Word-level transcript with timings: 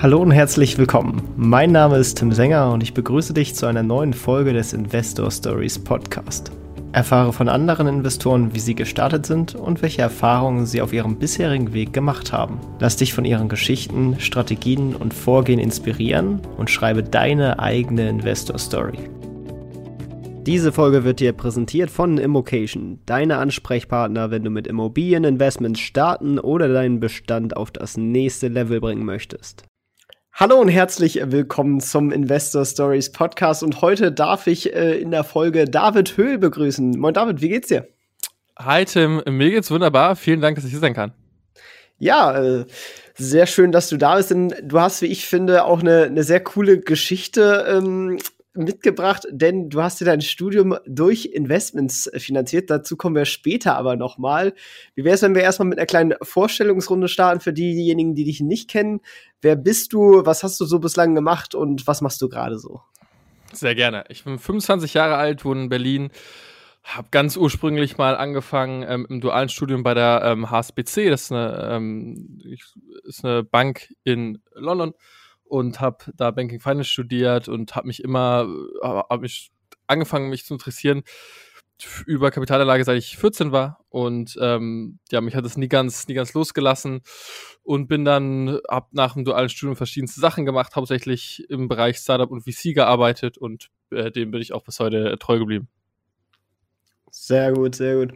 Hallo 0.00 0.22
und 0.22 0.30
herzlich 0.30 0.78
willkommen. 0.78 1.22
Mein 1.36 1.72
Name 1.72 1.96
ist 1.96 2.18
Tim 2.18 2.30
Sänger 2.30 2.70
und 2.70 2.84
ich 2.84 2.94
begrüße 2.94 3.34
dich 3.34 3.56
zu 3.56 3.66
einer 3.66 3.82
neuen 3.82 4.12
Folge 4.12 4.52
des 4.52 4.72
Investor 4.72 5.28
Stories 5.28 5.76
Podcast. 5.76 6.52
Erfahre 6.92 7.32
von 7.32 7.48
anderen 7.48 7.88
Investoren, 7.88 8.54
wie 8.54 8.60
sie 8.60 8.76
gestartet 8.76 9.26
sind 9.26 9.56
und 9.56 9.82
welche 9.82 10.02
Erfahrungen 10.02 10.66
sie 10.66 10.82
auf 10.82 10.92
ihrem 10.92 11.18
bisherigen 11.18 11.72
Weg 11.72 11.92
gemacht 11.92 12.32
haben. 12.32 12.60
Lass 12.78 12.94
dich 12.94 13.12
von 13.12 13.24
ihren 13.24 13.48
Geschichten, 13.48 14.14
Strategien 14.20 14.94
und 14.94 15.12
Vorgehen 15.12 15.58
inspirieren 15.58 16.42
und 16.56 16.70
schreibe 16.70 17.02
deine 17.02 17.58
eigene 17.58 18.08
Investor 18.08 18.56
Story. 18.60 19.00
Diese 20.46 20.70
Folge 20.70 21.02
wird 21.02 21.18
dir 21.18 21.32
präsentiert 21.32 21.90
von 21.90 22.18
Immocation, 22.18 23.00
deine 23.04 23.38
Ansprechpartner, 23.38 24.30
wenn 24.30 24.44
du 24.44 24.50
mit 24.50 24.68
Immobilieninvestments 24.68 25.80
starten 25.80 26.38
oder 26.38 26.68
deinen 26.68 27.00
Bestand 27.00 27.56
auf 27.56 27.72
das 27.72 27.96
nächste 27.96 28.46
Level 28.46 28.80
bringen 28.80 29.04
möchtest. 29.04 29.64
Hallo 30.40 30.60
und 30.60 30.68
herzlich 30.68 31.18
willkommen 31.20 31.80
zum 31.80 32.12
Investor 32.12 32.64
Stories 32.64 33.10
Podcast. 33.10 33.64
Und 33.64 33.82
heute 33.82 34.12
darf 34.12 34.46
ich 34.46 34.72
äh, 34.72 34.96
in 34.96 35.10
der 35.10 35.24
Folge 35.24 35.64
David 35.64 36.16
Höhl 36.16 36.38
begrüßen. 36.38 36.96
Moin 36.96 37.12
David, 37.12 37.40
wie 37.40 37.48
geht's 37.48 37.66
dir? 37.66 37.88
Hi 38.56 38.84
Tim, 38.84 39.20
mir 39.28 39.50
geht's 39.50 39.68
wunderbar. 39.68 40.14
Vielen 40.14 40.40
Dank, 40.40 40.54
dass 40.54 40.64
ich 40.64 40.70
hier 40.70 40.78
sein 40.78 40.94
kann. 40.94 41.12
Ja, 41.98 42.40
äh, 42.40 42.66
sehr 43.16 43.46
schön, 43.46 43.72
dass 43.72 43.88
du 43.88 43.96
da 43.96 44.14
bist. 44.14 44.30
Denn 44.30 44.54
du 44.62 44.78
hast, 44.78 45.02
wie 45.02 45.06
ich 45.06 45.26
finde, 45.26 45.64
auch 45.64 45.80
eine, 45.80 46.04
eine 46.04 46.22
sehr 46.22 46.38
coole 46.38 46.78
Geschichte 46.78 47.66
ähm, 47.68 48.20
mitgebracht, 48.58 49.26
denn 49.30 49.70
du 49.70 49.82
hast 49.82 50.00
dir 50.00 50.04
dein 50.04 50.20
Studium 50.20 50.76
durch 50.86 51.26
Investments 51.26 52.10
finanziert. 52.16 52.70
Dazu 52.70 52.96
kommen 52.96 53.16
wir 53.16 53.24
später 53.24 53.76
aber 53.76 53.96
noch 53.96 54.18
mal. 54.18 54.54
Wie 54.94 55.04
wäre 55.04 55.14
es, 55.14 55.22
wenn 55.22 55.34
wir 55.34 55.42
erstmal 55.42 55.68
mit 55.68 55.78
einer 55.78 55.86
kleinen 55.86 56.14
Vorstellungsrunde 56.20 57.08
starten 57.08 57.40
für 57.40 57.52
diejenigen, 57.52 58.14
die 58.14 58.24
dich 58.24 58.40
nicht 58.40 58.68
kennen? 58.68 59.00
Wer 59.40 59.56
bist 59.56 59.92
du? 59.92 60.26
Was 60.26 60.42
hast 60.42 60.60
du 60.60 60.64
so 60.64 60.78
bislang 60.78 61.14
gemacht 61.14 61.54
und 61.54 61.86
was 61.86 62.00
machst 62.00 62.20
du 62.20 62.28
gerade 62.28 62.58
so? 62.58 62.82
Sehr 63.52 63.74
gerne. 63.74 64.04
Ich 64.08 64.24
bin 64.24 64.38
25 64.38 64.94
Jahre 64.94 65.16
alt, 65.16 65.44
wohne 65.44 65.62
in 65.62 65.68
Berlin. 65.68 66.10
Habe 66.82 67.08
ganz 67.10 67.36
ursprünglich 67.36 67.98
mal 67.98 68.16
angefangen 68.16 68.84
ähm, 68.88 69.06
im 69.08 69.20
dualen 69.20 69.48
Studium 69.48 69.82
bei 69.82 69.94
der 69.94 70.22
ähm, 70.24 70.50
HSBC. 70.50 71.10
Das 71.10 71.22
ist 71.22 71.32
eine, 71.32 71.70
ähm, 71.72 72.40
ist 73.04 73.24
eine 73.24 73.42
Bank 73.42 73.88
in 74.04 74.40
London 74.54 74.94
und 75.48 75.80
habe 75.80 76.12
da 76.16 76.30
Banking 76.30 76.60
Finance 76.60 76.90
studiert 76.90 77.48
und 77.48 77.74
habe 77.74 77.86
mich 77.86 78.02
immer, 78.02 78.46
äh, 78.82 78.86
habe 78.86 79.22
mich 79.22 79.50
angefangen, 79.86 80.30
mich 80.30 80.44
zu 80.44 80.54
interessieren 80.54 81.02
über 82.06 82.30
Kapitalanlage, 82.30 82.84
seit 82.84 82.98
ich 82.98 83.16
14 83.16 83.52
war 83.52 83.84
und 83.88 84.36
ähm, 84.40 84.98
ja, 85.12 85.20
mich 85.20 85.36
hat 85.36 85.44
es 85.44 85.56
nie 85.56 85.68
ganz, 85.68 86.08
nie 86.08 86.14
ganz 86.14 86.34
losgelassen 86.34 87.02
und 87.62 87.86
bin 87.86 88.04
dann 88.04 88.58
ab 88.66 88.88
nach 88.92 89.14
dem 89.14 89.24
dualen 89.24 89.48
Studium 89.48 89.76
verschiedenste 89.76 90.20
Sachen 90.20 90.44
gemacht, 90.44 90.74
hauptsächlich 90.74 91.48
im 91.48 91.68
Bereich 91.68 91.98
Startup 91.98 92.30
und 92.30 92.42
VC 92.42 92.74
gearbeitet 92.74 93.38
und 93.38 93.70
äh, 93.90 94.10
dem 94.10 94.32
bin 94.32 94.42
ich 94.42 94.52
auch 94.52 94.64
bis 94.64 94.80
heute 94.80 95.16
treu 95.18 95.38
geblieben. 95.38 95.68
Sehr 97.10 97.52
gut, 97.52 97.76
sehr 97.76 97.94
gut. 97.96 98.12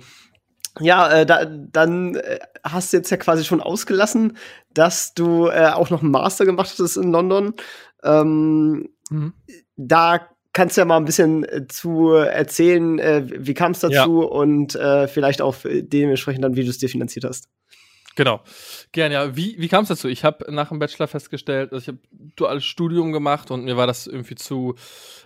Ja, 0.81 1.11
äh, 1.11 1.27
da, 1.27 1.45
dann 1.45 2.17
äh, 2.17 2.39
hast 2.65 2.93
du 2.93 2.97
jetzt 2.97 3.11
ja 3.11 3.17
quasi 3.17 3.45
schon 3.45 3.61
ausgelassen, 3.61 4.37
dass 4.73 5.15
du 5.15 5.49
äh, 5.49 5.69
auch 5.69 5.91
noch 5.91 6.03
einen 6.03 6.11
Master 6.11 6.47
gemacht 6.47 6.75
hast 6.79 6.97
in 6.97 7.13
London. 7.13 7.55
Ähm, 8.03 8.89
mhm. 9.11 9.35
Da 9.77 10.29
kannst 10.53 10.77
du 10.77 10.81
ja 10.81 10.85
mal 10.85 10.97
ein 10.97 11.05
bisschen 11.05 11.45
äh, 11.45 11.67
zu 11.69 12.13
erzählen, 12.13 12.99
äh, 12.99 13.25
wie 13.27 13.55
kam 13.55 13.73
es 13.73 13.81
dazu 13.81 14.23
ja. 14.23 14.29
und 14.29 14.75
äh, 14.75 15.09
vielleicht 15.09 15.43
auch 15.43 15.57
dementsprechend 15.65 16.45
dann, 16.45 16.57
wie 16.57 16.65
du 16.65 16.71
es 16.71 16.79
dir 16.79 16.89
finanziert 16.89 17.25
hast. 17.25 17.49
Genau. 18.15 18.43
Gerne, 18.93 19.15
ja. 19.15 19.37
Wie, 19.37 19.57
wie 19.59 19.69
kam 19.69 19.83
es 19.85 19.89
dazu? 19.89 20.09
Ich 20.09 20.25
habe 20.25 20.53
nach 20.53 20.69
dem 20.69 20.79
Bachelor 20.79 21.09
festgestellt, 21.09 21.73
also 21.73 21.83
ich 21.83 21.89
habe 21.89 21.99
duales 22.37 22.65
Studium 22.65 23.13
gemacht 23.13 23.51
und 23.51 23.65
mir 23.65 23.77
war 23.77 23.87
das 23.87 24.07
irgendwie 24.07 24.35
zu, 24.35 24.75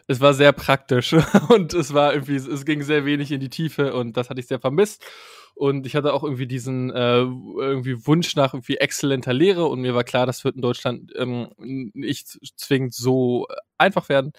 es 0.06 0.20
war 0.20 0.34
sehr 0.34 0.52
praktisch 0.52 1.12
und 1.48 1.74
es 1.74 1.94
war 1.94 2.14
irgendwie, 2.14 2.36
es 2.36 2.64
ging 2.64 2.82
sehr 2.82 3.04
wenig 3.04 3.32
in 3.32 3.40
die 3.40 3.50
Tiefe 3.50 3.94
und 3.94 4.16
das 4.16 4.30
hatte 4.30 4.40
ich 4.40 4.46
sehr 4.46 4.60
vermisst. 4.60 5.04
Und 5.54 5.86
ich 5.86 5.96
hatte 5.96 6.12
auch 6.12 6.22
irgendwie 6.22 6.46
diesen 6.46 6.90
äh, 6.90 7.20
irgendwie 7.20 8.06
Wunsch 8.06 8.36
nach 8.36 8.52
irgendwie 8.52 8.76
exzellenter 8.76 9.32
Lehre 9.32 9.64
und 9.64 9.80
mir 9.80 9.94
war 9.94 10.04
klar, 10.04 10.26
das 10.26 10.44
wird 10.44 10.56
in 10.56 10.60
Deutschland 10.60 11.12
ähm, 11.16 11.48
nicht 11.56 12.38
zwingend 12.56 12.94
so 12.94 13.46
einfach 13.78 14.10
werden. 14.10 14.32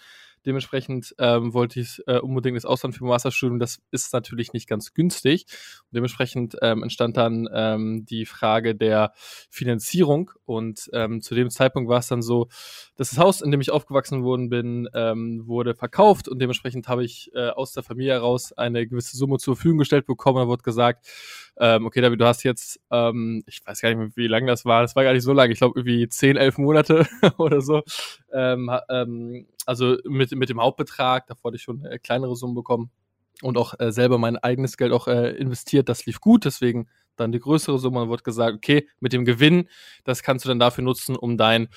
Dementsprechend 0.47 1.13
ähm, 1.19 1.53
wollte 1.53 1.81
ich 1.81 2.01
äh, 2.07 2.19
unbedingt 2.19 2.55
das 2.55 2.63
Ausland 2.63 2.95
für 2.95 3.03
Masterstudium. 3.03 3.59
Das 3.59 3.81
ist 3.91 4.13
natürlich 4.13 4.53
nicht 4.53 4.69
ganz 4.69 4.93
günstig. 4.93 5.45
Und 5.81 5.97
dementsprechend 5.97 6.55
ähm, 6.61 6.83
entstand 6.83 7.17
dann 7.17 7.49
ähm, 7.53 8.05
die 8.05 8.25
Frage 8.25 8.73
der 8.73 9.11
Finanzierung. 9.49 10.31
Und 10.45 10.89
ähm, 10.93 11.21
zu 11.21 11.35
dem 11.35 11.49
Zeitpunkt 11.49 11.89
war 11.89 11.99
es 11.99 12.07
dann 12.07 12.21
so, 12.21 12.47
dass 12.95 13.09
das 13.09 13.19
Haus, 13.19 13.41
in 13.41 13.51
dem 13.51 13.59
ich 13.59 13.71
aufgewachsen 13.71 14.23
worden 14.23 14.47
bin, 14.47 14.87
ähm, 14.93 15.45
wurde 15.47 15.75
verkauft 15.75 16.29
und 16.29 16.39
dementsprechend 16.39 16.87
habe 16.87 17.03
ich 17.03 17.29
äh, 17.35 17.49
aus 17.49 17.73
der 17.73 17.83
Familie 17.83 18.13
heraus 18.13 18.53
eine 18.53 18.87
gewisse 18.87 19.17
Summe 19.17 19.39
zur 19.39 19.57
Verfügung 19.57 19.79
gestellt 19.79 20.05
bekommen. 20.05 20.39
Da 20.39 20.47
wurde 20.47 20.63
gesagt, 20.63 21.05
ähm, 21.57 21.85
okay, 21.85 21.99
David, 21.99 22.21
du 22.21 22.25
hast 22.25 22.43
jetzt, 22.43 22.79
ähm, 22.89 23.43
ich 23.47 23.59
weiß 23.65 23.81
gar 23.81 23.89
nicht 23.89 23.97
mehr, 23.97 24.09
wie 24.15 24.27
lange 24.27 24.47
das 24.47 24.63
war, 24.63 24.81
das 24.81 24.95
war 24.95 25.03
gar 25.03 25.11
nicht 25.11 25.23
so 25.23 25.33
lange, 25.33 25.51
ich 25.51 25.59
glaube 25.59 25.77
irgendwie 25.77 26.07
10, 26.07 26.37
11 26.37 26.57
Monate 26.57 27.05
oder 27.37 27.59
so. 27.59 27.83
Ähm, 28.31 28.71
ähm, 28.89 29.45
also 29.67 29.97
mit, 30.05 30.31
mit 30.31 30.49
dem 30.49 30.61
Hauptbetrag, 30.61 31.27
davor 31.27 31.49
hatte 31.49 31.57
ich 31.57 31.63
schon 31.63 31.83
äh, 31.85 31.99
kleinere 31.99 32.35
Summen 32.35 32.55
bekommen 32.55 32.91
und 33.41 33.57
auch 33.57 33.73
äh, 33.79 33.91
selber 33.91 34.17
mein 34.17 34.37
eigenes 34.37 34.77
Geld 34.77 34.91
auch 34.91 35.07
äh, 35.07 35.31
investiert. 35.31 35.89
Das 35.89 36.05
lief 36.05 36.19
gut, 36.19 36.45
deswegen 36.45 36.87
dann 37.15 37.31
die 37.31 37.39
größere 37.39 37.79
Summe 37.79 38.01
und 38.01 38.09
wurde 38.09 38.23
gesagt, 38.23 38.55
okay, 38.55 38.87
mit 38.99 39.13
dem 39.13 39.25
Gewinn, 39.25 39.67
das 40.03 40.23
kannst 40.23 40.45
du 40.45 40.49
dann 40.49 40.59
dafür 40.59 40.83
nutzen, 40.83 41.15
um 41.15 41.37
dein 41.37 41.67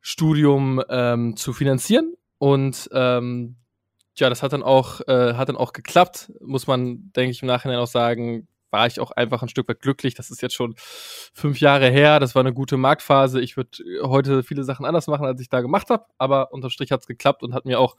Studium 0.00 0.82
ähm, 0.88 1.36
zu 1.36 1.52
finanzieren. 1.52 2.14
Und 2.38 2.88
ähm, 2.92 3.56
ja, 4.16 4.28
das 4.28 4.42
hat 4.42 4.52
dann 4.52 4.62
auch, 4.62 5.00
äh, 5.08 5.34
hat 5.34 5.48
dann 5.48 5.56
auch 5.56 5.72
geklappt, 5.72 6.32
muss 6.40 6.66
man, 6.66 7.12
denke 7.12 7.32
ich, 7.32 7.42
im 7.42 7.48
Nachhinein 7.48 7.78
auch 7.78 7.86
sagen, 7.86 8.48
war 8.70 8.86
ich 8.86 9.00
auch 9.00 9.10
einfach 9.12 9.42
ein 9.42 9.48
Stück 9.48 9.68
weit 9.68 9.80
glücklich. 9.80 10.14
Das 10.14 10.30
ist 10.30 10.42
jetzt 10.42 10.54
schon 10.54 10.74
fünf 10.76 11.60
Jahre 11.60 11.90
her. 11.90 12.20
Das 12.20 12.34
war 12.34 12.40
eine 12.40 12.52
gute 12.52 12.76
Marktphase. 12.76 13.40
Ich 13.40 13.56
würde 13.56 13.78
heute 14.02 14.42
viele 14.42 14.64
Sachen 14.64 14.86
anders 14.86 15.06
machen, 15.06 15.26
als 15.26 15.40
ich 15.40 15.48
da 15.48 15.60
gemacht 15.60 15.90
habe. 15.90 16.04
Aber 16.18 16.52
unterm 16.52 16.70
Strich 16.70 16.92
hat 16.92 17.00
es 17.00 17.06
geklappt 17.06 17.42
und 17.42 17.54
hat 17.54 17.64
mir 17.64 17.80
auch 17.80 17.96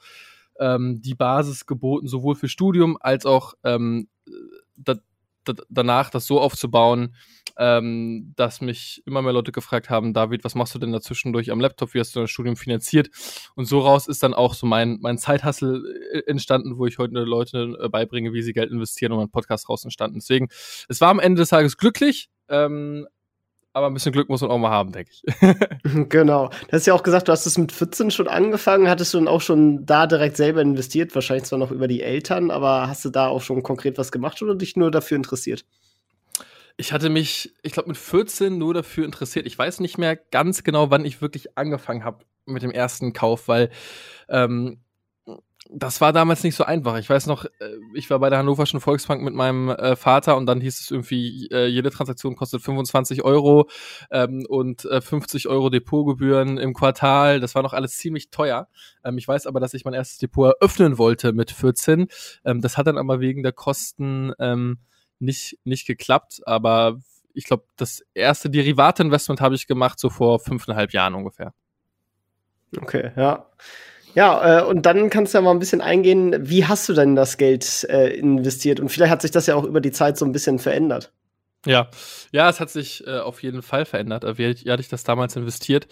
ähm, 0.59 1.01
die 1.01 1.15
Basis 1.15 1.65
geboten, 1.65 2.07
sowohl 2.07 2.35
für 2.35 2.49
Studium 2.49 2.97
als 2.99 3.25
auch 3.25 3.53
ähm, 3.63 4.07
da, 4.75 4.95
da, 4.95 4.99
danach 5.69 6.09
das 6.09 6.25
so 6.25 6.39
aufzubauen, 6.39 7.15
ähm, 7.57 8.33
dass 8.35 8.61
mich 8.61 9.03
immer 9.05 9.21
mehr 9.21 9.33
Leute 9.33 9.51
gefragt 9.51 9.89
haben, 9.89 10.13
David, 10.13 10.43
was 10.43 10.55
machst 10.55 10.73
du 10.75 10.79
denn 10.79 10.93
dazwischendurch 10.93 11.51
am 11.51 11.59
Laptop? 11.59 11.93
Wie 11.93 11.99
hast 11.99 12.15
du 12.15 12.19
dein 12.19 12.27
Studium 12.27 12.55
finanziert? 12.55 13.09
Und 13.55 13.65
so 13.65 13.79
raus 13.81 14.07
ist 14.07 14.23
dann 14.23 14.33
auch 14.33 14.53
so 14.53 14.65
mein, 14.65 14.97
mein 15.01 15.17
Zeithassel 15.17 15.83
äh, 16.13 16.19
entstanden, 16.29 16.77
wo 16.77 16.85
ich 16.85 16.97
heute 16.97 17.19
Leute 17.19 17.77
äh, 17.81 17.89
beibringe, 17.89 18.33
wie 18.33 18.41
sie 18.41 18.53
Geld 18.53 18.71
investieren 18.71 19.11
und 19.11 19.19
mein 19.19 19.29
Podcast 19.29 19.67
raus 19.67 19.83
entstanden. 19.83 20.19
Deswegen, 20.19 20.47
es 20.87 21.01
war 21.01 21.09
am 21.09 21.19
Ende 21.19 21.41
des 21.41 21.49
Tages 21.49 21.77
glücklich, 21.77 22.29
ähm, 22.47 23.07
aber 23.79 23.87
ein 23.87 23.93
bisschen 23.93 24.11
Glück 24.11 24.29
muss 24.29 24.41
man 24.41 24.51
auch 24.51 24.57
mal 24.57 24.69
haben, 24.69 24.91
denke 24.91 25.11
ich. 25.11 25.23
genau. 26.09 26.49
Du 26.49 26.71
hast 26.71 26.85
ja 26.85 26.93
auch 26.93 27.03
gesagt, 27.03 27.27
du 27.27 27.31
hast 27.31 27.45
es 27.45 27.57
mit 27.57 27.71
14 27.71 28.11
schon 28.11 28.27
angefangen. 28.27 28.87
Hattest 28.87 29.13
du 29.13 29.17
dann 29.17 29.27
auch 29.27 29.41
schon 29.41 29.85
da 29.85 30.05
direkt 30.05 30.37
selber 30.37 30.61
investiert? 30.61 31.15
Wahrscheinlich 31.15 31.45
zwar 31.45 31.57
noch 31.57 31.71
über 31.71 31.87
die 31.87 32.01
Eltern, 32.01 32.51
aber 32.51 32.87
hast 32.87 33.03
du 33.05 33.09
da 33.09 33.27
auch 33.27 33.41
schon 33.41 33.63
konkret 33.63 33.97
was 33.97 34.11
gemacht 34.11 34.41
oder 34.41 34.55
dich 34.55 34.75
nur 34.75 34.91
dafür 34.91 35.17
interessiert? 35.17 35.65
Ich 36.77 36.93
hatte 36.93 37.09
mich, 37.09 37.53
ich 37.63 37.73
glaube, 37.73 37.89
mit 37.89 37.97
14 37.97 38.57
nur 38.57 38.73
dafür 38.73 39.05
interessiert. 39.05 39.45
Ich 39.45 39.57
weiß 39.57 39.79
nicht 39.79 39.97
mehr 39.97 40.15
ganz 40.15 40.63
genau, 40.63 40.91
wann 40.91 41.03
ich 41.03 41.21
wirklich 41.21 41.57
angefangen 41.57 42.03
habe 42.03 42.25
mit 42.45 42.63
dem 42.63 42.71
ersten 42.71 43.13
Kauf, 43.13 43.47
weil 43.47 43.69
ähm, 44.29 44.79
das 45.71 46.01
war 46.01 46.13
damals 46.13 46.43
nicht 46.43 46.55
so 46.55 46.63
einfach. 46.63 46.97
Ich 46.97 47.09
weiß 47.09 47.27
noch, 47.27 47.45
äh, 47.45 47.49
ich 47.93 48.09
war 48.09 48.19
bei 48.19 48.29
der 48.29 48.39
Hannoverschen 48.39 48.79
Volksbank 48.79 49.21
mit 49.21 49.33
meinem 49.33 49.69
äh, 49.69 49.95
Vater 49.95 50.37
und 50.37 50.45
dann 50.45 50.61
hieß 50.61 50.79
es 50.79 50.91
irgendwie, 50.91 51.47
äh, 51.51 51.67
jede 51.67 51.91
Transaktion 51.91 52.35
kostet 52.35 52.61
25 52.61 53.23
Euro 53.23 53.69
ähm, 54.09 54.45
und 54.47 54.85
äh, 54.85 55.01
50 55.01 55.47
Euro 55.47 55.69
Depotgebühren 55.69 56.57
im 56.57 56.73
Quartal. 56.73 57.39
Das 57.39 57.55
war 57.55 57.61
noch 57.61 57.73
alles 57.73 57.97
ziemlich 57.97 58.31
teuer. 58.31 58.67
Ähm, 59.03 59.17
ich 59.17 59.27
weiß 59.27 59.45
aber, 59.47 59.59
dass 59.59 59.73
ich 59.73 59.85
mein 59.85 59.93
erstes 59.93 60.17
Depot 60.17 60.53
eröffnen 60.53 60.97
wollte 60.97 61.33
mit 61.33 61.51
14. 61.51 62.07
Ähm, 62.45 62.61
das 62.61 62.77
hat 62.77 62.87
dann 62.87 62.97
aber 62.97 63.19
wegen 63.19 63.43
der 63.43 63.53
Kosten 63.53 64.33
ähm, 64.39 64.79
nicht, 65.19 65.59
nicht 65.65 65.85
geklappt, 65.85 66.41
aber 66.45 66.99
ich 67.33 67.45
glaube, 67.45 67.65
das 67.75 68.03
erste 68.13 68.49
Derivatinvestment 68.49 69.39
habe 69.39 69.55
ich 69.55 69.67
gemacht, 69.67 69.99
so 69.99 70.09
vor 70.09 70.39
fünfeinhalb 70.39 70.93
Jahren 70.93 71.13
ungefähr. 71.13 71.53
Okay, 72.77 73.11
ja. 73.15 73.45
Ja, 74.19 74.59
äh, 74.59 74.63
und 74.65 74.85
dann 74.85 75.09
kannst 75.09 75.33
du 75.33 75.37
ja 75.37 75.41
mal 75.41 75.51
ein 75.51 75.59
bisschen 75.59 75.79
eingehen, 75.79 76.35
wie 76.41 76.65
hast 76.65 76.89
du 76.89 76.93
denn 76.93 77.15
das 77.15 77.37
Geld 77.37 77.85
äh, 77.89 78.09
investiert? 78.09 78.81
Und 78.81 78.89
vielleicht 78.89 79.11
hat 79.13 79.21
sich 79.21 79.31
das 79.31 79.47
ja 79.47 79.55
auch 79.55 79.63
über 79.63 79.79
die 79.79 79.93
Zeit 79.93 80.17
so 80.17 80.25
ein 80.25 80.33
bisschen 80.33 80.59
verändert. 80.59 81.13
Ja, 81.65 81.89
ja, 82.33 82.49
es 82.49 82.59
hat 82.59 82.69
sich 82.69 83.07
äh, 83.07 83.19
auf 83.19 83.41
jeden 83.41 83.61
Fall 83.61 83.85
verändert. 83.85 84.25
Wie, 84.37 84.65
wie 84.65 84.69
hatte 84.69 84.81
ich 84.81 84.89
das 84.89 85.05
damals 85.05 85.37
investiert? 85.37 85.87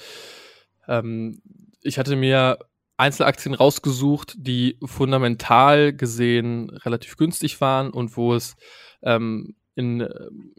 Ähm, 0.90 1.42
ich 1.82 2.00
hatte 2.00 2.18
mir 2.18 2.60
Einzelaktien 2.98 3.56
rausgesucht, 3.56 4.34
die 4.38 4.78
fundamental 4.84 5.94
gesehen 5.94 6.70
relativ 6.70 7.16
günstig 7.16 7.62
waren 7.62 7.92
und 7.92 8.18
wo 8.18 8.36
es 8.36 8.58
ähm, 9.04 9.56
in, 9.76 10.02
äh, 10.02 10.10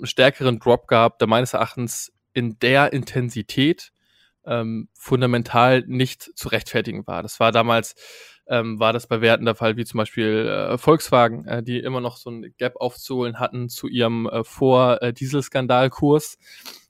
stärkeren 0.05 0.59
Drop 0.59 0.89
gab, 0.89 1.19
der 1.19 1.29
meines 1.29 1.53
Erachtens 1.53 2.15
in 2.33 2.59
der 2.61 2.95
Intensität 2.95 3.93
ähm, 4.49 4.89
fundamental 4.95 5.85
nicht 5.87 6.33
zu 6.35 6.49
rechtfertigen 6.49 7.07
war. 7.07 7.23
Das 7.23 7.39
war 7.39 7.53
damals, 7.53 7.95
ähm, 8.47 8.81
war 8.81 8.93
das 8.93 9.07
bei 9.07 9.21
Werten 9.21 9.45
der 9.45 9.55
Fall, 9.55 9.77
wie 9.77 9.85
zum 9.85 9.99
Beispiel 9.99 10.49
äh, 10.49 10.79
Volkswagen, 10.79 11.47
äh, 11.47 11.63
die 11.63 11.79
immer 11.79 12.01
noch 12.01 12.17
so 12.17 12.31
ein 12.31 12.55
Gap 12.57 12.77
aufzuholen 12.77 13.39
hatten 13.39 13.69
zu 13.69 13.87
ihrem 13.87 14.27
äh, 14.27 14.43
Vor-Dieselskandalkurs. 14.45 16.39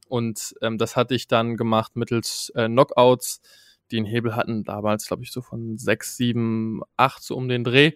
Und 0.08 0.54
ähm, 0.62 0.78
das 0.78 0.96
hatte 0.96 1.14
ich 1.14 1.26
dann 1.26 1.56
gemacht 1.56 1.96
mittels 1.96 2.50
äh, 2.54 2.66
Knockouts, 2.66 3.42
die 3.90 3.98
einen 3.98 4.06
Hebel 4.06 4.36
hatten, 4.36 4.64
damals, 4.64 5.06
glaube 5.06 5.22
ich, 5.22 5.32
so 5.32 5.42
von 5.42 5.78
sechs, 5.78 6.16
sieben, 6.16 6.82
acht 6.96 7.22
so 7.22 7.36
um 7.36 7.48
den 7.48 7.64
Dreh. 7.64 7.92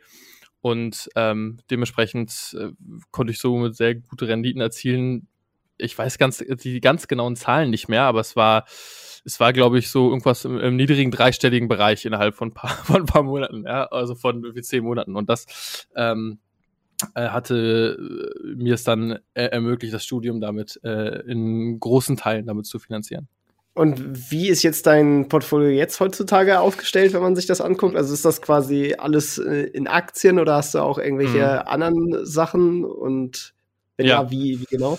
Und 0.60 1.10
ähm, 1.16 1.58
dementsprechend 1.70 2.56
äh, 2.58 2.70
konnte 3.10 3.32
ich 3.32 3.38
so 3.38 3.56
mit 3.56 3.74
sehr 3.76 3.96
gute 3.96 4.28
Renditen 4.28 4.60
erzielen. 4.60 5.26
Ich 5.78 5.96
weiß 5.96 6.18
ganz 6.18 6.38
die 6.38 6.80
ganz 6.80 7.08
genauen 7.08 7.36
Zahlen 7.36 7.70
nicht 7.70 7.88
mehr, 7.88 8.02
aber 8.02 8.20
es 8.20 8.36
war 8.36 8.64
es 9.24 9.40
war 9.40 9.52
glaube 9.52 9.78
ich 9.78 9.90
so 9.90 10.08
irgendwas 10.08 10.44
im, 10.44 10.58
im, 10.58 10.76
niedrigen 10.76 11.10
dreistelligen 11.10 11.68
Bereich 11.68 12.04
innerhalb 12.04 12.34
von 12.34 12.52
paar 12.54 12.70
von 12.84 13.02
ein 13.02 13.06
paar 13.06 13.22
Monaten, 13.22 13.64
ja, 13.64 13.86
also 13.86 14.14
von 14.14 14.54
wie 14.54 14.62
zehn 14.62 14.84
Monaten. 14.84 15.16
Und 15.16 15.28
das 15.28 15.86
ähm, 15.96 16.38
äh, 17.14 17.28
hatte 17.28 17.96
äh, 17.98 18.54
mir 18.54 18.74
es 18.74 18.84
dann 18.84 19.18
äh, 19.34 19.44
ermöglicht, 19.44 19.94
das 19.94 20.04
Studium 20.04 20.40
damit 20.40 20.80
äh, 20.84 21.20
in 21.26 21.78
großen 21.80 22.16
Teilen 22.16 22.46
damit 22.46 22.66
zu 22.66 22.78
finanzieren. 22.78 23.28
Und 23.74 24.30
wie 24.30 24.48
ist 24.48 24.62
jetzt 24.62 24.86
dein 24.86 25.28
Portfolio 25.28 25.70
jetzt 25.70 25.98
heutzutage 25.98 26.60
aufgestellt, 26.60 27.14
wenn 27.14 27.22
man 27.22 27.34
sich 27.34 27.46
das 27.46 27.62
anguckt? 27.62 27.96
Also 27.96 28.12
ist 28.12 28.24
das 28.24 28.42
quasi 28.42 28.94
alles 28.98 29.38
in 29.38 29.86
Aktien 29.86 30.38
oder 30.38 30.56
hast 30.56 30.74
du 30.74 30.80
auch 30.80 30.98
irgendwelche 30.98 31.38
mhm. 31.38 31.68
anderen 31.68 32.26
Sachen? 32.26 32.84
Und 32.84 33.54
wenn 33.96 34.06
ja, 34.06 34.22
ja 34.22 34.30
wie, 34.30 34.60
wie 34.60 34.66
genau? 34.66 34.98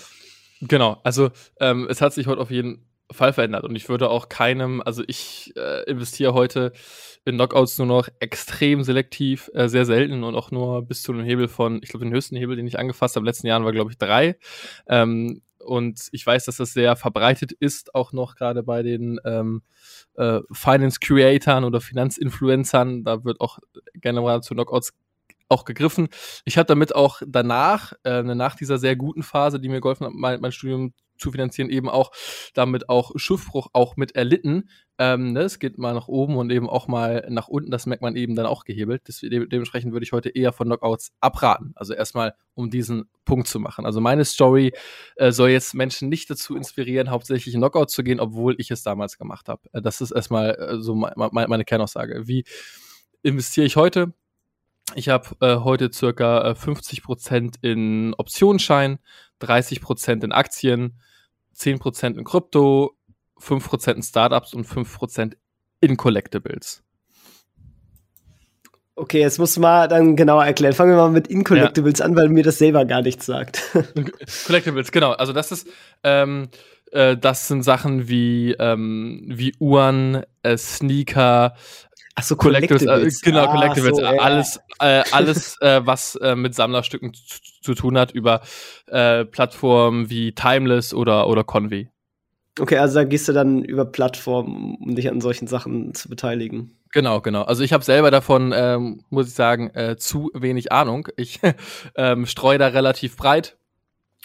Genau, 0.68 0.98
also 1.04 1.30
ähm, 1.60 1.86
es 1.90 2.00
hat 2.00 2.14
sich 2.14 2.26
heute 2.26 2.40
auf 2.40 2.50
jeden 2.50 2.86
Fall 3.12 3.34
verändert 3.34 3.64
und 3.64 3.76
ich 3.76 3.88
würde 3.90 4.08
auch 4.08 4.30
keinem, 4.30 4.80
also 4.80 5.02
ich 5.06 5.52
äh, 5.56 5.82
investiere 5.90 6.32
heute 6.32 6.72
in 7.26 7.34
Knockouts 7.34 7.76
nur 7.76 7.86
noch 7.86 8.08
extrem 8.18 8.82
selektiv, 8.82 9.50
äh, 9.52 9.68
sehr 9.68 9.84
selten 9.84 10.24
und 10.24 10.34
auch 10.34 10.50
nur 10.50 10.82
bis 10.82 11.02
zu 11.02 11.12
einem 11.12 11.24
Hebel 11.24 11.48
von, 11.48 11.80
ich 11.82 11.90
glaube, 11.90 12.06
den 12.06 12.14
höchsten 12.14 12.36
Hebel, 12.36 12.56
den 12.56 12.66
ich 12.66 12.78
angefasst 12.78 13.14
habe 13.14 13.22
in 13.22 13.24
den 13.24 13.28
letzten 13.30 13.46
Jahren 13.46 13.64
war, 13.64 13.72
glaube 13.72 13.90
ich, 13.90 13.98
drei. 13.98 14.36
Ähm, 14.88 15.42
und 15.58 16.08
ich 16.12 16.26
weiß, 16.26 16.44
dass 16.46 16.56
das 16.56 16.72
sehr 16.72 16.96
verbreitet 16.96 17.52
ist, 17.52 17.94
auch 17.94 18.12
noch 18.12 18.36
gerade 18.36 18.62
bei 18.62 18.82
den 18.82 19.18
ähm, 19.24 19.62
äh, 20.14 20.40
Finance 20.52 20.98
Creatoren 21.00 21.64
oder 21.64 21.80
Finanzinfluencern. 21.80 23.04
Da 23.04 23.24
wird 23.24 23.40
auch 23.40 23.58
gerne 23.94 24.20
mal 24.20 24.42
zu 24.42 24.54
Knockouts 24.54 24.92
auch 25.48 25.64
gegriffen. 25.64 26.08
Ich 26.44 26.58
habe 26.58 26.66
damit 26.66 26.94
auch 26.94 27.22
danach, 27.26 27.92
äh, 28.04 28.22
nach 28.22 28.56
dieser 28.56 28.78
sehr 28.78 28.96
guten 28.96 29.22
Phase, 29.22 29.60
die 29.60 29.68
mir 29.68 29.80
geholfen 29.80 30.06
hat, 30.06 30.12
mein, 30.14 30.40
mein 30.40 30.52
Studium 30.52 30.94
zu 31.16 31.30
finanzieren, 31.30 31.70
eben 31.70 31.88
auch 31.88 32.12
damit 32.54 32.88
auch 32.88 33.12
Schiffbruch 33.16 33.68
auch 33.72 33.96
mit 33.96 34.14
erlitten. 34.16 34.68
Ähm, 34.98 35.32
ne, 35.32 35.40
es 35.40 35.58
geht 35.58 35.78
mal 35.78 35.94
nach 35.94 36.08
oben 36.08 36.36
und 36.36 36.50
eben 36.50 36.68
auch 36.68 36.86
mal 36.86 37.26
nach 37.28 37.48
unten. 37.48 37.70
Das 37.70 37.86
merkt 37.86 38.02
man 38.02 38.16
eben 38.16 38.36
dann 38.36 38.46
auch 38.46 38.64
gehebelt. 38.64 39.02
Das, 39.06 39.20
de 39.20 39.46
dementsprechend 39.46 39.92
würde 39.92 40.04
ich 40.04 40.12
heute 40.12 40.28
eher 40.28 40.52
von 40.52 40.66
Knockouts 40.66 41.12
abraten. 41.20 41.72
Also 41.74 41.94
erstmal, 41.94 42.34
um 42.54 42.70
diesen 42.70 43.08
Punkt 43.24 43.48
zu 43.48 43.58
machen. 43.58 43.86
Also 43.86 44.00
meine 44.00 44.24
Story 44.24 44.72
äh, 45.16 45.32
soll 45.32 45.50
jetzt 45.50 45.74
Menschen 45.74 46.08
nicht 46.08 46.30
dazu 46.30 46.56
inspirieren, 46.56 47.10
hauptsächlich 47.10 47.54
in 47.54 47.60
Knockout 47.60 47.90
zu 47.90 48.04
gehen, 48.04 48.20
obwohl 48.20 48.54
ich 48.58 48.70
es 48.70 48.82
damals 48.82 49.18
gemacht 49.18 49.48
habe. 49.48 49.62
Äh, 49.72 49.82
das 49.82 50.00
ist 50.00 50.12
erstmal 50.12 50.54
äh, 50.54 50.80
so 50.80 50.94
me 50.94 51.12
me 51.16 51.30
meine 51.30 51.64
Kernaussage. 51.64 52.26
Wie 52.26 52.44
investiere 53.22 53.66
ich 53.66 53.76
heute? 53.76 54.12
Ich 54.94 55.08
habe 55.08 55.28
äh, 55.40 55.56
heute 55.56 55.92
circa 55.92 56.50
äh, 56.50 56.52
50% 56.52 57.54
in 57.62 58.14
Optionsschein, 58.14 58.98
30% 59.40 60.24
in 60.24 60.32
Aktien, 60.32 61.00
10% 61.56 62.18
in 62.18 62.24
Krypto, 62.24 62.96
5% 63.40 63.92
in 63.92 64.02
Startups 64.02 64.54
und 64.54 64.66
5% 64.66 65.36
in 65.80 65.96
Collectibles. 65.96 66.84
Okay, 68.96 69.20
jetzt 69.20 69.38
musst 69.38 69.56
du 69.56 69.60
mal 69.60 69.88
dann 69.88 70.14
genauer 70.14 70.44
erklären. 70.44 70.72
Fangen 70.72 70.92
wir 70.92 70.96
mal 70.96 71.10
mit 71.10 71.26
Incollectibles 71.26 71.98
ja. 71.98 72.04
an, 72.04 72.14
weil 72.14 72.28
mir 72.28 72.44
das 72.44 72.58
selber 72.58 72.84
gar 72.84 73.02
nichts 73.02 73.26
sagt. 73.26 73.60
Collectibles, 74.46 74.92
genau. 74.92 75.12
Also 75.12 75.32
das 75.32 75.50
ist, 75.50 75.68
ähm, 76.04 76.48
äh, 76.92 77.16
das 77.16 77.48
sind 77.48 77.64
Sachen 77.64 78.08
wie, 78.08 78.52
ähm, 78.52 79.24
wie 79.26 79.52
Uhren, 79.58 80.22
äh, 80.44 80.56
Sneaker, 80.56 81.56
Ach 82.16 82.22
so, 82.22 82.36
Collectibles. 82.36 82.84
Collectibles. 82.84 83.22
Äh, 83.22 83.30
genau, 83.30 83.50
Collectibles. 83.50 83.96
So, 83.96 84.04
alles, 84.04 84.60
äh, 84.80 85.02
alles 85.10 85.60
äh, 85.60 85.80
was 85.84 86.14
äh, 86.16 86.36
mit 86.36 86.54
Sammlerstücken 86.54 87.12
zu, 87.12 87.40
zu, 87.62 87.74
tun 87.74 87.98
hat 87.98 88.12
über 88.12 88.40
äh, 88.86 89.24
Plattformen 89.24 90.10
wie 90.10 90.32
Timeless 90.32 90.94
oder, 90.94 91.28
oder 91.28 91.42
Convey. 91.42 91.88
Okay, 92.60 92.78
also 92.78 93.00
da 93.00 93.04
gehst 93.04 93.26
du 93.28 93.32
dann 93.32 93.64
über 93.64 93.84
Plattformen, 93.84 94.76
um 94.80 94.94
dich 94.94 95.10
an 95.10 95.20
solchen 95.20 95.48
Sachen 95.48 95.92
zu 95.94 96.08
beteiligen. 96.08 96.78
Genau, 96.92 97.20
genau. 97.20 97.42
Also 97.42 97.64
ich 97.64 97.72
habe 97.72 97.82
selber 97.82 98.12
davon, 98.12 98.52
ähm, 98.54 99.02
muss 99.10 99.26
ich 99.26 99.34
sagen, 99.34 99.70
äh, 99.70 99.96
zu 99.96 100.30
wenig 100.34 100.70
Ahnung. 100.70 101.08
Ich 101.16 101.40
ähm, 101.96 102.26
streue 102.26 102.58
da 102.58 102.68
relativ 102.68 103.16
breit 103.16 103.56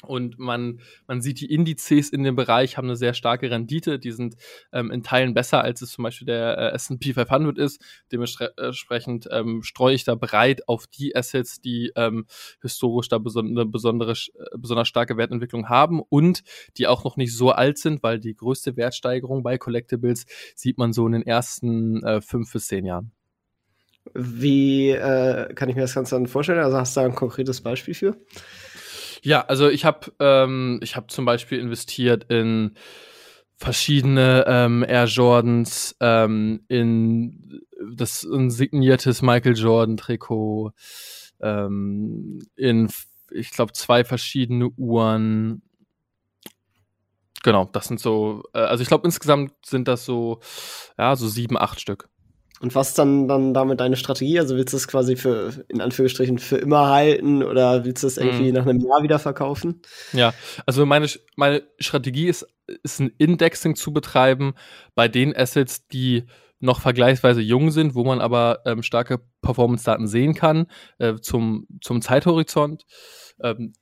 und 0.03 0.39
man, 0.39 0.79
man 1.07 1.21
sieht, 1.21 1.41
die 1.41 1.53
Indizes 1.53 2.09
in 2.09 2.23
dem 2.23 2.35
Bereich 2.35 2.77
haben 2.77 2.85
eine 2.85 2.95
sehr 2.95 3.13
starke 3.13 3.51
Rendite. 3.51 3.99
Die 3.99 4.11
sind 4.11 4.35
ähm, 4.71 4.91
in 4.91 5.03
Teilen 5.03 5.33
besser, 5.33 5.61
als 5.61 5.81
es 5.81 5.91
zum 5.91 6.03
Beispiel 6.03 6.25
der 6.25 6.57
äh, 6.57 6.75
S&P 6.75 7.13
500 7.13 7.57
ist. 7.57 7.81
Dementsprechend 8.11 9.27
ähm, 9.29 9.61
streue 9.61 9.95
ich 9.95 10.05
da 10.05 10.15
breit 10.15 10.67
auf 10.69 10.87
die 10.87 11.15
Assets, 11.15 11.59
die 11.59 11.91
ähm, 11.95 12.25
historisch 12.61 13.09
da 13.09 13.17
beson 13.17 13.47
eine 13.47 13.65
besondere, 13.65 14.13
äh, 14.13 14.57
besonders 14.57 14.87
starke 14.87 15.17
Wertentwicklung 15.17 15.67
haben 15.67 16.01
und 16.01 16.43
die 16.77 16.87
auch 16.87 17.03
noch 17.03 17.17
nicht 17.17 17.35
so 17.35 17.51
alt 17.51 17.77
sind, 17.77 18.01
weil 18.01 18.19
die 18.19 18.35
größte 18.35 18.77
Wertsteigerung 18.77 19.43
bei 19.43 19.57
Collectibles 19.57 20.25
sieht 20.55 20.77
man 20.77 20.93
so 20.93 21.05
in 21.07 21.11
den 21.11 21.23
ersten 21.23 22.03
äh, 22.03 22.21
fünf 22.21 22.53
bis 22.53 22.67
zehn 22.67 22.85
Jahren. 22.85 23.11
Wie 24.13 24.91
äh, 24.91 25.53
kann 25.53 25.69
ich 25.69 25.75
mir 25.75 25.81
das 25.81 25.93
Ganze 25.93 26.15
dann 26.15 26.27
vorstellen? 26.27 26.59
Also 26.59 26.77
hast 26.77 26.95
du 26.95 27.01
da 27.01 27.05
ein 27.05 27.15
konkretes 27.15 27.61
Beispiel 27.61 27.93
für? 27.93 28.17
Ja, 29.23 29.41
also 29.45 29.69
ich 29.69 29.85
habe 29.85 30.11
ähm, 30.19 30.79
ich 30.81 30.95
habe 30.95 31.07
zum 31.07 31.25
Beispiel 31.25 31.59
investiert 31.59 32.25
in 32.29 32.75
verschiedene 33.57 34.45
ähm, 34.47 34.85
Air 34.87 35.05
Jordans, 35.05 35.95
ähm, 35.99 36.63
in 36.69 37.61
das 37.93 38.23
ein 38.23 38.49
signiertes 38.49 39.21
Michael 39.21 39.57
Jordan 39.57 39.97
Trikot, 39.97 40.71
ähm, 41.41 42.39
in 42.55 42.89
ich 43.31 43.51
glaube 43.51 43.73
zwei 43.73 44.03
verschiedene 44.03 44.69
Uhren. 44.69 45.61
Genau, 47.43 47.65
das 47.71 47.87
sind 47.87 47.99
so, 47.99 48.43
äh, 48.53 48.59
also 48.59 48.81
ich 48.81 48.87
glaube 48.87 49.05
insgesamt 49.07 49.53
sind 49.65 49.87
das 49.87 50.05
so, 50.05 50.39
ja, 50.97 51.15
so 51.15 51.27
sieben, 51.27 51.57
acht 51.57 51.79
Stück. 51.79 52.09
Und 52.59 52.75
was 52.75 52.93
dann, 52.93 53.27
dann 53.27 53.53
damit 53.53 53.79
deine 53.79 53.95
Strategie? 53.95 54.39
Also 54.39 54.57
willst 54.57 54.73
du 54.73 54.77
es 54.77 54.87
quasi 54.87 55.15
für, 55.15 55.53
in 55.69 55.81
Anführungsstrichen, 55.81 56.39
für 56.39 56.57
immer 56.57 56.89
halten 56.89 57.41
oder 57.41 57.85
willst 57.85 58.03
du 58.03 58.07
es 58.07 58.17
irgendwie 58.17 58.51
mm. 58.51 58.55
nach 58.55 58.65
einem 58.65 58.81
Jahr 58.81 59.01
wieder 59.01 59.19
verkaufen? 59.19 59.81
Ja, 60.11 60.33
also 60.65 60.85
meine, 60.85 61.07
meine 61.35 61.63
Strategie 61.79 62.27
ist, 62.27 62.45
ist 62.83 62.99
ein 62.99 63.11
Indexing 63.17 63.75
zu 63.75 63.93
betreiben 63.93 64.53
bei 64.93 65.07
den 65.07 65.35
Assets, 65.35 65.87
die 65.87 66.25
noch 66.59 66.81
vergleichsweise 66.81 67.41
jung 67.41 67.71
sind, 67.71 67.95
wo 67.95 68.03
man 68.03 68.19
aber 68.19 68.59
ähm, 68.65 68.83
starke 68.83 69.21
Performance-Daten 69.41 70.07
sehen 70.07 70.33
kann 70.33 70.67
äh, 70.97 71.15
zum, 71.15 71.67
zum 71.81 72.01
Zeithorizont. 72.01 72.85
Ähm, 73.41 73.73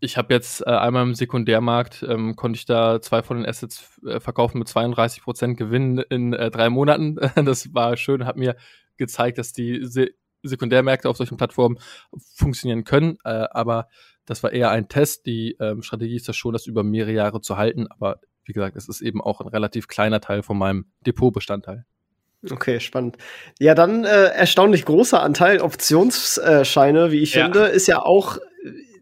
ich 0.00 0.16
habe 0.16 0.32
jetzt 0.32 0.66
äh, 0.66 0.70
einmal 0.70 1.02
im 1.02 1.14
Sekundärmarkt, 1.14 2.04
ähm, 2.08 2.36
konnte 2.36 2.56
ich 2.56 2.66
da 2.66 3.00
zwei 3.00 3.22
von 3.22 3.38
den 3.38 3.46
Assets 3.46 4.00
äh, 4.06 4.20
verkaufen 4.20 4.58
mit 4.58 4.68
32 4.68 5.22
Prozent 5.22 5.56
Gewinn 5.56 5.98
in 5.98 6.32
äh, 6.32 6.50
drei 6.50 6.70
Monaten. 6.70 7.16
das 7.34 7.74
war 7.74 7.96
schön, 7.96 8.26
hat 8.26 8.36
mir 8.36 8.56
gezeigt, 8.96 9.38
dass 9.38 9.52
die 9.52 9.84
Se 9.84 10.10
Sekundärmärkte 10.44 11.08
auf 11.08 11.16
solchen 11.16 11.36
Plattformen 11.36 11.78
funktionieren 12.36 12.84
können. 12.84 13.18
Äh, 13.24 13.46
aber 13.50 13.88
das 14.24 14.44
war 14.44 14.52
eher 14.52 14.70
ein 14.70 14.88
Test. 14.88 15.26
Die 15.26 15.56
ähm, 15.58 15.82
Strategie 15.82 16.14
ist 16.14 16.28
das 16.28 16.36
schon, 16.36 16.52
das 16.52 16.66
über 16.66 16.84
mehrere 16.84 17.12
Jahre 17.12 17.40
zu 17.40 17.56
halten. 17.56 17.88
Aber 17.90 18.20
wie 18.44 18.52
gesagt, 18.52 18.76
es 18.76 18.88
ist 18.88 19.00
eben 19.00 19.20
auch 19.20 19.40
ein 19.40 19.48
relativ 19.48 19.88
kleiner 19.88 20.20
Teil 20.20 20.44
von 20.44 20.56
meinem 20.56 20.86
Depotbestandteil. 21.04 21.86
Okay, 22.48 22.78
spannend. 22.78 23.18
Ja, 23.58 23.74
dann 23.74 24.04
äh, 24.04 24.26
erstaunlich 24.26 24.84
großer 24.84 25.20
Anteil 25.20 25.60
Optionsscheine, 25.60 27.10
wie 27.10 27.18
ich 27.18 27.34
ja. 27.34 27.44
finde, 27.44 27.66
ist 27.66 27.88
ja 27.88 28.00
auch 28.00 28.38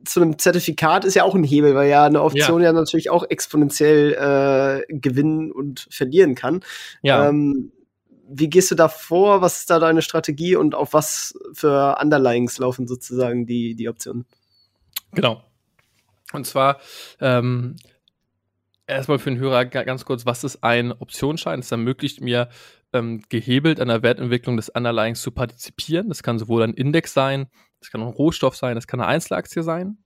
zu 0.06 0.20
einem 0.20 0.38
Zertifikat 0.38 1.04
ist 1.04 1.14
ja 1.14 1.24
auch 1.24 1.34
ein 1.34 1.44
Hebel, 1.44 1.74
weil 1.74 1.88
ja 1.88 2.04
eine 2.04 2.22
Option 2.22 2.60
ja, 2.60 2.68
ja 2.68 2.72
natürlich 2.72 3.10
auch 3.10 3.24
exponentiell 3.28 4.12
äh, 4.88 4.94
gewinnen 4.94 5.52
und 5.52 5.86
verlieren 5.90 6.34
kann. 6.34 6.60
Ja. 7.02 7.28
Ähm, 7.28 7.72
wie 8.28 8.50
gehst 8.50 8.70
du 8.70 8.74
da 8.74 8.88
vor? 8.88 9.40
Was 9.40 9.60
ist 9.60 9.70
da 9.70 9.78
deine 9.78 10.02
Strategie 10.02 10.56
und 10.56 10.74
auf 10.74 10.92
was 10.92 11.38
für 11.52 11.98
Underlyings 12.00 12.58
laufen 12.58 12.86
sozusagen 12.86 13.46
die, 13.46 13.74
die 13.74 13.88
Optionen? 13.88 14.26
Genau. 15.12 15.42
Und 16.32 16.46
zwar 16.46 16.80
ähm, 17.20 17.76
erstmal 18.86 19.18
für 19.18 19.30
den 19.30 19.38
Hörer 19.38 19.64
ganz 19.64 20.04
kurz, 20.04 20.26
was 20.26 20.44
ist 20.44 20.64
ein 20.64 20.92
Optionsschein? 20.92 21.60
Es 21.60 21.70
ermöglicht 21.70 22.20
mir, 22.20 22.48
ähm, 22.92 23.22
gehebelt 23.28 23.80
an 23.80 23.88
der 23.88 24.02
Wertentwicklung 24.02 24.56
des 24.56 24.68
Underlyings 24.68 25.20
zu 25.20 25.30
partizipieren. 25.30 26.08
Das 26.08 26.22
kann 26.22 26.38
sowohl 26.38 26.62
ein 26.62 26.74
Index 26.74 27.12
sein, 27.12 27.48
das 27.80 27.90
kann 27.90 28.02
ein 28.02 28.08
Rohstoff 28.08 28.56
sein, 28.56 28.74
das 28.74 28.86
kann 28.86 29.00
eine 29.00 29.08
Einzelaktie 29.08 29.62
sein. 29.62 29.98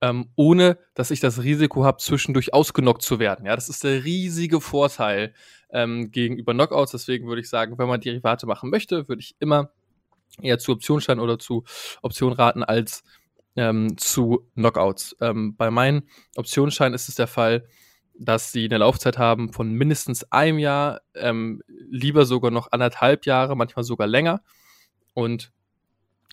ähm, 0.00 0.28
ohne 0.36 0.78
dass 0.94 1.10
ich 1.10 1.20
das 1.20 1.42
Risiko 1.42 1.84
habe, 1.84 1.98
zwischendurch 1.98 2.52
ausgenockt 2.52 3.02
zu 3.02 3.18
werden. 3.18 3.46
Ja, 3.46 3.54
das 3.56 3.68
ist 3.68 3.84
der 3.84 4.04
riesige 4.04 4.60
Vorteil 4.60 5.32
ähm, 5.70 6.10
gegenüber 6.10 6.52
Knockouts. 6.52 6.92
Deswegen 6.92 7.26
würde 7.26 7.40
ich 7.40 7.48
sagen, 7.48 7.78
wenn 7.78 7.88
man 7.88 8.00
Derivate 8.00 8.46
machen 8.46 8.70
möchte, 8.70 9.08
würde 9.08 9.20
ich 9.20 9.34
immer 9.38 9.70
eher 10.42 10.58
zu 10.58 10.72
Optionsschein 10.72 11.20
oder 11.20 11.38
zu 11.38 11.64
Option 12.02 12.32
raten 12.32 12.62
als 12.64 13.02
ähm, 13.56 13.96
zu 13.96 14.46
Knockouts. 14.54 15.16
Ähm, 15.20 15.56
bei 15.56 15.70
meinen 15.70 16.08
Optionsscheinen 16.36 16.94
ist 16.94 17.08
es 17.08 17.14
der 17.14 17.28
Fall, 17.28 17.66
dass 18.18 18.52
sie 18.52 18.66
eine 18.66 18.78
Laufzeit 18.78 19.18
haben 19.18 19.52
von 19.52 19.72
mindestens 19.72 20.30
einem 20.32 20.58
Jahr, 20.58 21.00
ähm, 21.14 21.62
lieber 21.90 22.26
sogar 22.26 22.50
noch 22.50 22.72
anderthalb 22.72 23.26
Jahre, 23.26 23.56
manchmal 23.56 23.84
sogar 23.84 24.06
länger. 24.06 24.42
Und 25.14 25.52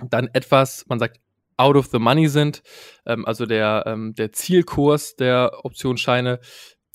dann 0.09 0.29
etwas, 0.33 0.85
man 0.87 0.99
sagt, 0.99 1.19
out 1.57 1.75
of 1.75 1.87
the 1.91 1.99
money 1.99 2.27
sind. 2.27 2.63
Ähm, 3.05 3.25
also 3.25 3.45
der, 3.45 3.83
ähm, 3.85 4.15
der 4.15 4.31
Zielkurs 4.31 5.15
der 5.15 5.63
Optionsscheine 5.63 6.39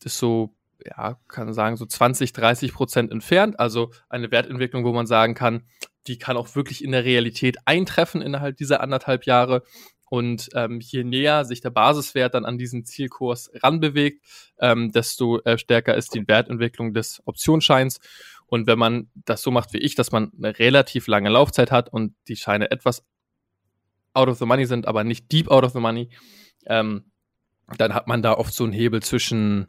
ist 0.02 0.18
so, 0.18 0.54
ja, 0.84 1.18
kann 1.28 1.52
sagen, 1.52 1.76
so 1.76 1.86
20, 1.86 2.32
30 2.32 2.72
Prozent 2.72 3.12
entfernt. 3.12 3.58
Also 3.58 3.90
eine 4.08 4.30
Wertentwicklung, 4.30 4.84
wo 4.84 4.92
man 4.92 5.06
sagen 5.06 5.34
kann, 5.34 5.62
die 6.06 6.18
kann 6.18 6.36
auch 6.36 6.54
wirklich 6.54 6.84
in 6.84 6.92
der 6.92 7.04
Realität 7.04 7.56
eintreffen 7.64 8.22
innerhalb 8.22 8.56
dieser 8.56 8.80
anderthalb 8.80 9.24
Jahre. 9.24 9.62
Und 10.08 10.50
ähm, 10.54 10.78
je 10.80 11.02
näher 11.02 11.44
sich 11.44 11.60
der 11.60 11.70
Basiswert 11.70 12.34
dann 12.34 12.44
an 12.44 12.58
diesen 12.58 12.84
Zielkurs 12.84 13.50
ranbewegt, 13.54 14.22
ähm, 14.60 14.92
desto 14.92 15.40
äh, 15.40 15.58
stärker 15.58 15.96
ist 15.96 16.14
die 16.14 16.26
Wertentwicklung 16.28 16.94
des 16.94 17.20
Optionsscheins. 17.24 17.98
Und 18.46 18.66
wenn 18.66 18.78
man 18.78 19.10
das 19.14 19.42
so 19.42 19.50
macht 19.50 19.72
wie 19.72 19.78
ich, 19.78 19.94
dass 19.94 20.12
man 20.12 20.32
eine 20.36 20.58
relativ 20.58 21.06
lange 21.08 21.30
Laufzeit 21.30 21.70
hat 21.70 21.92
und 21.92 22.14
die 22.28 22.36
Scheine 22.36 22.70
etwas 22.70 23.04
out 24.14 24.28
of 24.28 24.38
the 24.38 24.46
money 24.46 24.66
sind, 24.66 24.86
aber 24.86 25.04
nicht 25.04 25.30
deep 25.32 25.50
out 25.50 25.64
of 25.64 25.72
the 25.72 25.80
money, 25.80 26.08
ähm, 26.66 27.10
dann 27.78 27.94
hat 27.94 28.06
man 28.06 28.22
da 28.22 28.34
oft 28.34 28.54
so 28.54 28.64
einen 28.64 28.72
Hebel 28.72 29.02
zwischen, 29.02 29.66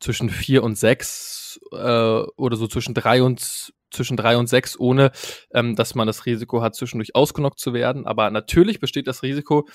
zwischen 0.00 0.28
vier 0.30 0.62
und 0.62 0.76
sechs 0.76 1.58
äh, 1.72 1.76
oder 1.76 2.56
so 2.56 2.66
zwischen 2.66 2.94
drei 2.94 3.22
und 3.22 3.72
zwischen 3.90 4.16
drei 4.16 4.36
und 4.36 4.48
sechs, 4.48 4.78
ohne 4.78 5.12
ähm, 5.52 5.76
dass 5.76 5.94
man 5.94 6.06
das 6.06 6.26
Risiko 6.26 6.62
hat, 6.62 6.74
zwischendurch 6.74 7.14
ausgenockt 7.14 7.58
zu 7.58 7.72
werden. 7.72 8.06
Aber 8.06 8.30
natürlich 8.30 8.80
besteht 8.80 9.06
das 9.06 9.22
Risiko, 9.22 9.68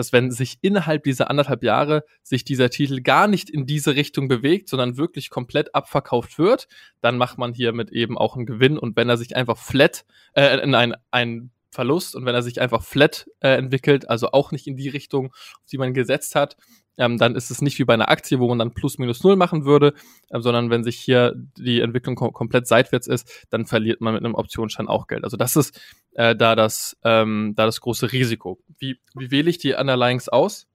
dass 0.00 0.14
wenn 0.14 0.30
sich 0.30 0.56
innerhalb 0.62 1.04
dieser 1.04 1.28
anderthalb 1.28 1.62
Jahre 1.62 2.04
sich 2.22 2.42
dieser 2.42 2.70
Titel 2.70 3.02
gar 3.02 3.28
nicht 3.28 3.50
in 3.50 3.66
diese 3.66 3.96
Richtung 3.96 4.28
bewegt, 4.28 4.70
sondern 4.70 4.96
wirklich 4.96 5.28
komplett 5.28 5.74
abverkauft 5.74 6.38
wird, 6.38 6.68
dann 7.02 7.18
macht 7.18 7.36
man 7.36 7.52
hiermit 7.52 7.90
eben 7.90 8.16
auch 8.16 8.34
einen 8.34 8.46
Gewinn. 8.46 8.78
Und 8.78 8.96
wenn 8.96 9.10
er 9.10 9.18
sich 9.18 9.36
einfach 9.36 9.58
flat, 9.58 10.06
äh, 10.32 10.56
in 10.62 10.74
ein, 10.74 10.94
ein 11.10 11.50
Verlust 11.70 12.16
und 12.16 12.24
wenn 12.26 12.34
er 12.34 12.42
sich 12.42 12.60
einfach 12.60 12.82
flat 12.82 13.26
äh, 13.40 13.56
entwickelt, 13.56 14.08
also 14.10 14.32
auch 14.32 14.52
nicht 14.52 14.66
in 14.66 14.76
die 14.76 14.88
Richtung, 14.88 15.26
auf 15.32 15.68
die 15.70 15.78
man 15.78 15.94
gesetzt 15.94 16.34
hat, 16.34 16.56
ähm, 17.00 17.16
dann 17.16 17.34
ist 17.34 17.50
es 17.50 17.62
nicht 17.62 17.78
wie 17.78 17.84
bei 17.84 17.94
einer 17.94 18.10
Aktie, 18.10 18.38
wo 18.40 18.48
man 18.48 18.58
dann 18.58 18.74
plus 18.74 18.98
minus 18.98 19.22
null 19.22 19.36
machen 19.36 19.64
würde, 19.64 19.94
äh, 20.28 20.40
sondern 20.40 20.70
wenn 20.70 20.84
sich 20.84 20.96
hier 20.98 21.34
die 21.56 21.80
Entwicklung 21.80 22.14
kom 22.14 22.32
komplett 22.32 22.66
seitwärts 22.66 23.06
ist, 23.06 23.46
dann 23.50 23.66
verliert 23.66 24.00
man 24.00 24.14
mit 24.14 24.24
einem 24.24 24.34
Optionsschein 24.34 24.86
auch 24.86 25.06
Geld. 25.06 25.24
Also 25.24 25.36
das 25.36 25.56
ist 25.56 25.80
äh, 26.12 26.36
da 26.36 26.54
das 26.54 26.96
ähm, 27.02 27.54
da 27.56 27.66
das 27.66 27.80
große 27.80 28.12
Risiko. 28.12 28.58
Wie, 28.78 28.98
wie 29.14 29.30
wähle 29.30 29.48
ich 29.48 29.58
die 29.58 29.72
Underlyings 29.72 30.28
aus? 30.28 30.66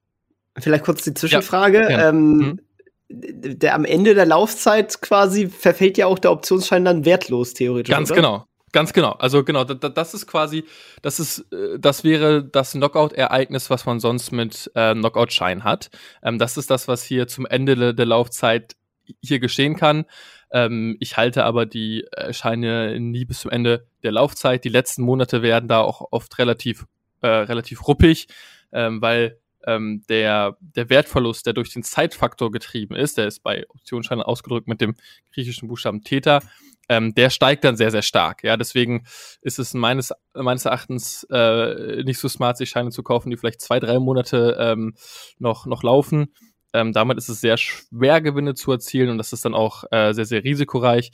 Vielleicht 0.57 0.85
kurz 0.85 1.03
die 1.03 1.13
Zwischenfrage. 1.13 1.81
Ja, 1.91 2.09
ähm, 2.09 2.37
mhm. 2.37 2.59
Der 3.07 3.75
am 3.75 3.85
Ende 3.85 4.15
der 4.15 4.25
Laufzeit 4.25 4.99
quasi 4.99 5.47
verfällt 5.47 5.97
ja 5.99 6.07
auch 6.07 6.17
der 6.17 6.31
Optionsschein 6.31 6.85
dann 6.85 7.05
wertlos 7.05 7.53
theoretisch. 7.53 7.93
Ganz 7.93 8.09
oder? 8.09 8.15
genau, 8.15 8.45
Ganz 8.75 8.91
genau. 8.91 9.11
Also 9.13 9.45
genau, 9.45 9.63
das 9.63 10.13
ist 10.13 10.27
quasi, 10.27 10.65
das 11.01 11.21
ist, 11.21 11.49
äh, 11.53 11.79
das 11.79 12.03
wäre 12.03 12.43
das 12.43 12.73
Knockout-Ereignis, 12.73 13.69
was 13.69 13.85
man 13.85 14.01
sonst 14.01 14.33
mit 14.33 14.69
äh, 14.75 14.93
Knockout-Schein 14.93 15.63
hat. 15.63 15.89
Ähm, 16.21 16.39
das 16.39 16.57
ist 16.57 16.69
das, 16.69 16.89
was 16.89 17.01
hier 17.01 17.29
zum 17.29 17.45
Ende 17.45 17.95
der 17.95 18.05
Laufzeit 18.05 18.75
hier 19.21 19.39
geschehen 19.39 19.77
kann. 19.77 20.03
Ähm, 20.51 20.97
ich 20.99 21.15
halte 21.15 21.45
aber 21.45 21.65
die 21.65 22.03
äh, 22.11 22.33
Scheine 22.33 22.99
nie 22.99 23.23
bis 23.23 23.39
zum 23.39 23.51
Ende 23.51 23.87
der 24.03 24.11
Laufzeit. 24.11 24.65
Die 24.65 24.69
letzten 24.69 25.03
Monate 25.03 25.41
werden 25.41 25.69
da 25.69 25.79
auch 25.79 26.09
oft 26.11 26.37
relativ, 26.37 26.85
äh, 27.21 27.27
relativ 27.27 27.87
ruppig, 27.87 28.27
ähm, 28.73 29.01
weil 29.01 29.39
ähm, 29.65 30.03
der, 30.09 30.57
der 30.59 30.89
Wertverlust, 30.89 31.45
der 31.45 31.53
durch 31.53 31.71
den 31.71 31.83
Zeitfaktor 31.83 32.51
getrieben 32.51 32.93
ist, 32.95 33.17
der 33.17 33.27
ist 33.27 33.41
bei 33.41 33.65
Optionsscheinen 33.69 34.21
ausgedrückt 34.21 34.67
mit 34.67 34.81
dem 34.81 34.95
griechischen 35.33 35.69
Buchstaben 35.69 36.03
Theta, 36.03 36.41
ähm, 36.89 37.13
der 37.15 37.29
steigt 37.29 37.63
dann 37.63 37.77
sehr, 37.77 37.91
sehr 37.91 38.01
stark. 38.01 38.43
Ja, 38.43 38.57
deswegen 38.57 39.05
ist 39.41 39.59
es 39.59 39.73
meines, 39.73 40.13
meines 40.33 40.65
Erachtens 40.65 41.25
äh, 41.31 42.03
nicht 42.03 42.19
so 42.19 42.27
smart, 42.27 42.57
sich 42.57 42.69
Scheine 42.69 42.91
zu 42.91 43.03
kaufen, 43.03 43.29
die 43.29 43.37
vielleicht 43.37 43.61
zwei, 43.61 43.79
drei 43.79 43.99
Monate 43.99 44.57
ähm, 44.59 44.95
noch, 45.39 45.65
noch 45.65 45.83
laufen. 45.83 46.33
Ähm, 46.73 46.93
damit 46.93 47.17
ist 47.17 47.29
es 47.29 47.41
sehr 47.41 47.57
schwer, 47.57 48.21
Gewinne 48.21 48.53
zu 48.53 48.71
erzielen 48.71 49.09
und 49.09 49.17
das 49.17 49.33
ist 49.33 49.45
dann 49.45 49.53
auch 49.53 49.85
äh, 49.91 50.13
sehr, 50.13 50.25
sehr 50.25 50.43
risikoreich. 50.43 51.11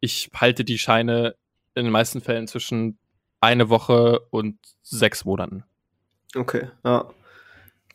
Ich 0.00 0.30
halte 0.34 0.64
die 0.64 0.78
Scheine 0.78 1.34
in 1.74 1.84
den 1.84 1.92
meisten 1.92 2.20
Fällen 2.20 2.46
zwischen 2.46 2.98
eine 3.40 3.68
Woche 3.68 4.20
und 4.30 4.58
sechs 4.82 5.24
Monaten. 5.24 5.64
Okay, 6.36 6.70
ja. 6.84 7.10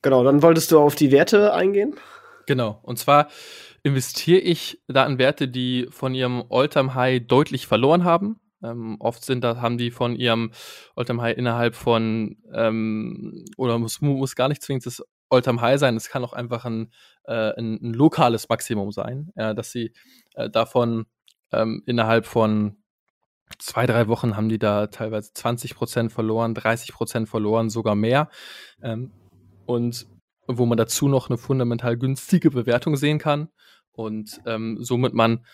Genau, 0.01 0.24
dann 0.24 0.44
wolltest 0.44 0.72
du 0.72 0.79
auf 0.79 0.96
die 0.96 1.12
Werte 1.12 1.53
eingehen? 1.53 1.96
Genau, 2.46 2.79
und 2.84 3.00
zwar 3.00 3.29
investiere 3.86 4.39
ich 4.39 4.82
da 4.88 5.06
in 5.06 5.20
Werte, 5.20 5.48
die 5.48 5.86
von 5.92 6.15
ihrem 6.15 6.44
Alltime 6.50 6.96
High 6.96 7.22
deutlich 7.27 7.68
verloren 7.68 8.04
haben. 8.04 8.39
Ähm, 8.63 8.98
oft 9.00 9.24
sind 9.24 9.44
da, 9.44 9.62
haben 9.62 9.77
die 9.77 9.92
von 9.92 10.15
ihrem 10.15 10.50
Alltime 10.96 11.22
High 11.22 11.38
innerhalb 11.38 11.75
von, 11.75 12.36
ähm, 12.51 13.46
oder 13.58 13.77
muss, 13.77 14.01
muss 14.01 14.36
gar 14.36 14.50
nicht 14.50 14.63
zwingend 14.63 14.88
das 14.88 15.04
Alltime 15.30 15.62
High 15.62 15.80
sein, 15.80 15.96
es 15.96 16.10
kann 16.10 16.25
auch 16.25 16.34
einfach 16.34 16.65
ein, 16.65 16.92
äh, 17.25 17.54
ein, 17.60 17.75
ein 17.75 17.94
lokales 17.94 18.50
Maximum 18.50 18.92
sein, 18.92 19.32
ja, 19.36 19.54
dass 19.54 19.72
sie 19.72 19.94
äh, 20.34 20.50
davon 20.50 21.06
ähm, 21.51 21.84
innerhalb 21.86 22.25
von 22.25 22.77
zwei, 23.60 23.86
drei 23.86 24.08
Wochen 24.08 24.36
haben 24.36 24.50
die 24.50 24.58
da 24.58 24.88
teilweise 24.88 25.32
20 25.32 25.75
Prozent 25.75 26.12
verloren, 26.12 26.56
30 26.56 26.92
Prozent 26.92 27.30
verloren, 27.30 27.70
sogar 27.70 27.94
mehr. 27.94 28.30
Ähm, 28.82 29.12
und 29.68 30.08
wo 30.48 30.65
man 30.65 30.77
dazu 30.77 31.08
noch 31.08 31.30
eine 31.30 31.38
fundamental 31.38 31.98
günstige 31.98 32.50
Bewertung 32.50 32.98
sehen 32.98 33.20
kann 33.20 33.50
und 33.96 34.42
ähm, 34.46 34.78
somit 34.82 35.14
man 35.14 35.46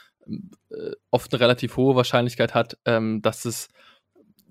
äh, 0.69 0.91
oft 1.09 1.33
eine 1.33 1.39
relativ 1.41 1.77
hohe 1.77 1.95
Wahrscheinlichkeit 1.95 2.53
hat, 2.53 2.77
ähm, 2.85 3.21
dass 3.21 3.45
es 3.45 3.69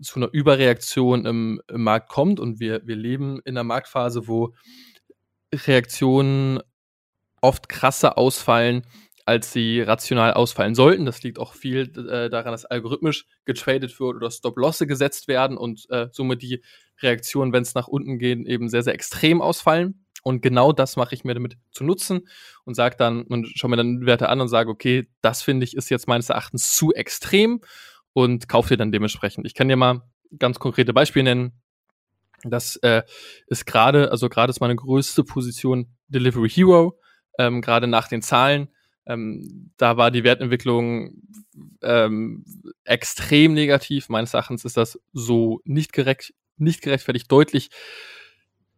zu 0.00 0.18
einer 0.18 0.30
Überreaktion 0.32 1.26
im, 1.26 1.60
im, 1.68 1.82
Markt 1.82 2.08
kommt 2.08 2.40
und 2.40 2.58
wir, 2.58 2.86
wir 2.86 2.96
leben 2.96 3.40
in 3.44 3.56
einer 3.56 3.64
Marktphase, 3.64 4.26
wo 4.26 4.54
Reaktionen 5.54 6.60
oft 7.42 7.68
krasser 7.68 8.16
ausfallen, 8.16 8.82
als 9.26 9.52
sie 9.52 9.80
rational 9.80 10.32
ausfallen 10.32 10.74
sollten. 10.74 11.04
Das 11.04 11.22
liegt 11.22 11.38
auch 11.38 11.54
viel 11.54 11.82
äh, 12.08 12.30
daran, 12.30 12.52
dass 12.52 12.64
algorithmisch 12.64 13.26
getradet 13.44 13.98
wird 14.00 14.16
oder 14.16 14.30
Stop-Losse 14.30 14.86
gesetzt 14.86 15.28
werden 15.28 15.56
und 15.56 15.86
äh, 15.90 16.08
somit 16.12 16.42
die 16.42 16.62
Reaktionen, 17.00 17.52
wenn 17.52 17.62
es 17.62 17.74
nach 17.74 17.88
unten 17.88 18.18
geht, 18.18 18.46
eben 18.46 18.68
sehr, 18.68 18.82
sehr 18.82 18.94
extrem 18.94 19.40
ausfallen. 19.40 20.04
Und 20.22 20.42
genau 20.42 20.72
das 20.72 20.96
mache 20.96 21.14
ich 21.14 21.24
mir 21.24 21.34
damit 21.34 21.56
zu 21.70 21.84
nutzen 21.84 22.28
und 22.64 22.74
sage 22.74 22.96
dann 22.96 23.22
und 23.22 23.48
schaue 23.54 23.70
mir 23.70 23.76
dann 23.76 24.06
Werte 24.06 24.28
an 24.28 24.40
und 24.40 24.48
sage, 24.48 24.70
okay, 24.70 25.08
das 25.22 25.42
finde 25.42 25.64
ich 25.64 25.76
ist 25.76 25.90
jetzt 25.90 26.08
meines 26.08 26.28
Erachtens 26.28 26.74
zu 26.74 26.92
extrem 26.92 27.60
und 28.12 28.48
kaufe 28.48 28.70
dir 28.70 28.76
dann 28.76 28.92
dementsprechend. 28.92 29.46
Ich 29.46 29.54
kann 29.54 29.68
dir 29.68 29.76
mal 29.76 30.02
ganz 30.38 30.58
konkrete 30.58 30.92
Beispiele 30.92 31.24
nennen. 31.24 31.52
Das 32.42 32.76
äh, 32.76 33.02
ist 33.48 33.66
gerade, 33.66 34.10
also 34.10 34.28
gerade 34.28 34.50
ist 34.50 34.60
meine 34.60 34.76
größte 34.76 35.24
Position 35.24 35.94
Delivery 36.08 36.48
Hero, 36.48 36.98
ähm, 37.38 37.60
gerade 37.60 37.86
nach 37.86 38.08
den 38.08 38.22
Zahlen. 38.22 38.68
Ähm, 39.06 39.72
da 39.76 39.96
war 39.96 40.10
die 40.10 40.24
Wertentwicklung 40.24 41.22
ähm, 41.82 42.44
extrem 42.84 43.54
negativ. 43.54 44.08
Meines 44.08 44.34
Erachtens 44.34 44.64
ist 44.64 44.76
das 44.76 44.98
so 45.12 45.60
nicht, 45.64 45.92
gerecht, 45.92 46.32
nicht 46.56 46.82
gerechtfertigt 46.82 47.30
deutlich 47.30 47.70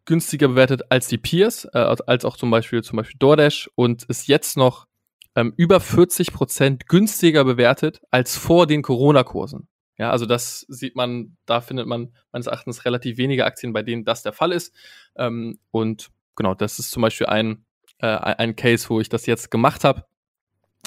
günstiger 0.05 0.49
bewertet 0.49 0.83
als 0.89 1.07
die 1.07 1.17
Peers, 1.17 1.65
äh, 1.73 1.77
als 1.77 2.25
auch 2.25 2.37
zum 2.37 2.51
Beispiel, 2.51 2.83
zum 2.83 2.97
Beispiel 2.97 3.17
DoorDash 3.19 3.69
und 3.75 4.03
ist 4.03 4.27
jetzt 4.27 4.57
noch 4.57 4.87
ähm, 5.35 5.53
über 5.57 5.79
40 5.79 6.33
Prozent 6.33 6.87
günstiger 6.87 7.43
bewertet 7.43 8.01
als 8.11 8.37
vor 8.37 8.67
den 8.67 8.81
Corona-Kursen. 8.81 9.67
Ja, 9.97 10.09
also 10.09 10.25
das 10.25 10.65
sieht 10.69 10.95
man, 10.95 11.37
da 11.45 11.61
findet 11.61 11.87
man 11.87 12.13
meines 12.31 12.47
Erachtens 12.47 12.85
relativ 12.85 13.17
wenige 13.17 13.45
Aktien, 13.45 13.73
bei 13.73 13.83
denen 13.83 14.05
das 14.05 14.23
der 14.23 14.33
Fall 14.33 14.51
ist. 14.51 14.73
Ähm, 15.15 15.59
und 15.71 16.09
genau, 16.35 16.55
das 16.55 16.79
ist 16.79 16.91
zum 16.91 17.01
Beispiel 17.01 17.27
ein, 17.27 17.65
äh, 17.99 18.07
ein 18.07 18.55
Case, 18.55 18.89
wo 18.89 18.99
ich 18.99 19.09
das 19.09 19.25
jetzt 19.25 19.51
gemacht 19.51 19.83
habe. 19.83 20.05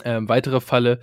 Ähm, 0.04 0.28
weitere 0.28 0.61
Fälle, 0.61 1.00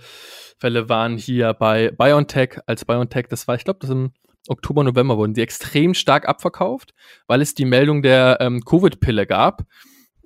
Fälle 0.58 0.88
waren 0.88 1.16
hier 1.16 1.52
bei 1.54 1.90
BioNTech, 1.90 2.60
als 2.66 2.84
BioNTech, 2.84 3.26
das 3.28 3.48
war, 3.48 3.56
ich 3.56 3.64
glaube, 3.64 3.80
das 3.80 3.90
im 3.90 4.12
Oktober, 4.48 4.84
November 4.84 5.16
wurden 5.16 5.34
die 5.34 5.42
extrem 5.42 5.94
stark 5.94 6.28
abverkauft, 6.28 6.94
weil 7.26 7.40
es 7.40 7.54
die 7.54 7.64
Meldung 7.64 8.02
der 8.02 8.38
ähm, 8.40 8.60
Covid-Pille 8.64 9.26
gab. 9.26 9.64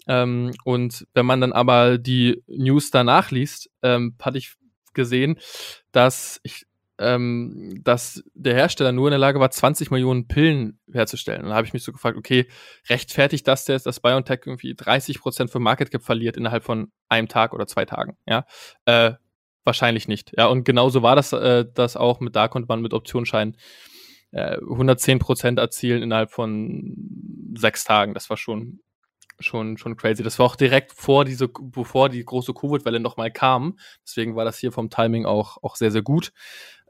Ähm, 0.07 0.53
und 0.65 1.07
wenn 1.15 1.27
man 1.27 1.41
dann 1.41 1.53
aber 1.53 1.99
die 1.99 2.43
News 2.47 2.91
danach 2.91 3.31
liest, 3.31 3.71
ähm, 3.83 4.17
hatte 4.21 4.39
ich 4.39 4.55
gesehen, 4.95 5.39
dass 5.93 6.41
ich 6.43 6.67
ähm, 6.99 7.81
dass 7.85 8.25
der 8.35 8.55
Hersteller 8.55 8.93
nur 8.93 9.07
in 9.07 9.13
der 9.13 9.19
Lage 9.19 9.39
war, 9.39 9.51
20 9.51 9.91
Millionen 9.91 10.27
Pillen 10.27 10.81
herzustellen. 10.93 11.43
Und 11.43 11.51
da 11.51 11.55
habe 11.55 11.67
ich 11.67 11.73
mich 11.73 11.85
so 11.85 11.93
gefragt, 11.93 12.19
okay, 12.19 12.49
rechtfertigt 12.89 13.47
das 13.47 13.67
jetzt, 13.69 13.87
dass 13.87 14.01
BioNTech 14.01 14.41
irgendwie 14.47 14.75
30 14.75 15.21
Prozent 15.21 15.51
für 15.51 15.61
Market 15.61 15.91
Cap 15.91 16.03
verliert 16.03 16.37
innerhalb 16.37 16.65
von 16.65 16.91
einem 17.09 17.29
Tag 17.29 17.53
oder 17.53 17.67
zwei 17.67 17.85
Tagen? 17.85 18.17
Ja, 18.27 18.45
äh, 18.85 19.13
wahrscheinlich 19.65 20.09
nicht. 20.09 20.33
Ja, 20.37 20.47
und 20.47 20.65
genauso 20.65 21.03
war 21.03 21.15
das, 21.15 21.33
äh, 21.33 21.67
das 21.73 21.97
auch 21.97 22.21
mit, 22.21 22.35
da 22.35 22.49
konnte 22.49 22.67
man 22.69 22.83
mit 22.83 22.93
Optionsscheinen 22.93 23.57
äh, 24.33 24.57
110 24.59 25.19
Prozent 25.19 25.59
erzielen 25.59 26.03
innerhalb 26.03 26.31
von 26.31 26.95
sechs 27.57 27.85
Tagen. 27.85 28.15
Das 28.15 28.31
war 28.31 28.37
schon 28.37 28.81
schon, 29.41 29.79
schon 29.79 29.97
crazy. 29.97 30.23
Das 30.23 30.39
war 30.39 30.47
auch 30.47 30.57
direkt 30.57 30.93
vor 30.93 31.25
diese, 31.25 31.49
bevor 31.49 32.09
die 32.09 32.25
große 32.25 32.55
Covid-Welle 32.55 33.01
nochmal 33.01 33.31
kam. 33.31 33.79
Deswegen 34.05 34.37
war 34.37 34.45
das 34.45 34.59
hier 34.59 34.73
vom 34.73 34.91
Timing 34.91 35.27
auch, 35.27 35.59
auch 35.63 35.77
sehr, 35.77 35.91
sehr 35.91 36.03
gut. 36.03 36.33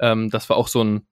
Ähm, 0.01 0.31
das 0.31 0.49
war 0.49 0.57
auch 0.57 0.69
so 0.69 0.83
ein, 0.83 1.07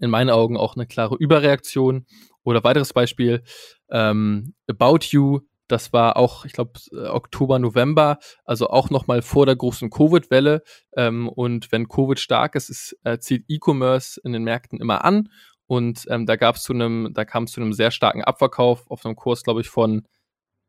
in 0.00 0.10
meinen 0.10 0.30
Augen 0.30 0.56
auch 0.56 0.74
eine 0.74 0.86
klare 0.86 1.16
Überreaktion. 1.16 2.06
Oder 2.42 2.62
weiteres 2.64 2.92
Beispiel, 2.92 3.42
ähm, 3.90 4.54
About 4.68 5.06
You, 5.10 5.40
das 5.66 5.94
war 5.94 6.18
auch, 6.18 6.44
ich 6.44 6.52
glaube, 6.52 6.72
Oktober, 6.92 7.58
November, 7.58 8.18
also 8.44 8.68
auch 8.68 8.90
nochmal 8.90 9.22
vor 9.22 9.46
der 9.46 9.56
großen 9.56 9.88
Covid-Welle. 9.88 10.62
Ähm, 10.94 11.28
und 11.28 11.72
wenn 11.72 11.88
Covid 11.88 12.20
stark 12.20 12.54
ist, 12.54 12.68
ist 12.68 12.98
äh, 13.04 13.18
zieht 13.18 13.44
E-Commerce 13.48 14.20
in 14.22 14.32
den 14.32 14.44
Märkten 14.44 14.78
immer 14.78 15.04
an. 15.04 15.30
Und 15.66 16.06
ähm, 16.08 16.26
da 16.26 16.36
gab 16.36 16.56
es 16.56 16.62
zu 16.62 16.72
einem, 16.72 17.10
da 17.14 17.24
kam 17.24 17.44
es 17.44 17.52
zu 17.52 17.60
einem 17.60 17.72
sehr 17.72 17.90
starken 17.90 18.22
Abverkauf 18.22 18.90
auf 18.90 19.04
einem 19.04 19.16
Kurs, 19.16 19.42
glaube 19.42 19.62
ich, 19.62 19.68
von 19.68 20.06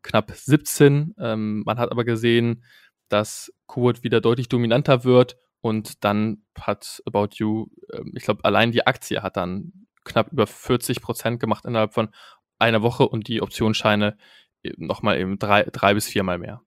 knapp 0.04 0.32
17. 0.32 1.16
Ähm, 1.20 1.64
man 1.66 1.80
hat 1.80 1.92
aber 1.92 2.06
gesehen, 2.06 2.64
dass 3.10 3.52
Kurt 3.66 4.04
wieder 4.04 4.22
deutlich 4.22 4.50
dominanter 4.50 5.04
wird 5.04 5.38
und 5.62 6.04
dann 6.04 6.44
hat 6.58 7.02
About 7.06 7.30
You, 7.36 7.68
äh, 7.90 8.02
ich 8.14 8.24
glaube, 8.24 8.46
allein 8.46 8.72
die 8.72 8.86
Aktie 8.88 9.22
hat 9.22 9.38
dann 9.38 9.88
knapp 10.04 10.32
über 10.32 10.48
40 10.48 11.02
Prozent 11.02 11.40
gemacht 11.40 11.66
innerhalb 11.66 11.94
von 11.94 12.10
einer 12.60 12.82
Woche 12.82 13.08
und 13.08 13.28
die 13.28 13.42
Optionsscheine 13.42 14.18
äh, 14.64 14.74
nochmal 14.78 15.20
eben 15.20 15.40
drei, 15.40 15.64
drei 15.64 15.94
bis 15.94 16.08
viermal 16.08 16.38
mehr. 16.38 16.62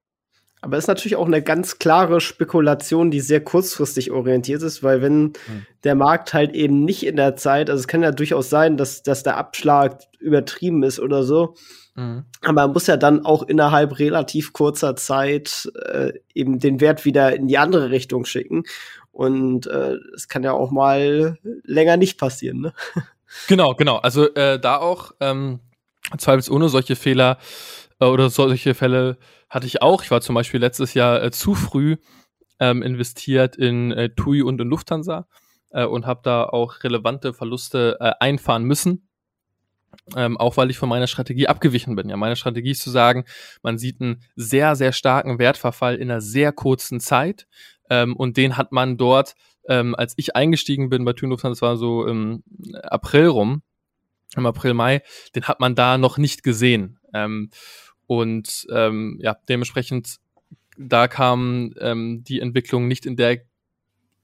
Aber 0.60 0.76
es 0.76 0.84
ist 0.84 0.88
natürlich 0.88 1.16
auch 1.16 1.26
eine 1.26 1.42
ganz 1.42 1.78
klare 1.78 2.20
Spekulation, 2.20 3.10
die 3.10 3.20
sehr 3.20 3.42
kurzfristig 3.42 4.10
orientiert 4.10 4.62
ist, 4.62 4.82
weil 4.82 5.02
wenn 5.02 5.32
hm. 5.46 5.66
der 5.84 5.94
Markt 5.94 6.34
halt 6.34 6.54
eben 6.54 6.84
nicht 6.84 7.06
in 7.06 7.16
der 7.16 7.36
Zeit, 7.36 7.70
also 7.70 7.80
es 7.80 7.88
kann 7.88 8.02
ja 8.02 8.10
durchaus 8.10 8.50
sein, 8.50 8.76
dass, 8.76 9.02
dass 9.02 9.22
der 9.22 9.36
Abschlag 9.36 10.00
übertrieben 10.18 10.82
ist 10.82 10.98
oder 10.98 11.22
so, 11.22 11.54
Mhm. 11.98 12.24
Aber 12.42 12.52
man 12.52 12.72
muss 12.72 12.86
ja 12.86 12.96
dann 12.96 13.26
auch 13.26 13.42
innerhalb 13.42 13.98
relativ 13.98 14.52
kurzer 14.52 14.94
Zeit 14.94 15.68
äh, 15.84 16.12
eben 16.32 16.60
den 16.60 16.80
Wert 16.80 17.04
wieder 17.04 17.34
in 17.34 17.48
die 17.48 17.58
andere 17.58 17.90
Richtung 17.90 18.24
schicken. 18.24 18.62
Und 19.10 19.66
äh, 19.66 19.96
es 20.14 20.24
äh, 20.24 20.28
kann 20.28 20.44
ja 20.44 20.52
auch 20.52 20.70
mal 20.70 21.38
länger 21.64 21.96
nicht 21.96 22.18
passieren. 22.18 22.60
Ne? 22.60 22.72
Genau, 23.46 23.74
genau. 23.74 23.96
Also 23.96 24.34
äh, 24.34 24.58
da 24.58 24.78
auch 24.78 25.12
ähm, 25.20 25.60
zweifelsohne 26.16 26.70
solche 26.70 26.96
Fehler 26.96 27.36
äh, 28.00 28.06
oder 28.06 28.30
solche 28.30 28.74
Fälle 28.74 29.18
hatte 29.48 29.66
ich 29.66 29.82
auch. 29.82 30.02
Ich 30.02 30.10
war 30.10 30.20
zum 30.20 30.34
Beispiel 30.34 30.60
letztes 30.60 30.94
Jahr 30.94 31.22
äh, 31.22 31.30
zu 31.30 31.54
früh 31.54 31.96
ähm, 32.60 32.82
investiert 32.82 33.56
in 33.56 33.92
äh, 33.92 34.10
TUI 34.10 34.42
und 34.42 34.60
in 34.60 34.68
Lufthansa 34.68 35.26
äh, 35.70 35.84
und 35.84 36.06
habe 36.06 36.20
da 36.22 36.44
auch 36.44 36.82
relevante 36.82 37.32
Verluste 37.32 37.96
äh, 38.00 38.12
einfahren 38.20 38.64
müssen 38.64 39.08
ähm, 40.16 40.36
auch 40.36 40.56
weil 40.56 40.70
ich 40.70 40.78
von 40.78 40.88
meiner 40.88 41.06
Strategie 41.06 41.48
abgewichen 41.48 41.96
bin. 41.96 42.08
Ja, 42.08 42.16
meine 42.16 42.36
Strategie 42.36 42.70
ist 42.70 42.82
zu 42.82 42.90
sagen, 42.90 43.24
man 43.62 43.78
sieht 43.78 44.00
einen 44.00 44.22
sehr, 44.36 44.76
sehr 44.76 44.92
starken 44.92 45.38
Wertverfall 45.38 45.96
in 45.96 46.10
einer 46.10 46.20
sehr 46.20 46.52
kurzen 46.52 47.00
Zeit 47.00 47.46
ähm, 47.90 48.16
und 48.16 48.36
den 48.36 48.56
hat 48.56 48.72
man 48.72 48.96
dort, 48.96 49.34
ähm, 49.68 49.94
als 49.94 50.14
ich 50.16 50.36
eingestiegen 50.36 50.88
bin 50.88 51.04
bei 51.04 51.12
Thunlufthansa, 51.12 51.52
das 51.52 51.62
war 51.62 51.76
so 51.76 52.06
im 52.06 52.42
April 52.82 53.26
rum, 53.26 53.62
im 54.36 54.46
April, 54.46 54.74
Mai, 54.74 55.02
den 55.34 55.44
hat 55.44 55.60
man 55.60 55.74
da 55.74 55.98
noch 55.98 56.18
nicht 56.18 56.42
gesehen. 56.42 56.98
Ähm, 57.14 57.50
und 58.08 58.66
ähm, 58.70 59.18
ja, 59.20 59.36
dementsprechend, 59.48 60.16
da 60.78 61.08
kam 61.08 61.74
ähm, 61.78 62.24
die 62.24 62.40
Entwicklung 62.40 62.88
nicht 62.88 63.04
in 63.06 63.16
der 63.16 63.42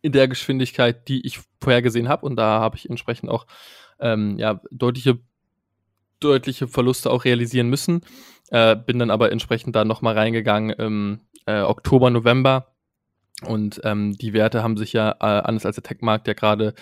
in 0.00 0.12
der 0.12 0.26
Geschwindigkeit, 0.26 1.06
die 1.08 1.24
ich 1.26 1.40
vorhergesehen 1.62 2.08
habe. 2.08 2.26
Und 2.26 2.36
da 2.36 2.60
habe 2.60 2.76
ich 2.76 2.88
entsprechend 2.88 3.30
auch 3.30 3.47
ähm, 4.00 4.38
ja, 4.38 4.60
deutliche 4.70 5.18
deutliche 6.18 6.66
Verluste 6.66 7.10
auch 7.10 7.25
realisieren 7.25 7.68
müssen. 7.68 8.00
Äh, 8.50 8.75
bin 8.75 8.99
dann 8.99 9.10
aber 9.10 9.30
entsprechend 9.32 9.76
da 9.76 9.84
nochmal 9.84 10.14
reingegangen 10.14 10.70
im 10.70 11.20
äh, 11.47 11.60
Oktober, 11.60 12.08
November. 12.08 12.75
Und 13.47 13.82
ähm, 13.84 14.16
die 14.16 14.32
Werte 14.32 14.62
haben 14.62 14.78
sich 14.78 14.94
ja, 14.94 15.10
äh, 15.20 15.42
anders 15.42 15.66
als 15.66 15.76
der 15.76 15.84
Tech-Markt, 15.84 16.26
ja 16.26 16.32
gerade 16.32 16.75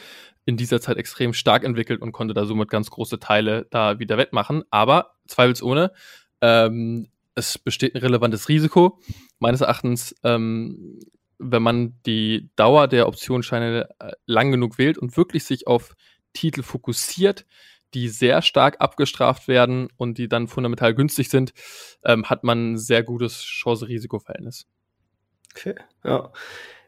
in 0.44 0.56
dieser 0.56 0.80
Zeit 0.80 0.96
extrem 0.96 1.32
stark 1.32 1.64
entwickelt 1.64 2.00
und 2.00 2.12
konnte 2.12 2.34
da 2.34 2.44
somit 2.44 2.68
ganz 2.68 2.90
große 2.90 3.18
Teile 3.18 3.66
da 3.70 3.98
wieder 3.98 4.18
wettmachen. 4.18 4.62
Aber 4.70 5.14
zweifelsohne, 5.26 5.92
ähm, 6.42 7.08
es 7.34 7.58
besteht 7.58 7.94
ein 7.94 8.02
relevantes 8.02 8.48
Risiko. 8.48 9.00
Meines 9.38 9.62
Erachtens, 9.62 10.14
ähm, 10.22 11.00
wenn 11.38 11.62
man 11.62 11.98
die 12.04 12.50
Dauer 12.56 12.88
der 12.88 13.08
Optionsscheine 13.08 13.88
äh, 13.98 14.12
lang 14.26 14.50
genug 14.50 14.78
wählt 14.78 14.98
und 14.98 15.16
wirklich 15.16 15.44
sich 15.44 15.66
auf 15.66 15.94
Titel 16.34 16.62
fokussiert, 16.62 17.46
die 17.94 18.08
sehr 18.08 18.42
stark 18.42 18.80
abgestraft 18.80 19.48
werden 19.48 19.88
und 19.96 20.18
die 20.18 20.28
dann 20.28 20.48
fundamental 20.48 20.94
günstig 20.94 21.28
sind, 21.28 21.52
ähm, 22.04 22.28
hat 22.28 22.44
man 22.44 22.72
ein 22.72 22.78
sehr 22.78 23.02
gutes 23.02 23.42
Chance-Risiko-Verhältnis. 23.42 24.66
Okay, 25.54 25.74
ja. 26.04 26.32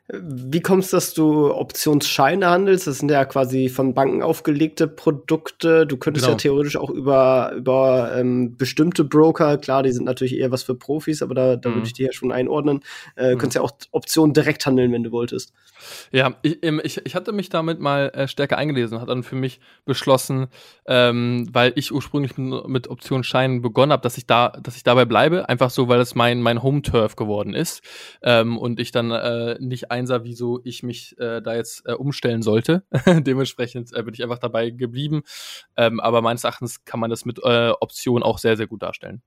Wie 0.09 0.61
kommst 0.61 0.93
du, 0.93 0.97
dass 0.99 1.14
du 1.14 1.55
Optionsscheine 1.55 2.51
handelst? 2.51 2.87
Das 2.87 2.99
sind 2.99 3.11
ja 3.11 3.25
quasi 3.25 3.71
von 3.71 3.95
Banken 3.95 4.23
aufgelegte 4.23 4.87
Produkte. 4.87 5.87
Du 5.87 5.97
könntest 5.97 6.27
genau. 6.27 6.35
ja 6.35 6.38
theoretisch 6.38 6.77
auch 6.77 6.90
über, 6.90 7.53
über 7.57 8.12
ähm, 8.14 8.55
bestimmte 8.59 9.05
Broker, 9.05 9.57
klar, 9.57 9.83
die 9.83 9.93
sind 9.93 10.05
natürlich 10.05 10.37
eher 10.37 10.51
was 10.51 10.62
für 10.62 10.75
Profis, 10.75 11.23
aber 11.23 11.35
da, 11.35 11.57
da 11.57 11.71
mhm. 11.71 11.77
würde 11.77 11.87
ich 11.87 11.95
die 11.95 12.03
ja 12.03 12.12
schon 12.12 12.33
einordnen. 12.33 12.83
Äh, 13.17 13.35
mhm. 13.35 13.38
könntest 13.38 13.55
ja 13.55 13.62
auch 13.62 13.73
Optionen 13.93 14.35
direkt 14.35 14.67
handeln, 14.67 14.93
wenn 14.93 15.05
du 15.05 15.11
wolltest. 15.11 15.55
Ja, 16.12 16.35
ich, 16.43 16.62
ich, 16.62 17.07
ich 17.07 17.14
hatte 17.14 17.33
mich 17.33 17.49
damit 17.49 17.81
mal 17.81 18.11
äh, 18.11 18.29
stärker 18.29 18.59
eingelesen, 18.59 19.01
hat 19.01 19.09
dann 19.09 19.23
für 19.23 19.37
mich 19.37 19.59
beschlossen, 19.87 20.49
ähm, 20.87 21.49
weil 21.51 21.73
ich 21.77 21.93
ursprünglich 21.93 22.37
mit, 22.37 22.69
mit 22.69 22.88
Optionsscheinen 22.88 23.62
begonnen 23.62 23.93
habe, 23.93 24.03
dass 24.03 24.19
ich 24.19 24.27
da, 24.27 24.51
dass 24.62 24.77
ich 24.77 24.83
dabei 24.83 25.07
bleibe, 25.07 25.49
einfach 25.49 25.71
so, 25.71 25.88
weil 25.88 26.01
es 26.01 26.14
mein, 26.14 26.43
mein 26.43 26.62
Home-Turf 26.62 27.17
geworden 27.17 27.55
ist 27.55 27.83
ähm, 28.23 28.59
und 28.59 28.81
ich 28.81 28.90
dann 28.90 29.11
äh, 29.11 29.57
nicht 29.61 29.90
einsah, 29.94 30.24
wieso 30.24 30.61
ich 30.64 30.83
mich 30.83 31.18
äh, 31.18 31.40
da 31.40 31.54
jetzt 31.54 31.87
äh, 31.87 31.92
umstellen 31.92 32.42
sollte. 32.42 32.85
Dementsprechend 33.07 33.94
äh, 33.94 34.02
bin 34.02 34.14
ich 34.14 34.22
einfach 34.22 34.38
dabei 34.38 34.70
geblieben. 34.70 35.22
Ähm, 35.76 36.00
aber 36.00 36.20
meines 36.22 36.44
Erachtens 36.44 36.85
kann 36.85 37.00
man 37.00 37.11
das 37.11 37.24
mit 37.24 37.38
äh, 37.42 37.70
Optionen 37.80 38.22
auch 38.22 38.38
sehr, 38.38 38.57
sehr 38.57 38.66
gut 38.66 38.83
darstellen. 38.83 39.22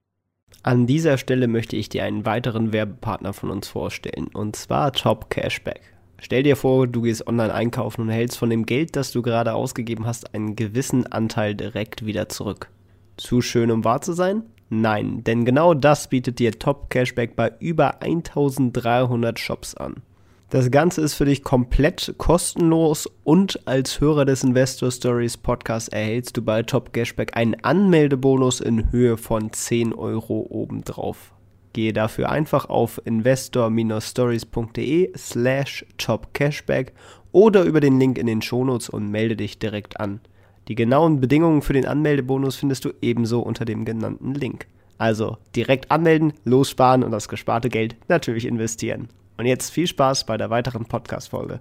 An 0.63 0.87
dieser 0.87 1.17
Stelle 1.17 1.47
möchte 1.47 1.75
ich 1.75 1.89
dir 1.89 2.03
einen 2.03 2.25
weiteren 2.25 2.73
Werbepartner 2.73 3.33
von 3.33 3.51
uns 3.51 3.67
vorstellen, 3.67 4.27
und 4.33 4.55
zwar 4.55 4.93
Top 4.93 5.29
Cashback. 5.29 5.81
Stell 6.19 6.43
dir 6.43 6.55
vor, 6.55 6.87
du 6.87 7.01
gehst 7.01 7.27
online 7.27 7.53
einkaufen 7.53 8.01
und 8.01 8.09
hältst 8.09 8.37
von 8.37 8.49
dem 8.49 8.65
Geld, 8.65 8.95
das 8.95 9.11
du 9.11 9.21
gerade 9.21 9.53
ausgegeben 9.53 10.05
hast, 10.05 10.33
einen 10.33 10.55
gewissen 10.55 11.05
Anteil 11.05 11.53
direkt 11.53 12.05
wieder 12.05 12.27
zurück. 12.27 12.69
Zu 13.17 13.41
schön, 13.41 13.71
um 13.71 13.83
wahr 13.83 14.01
zu 14.01 14.13
sein? 14.13 14.43
Nein, 14.69 15.23
denn 15.23 15.45
genau 15.45 15.73
das 15.73 16.09
bietet 16.09 16.39
dir 16.39 16.57
Top 16.57 16.89
Cashback 16.89 17.35
bei 17.35 17.53
über 17.59 18.01
1300 18.01 19.39
Shops 19.39 19.75
an. 19.75 20.01
Das 20.49 20.71
Ganze 20.71 21.01
ist 21.01 21.15
für 21.15 21.25
dich 21.25 21.43
komplett 21.43 22.15
kostenlos 22.17 23.05
und 23.25 23.67
als 23.67 23.99
Hörer 23.99 24.23
des 24.23 24.45
Investor 24.45 24.89
Stories 24.91 25.35
Podcast 25.35 25.91
erhältst 25.91 26.37
du 26.37 26.41
bei 26.41 26.63
Top 26.63 26.93
Cashback 26.93 27.35
einen 27.35 27.61
Anmeldebonus 27.65 28.61
in 28.61 28.89
Höhe 28.93 29.17
von 29.17 29.51
10 29.51 29.93
Euro 29.93 30.47
obendrauf. 30.49 31.33
Gehe 31.73 31.91
dafür 31.91 32.29
einfach 32.29 32.69
auf 32.69 33.01
investor-stories.de 33.03 35.11
slash 35.17 35.85
topcashback 35.97 36.93
oder 37.33 37.63
über 37.63 37.81
den 37.81 37.99
Link 37.99 38.17
in 38.17 38.27
den 38.27 38.41
Shownotes 38.41 38.87
und 38.87 39.11
melde 39.11 39.35
dich 39.35 39.59
direkt 39.59 39.99
an. 39.99 40.21
Die 40.69 40.75
genauen 40.75 41.19
Bedingungen 41.19 41.61
für 41.61 41.73
den 41.73 41.85
Anmeldebonus 41.85 42.55
findest 42.55 42.85
du 42.85 42.91
ebenso 43.01 43.41
unter 43.41 43.65
dem 43.65 43.83
genannten 43.83 44.33
Link. 44.33 44.67
Also 44.97 45.35
direkt 45.57 45.91
anmelden, 45.91 46.31
lossparen 46.45 47.03
und 47.03 47.11
das 47.11 47.27
gesparte 47.27 47.67
Geld 47.67 47.97
natürlich 48.07 48.45
investieren. 48.45 49.09
Und 49.37 49.45
jetzt 49.45 49.69
viel 49.69 49.87
Spaß 49.87 50.25
bei 50.25 50.37
der 50.37 50.49
weiteren 50.49 50.85
Podcast-Folge. 50.85 51.59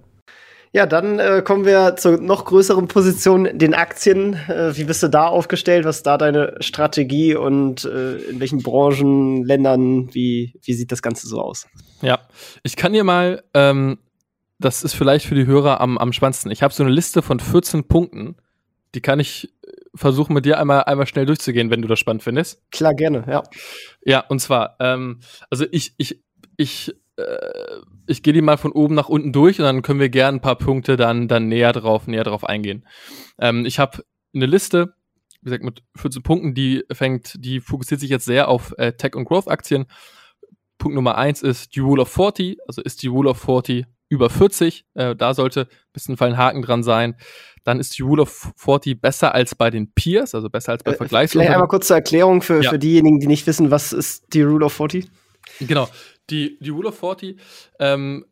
Ja, 0.73 0.85
dann 0.85 1.19
äh, 1.19 1.41
kommen 1.43 1.65
wir 1.65 1.95
zur 1.95 2.17
noch 2.17 2.45
größeren 2.45 2.87
Position, 2.87 3.57
den 3.57 3.73
Aktien. 3.73 4.33
Äh, 4.33 4.75
wie 4.75 4.83
bist 4.83 5.01
du 5.01 5.07
da 5.07 5.27
aufgestellt? 5.27 5.85
Was 5.85 5.97
ist 5.97 6.07
da 6.07 6.17
deine 6.17 6.55
Strategie 6.59 7.35
und 7.35 7.85
äh, 7.85 8.17
in 8.17 8.39
welchen 8.39 8.61
Branchen, 8.61 9.45
Ländern, 9.45 10.13
wie, 10.13 10.59
wie 10.63 10.73
sieht 10.73 10.91
das 10.91 11.01
Ganze 11.01 11.27
so 11.27 11.39
aus? 11.39 11.67
Ja, 12.01 12.19
ich 12.63 12.75
kann 12.75 12.93
dir 12.93 13.03
mal, 13.03 13.43
ähm, 13.53 13.99
das 14.59 14.83
ist 14.83 14.93
vielleicht 14.93 15.25
für 15.25 15.35
die 15.35 15.45
Hörer 15.45 15.79
am, 15.79 15.97
am 15.97 16.11
spannendsten. 16.11 16.51
Ich 16.51 16.63
habe 16.63 16.73
so 16.73 16.83
eine 16.83 16.91
Liste 16.91 17.21
von 17.21 17.39
14 17.39 17.85
Punkten, 17.87 18.35
die 18.93 19.01
kann 19.01 19.21
ich 19.21 19.53
äh, 19.63 19.71
versuchen 19.95 20.33
mit 20.33 20.45
dir 20.45 20.59
einmal, 20.59 20.83
einmal 20.83 21.07
schnell 21.07 21.25
durchzugehen, 21.25 21.71
wenn 21.71 21.81
du 21.81 21.87
das 21.87 21.99
spannend 21.99 22.23
findest. 22.23 22.61
Klar, 22.71 22.93
gerne, 22.93 23.23
ja. 23.27 23.43
Ja, 24.03 24.19
und 24.27 24.39
zwar, 24.39 24.75
ähm, 24.79 25.21
also 25.49 25.65
ich, 25.71 25.93
ich, 25.97 26.21
ich 26.57 26.93
ich 28.05 28.23
gehe 28.23 28.33
die 28.33 28.41
mal 28.41 28.57
von 28.57 28.71
oben 28.71 28.95
nach 28.95 29.09
unten 29.09 29.33
durch 29.33 29.59
und 29.59 29.65
dann 29.65 29.81
können 29.81 29.99
wir 29.99 30.09
gerne 30.09 30.37
ein 30.37 30.41
paar 30.41 30.57
Punkte 30.57 30.97
dann, 30.97 31.27
dann 31.27 31.47
näher 31.47 31.73
drauf, 31.73 32.07
näher 32.07 32.23
drauf 32.23 32.43
eingehen. 32.43 32.85
Ähm, 33.39 33.65
ich 33.65 33.79
habe 33.79 34.03
eine 34.33 34.45
Liste, 34.45 34.93
wie 35.41 35.45
gesagt, 35.45 35.63
mit 35.63 35.83
14 35.95 36.23
Punkten, 36.23 36.53
die 36.53 36.83
fängt, 36.91 37.33
die 37.37 37.59
fokussiert 37.59 37.99
sich 37.99 38.09
jetzt 38.09 38.25
sehr 38.25 38.47
auf 38.47 38.73
äh, 38.77 38.93
Tech- 38.93 39.15
und 39.15 39.25
Growth-Aktien. 39.25 39.85
Punkt 40.77 40.95
Nummer 40.95 41.17
eins 41.17 41.41
ist 41.41 41.75
die 41.75 41.79
Rule 41.79 42.03
of 42.03 42.09
40, 42.09 42.59
also 42.67 42.81
ist 42.81 43.01
die 43.01 43.07
Rule 43.07 43.31
of 43.31 43.39
40 43.39 43.85
über 44.09 44.29
40, 44.29 44.85
äh, 44.93 45.15
da 45.15 45.33
sollte 45.33 45.61
ein 45.61 45.67
bisschen 45.91 46.19
ein 46.19 46.37
Haken 46.37 46.61
dran 46.61 46.83
sein. 46.83 47.15
Dann 47.63 47.79
ist 47.81 47.97
die 47.97 48.03
Rule 48.03 48.21
of 48.21 48.53
40 48.55 49.01
besser 49.01 49.35
als 49.35 49.53
bei 49.55 49.69
den 49.69 49.91
Peers, 49.91 50.33
also 50.33 50.49
besser 50.49 50.71
als 50.71 50.83
bei 50.83 50.91
äh, 50.91 50.95
Vergleichs. 50.95 51.33
Vielleicht 51.33 51.51
einmal 51.51 51.67
kurz 51.67 51.87
zur 51.87 51.97
Erklärung 51.97 52.41
für, 52.41 52.63
ja. 52.63 52.69
für 52.69 52.79
diejenigen, 52.79 53.19
die 53.19 53.27
nicht 53.27 53.45
wissen, 53.47 53.71
was 53.71 53.91
ist 53.91 54.33
die 54.33 54.43
Rule 54.43 54.65
of 54.65 54.73
40? 54.73 55.09
Genau, 55.59 55.89
die, 56.29 56.57
die 56.59 56.69
Rule 56.69 56.89
of 56.89 56.99
40 56.99 57.39
ähm, 57.79 58.25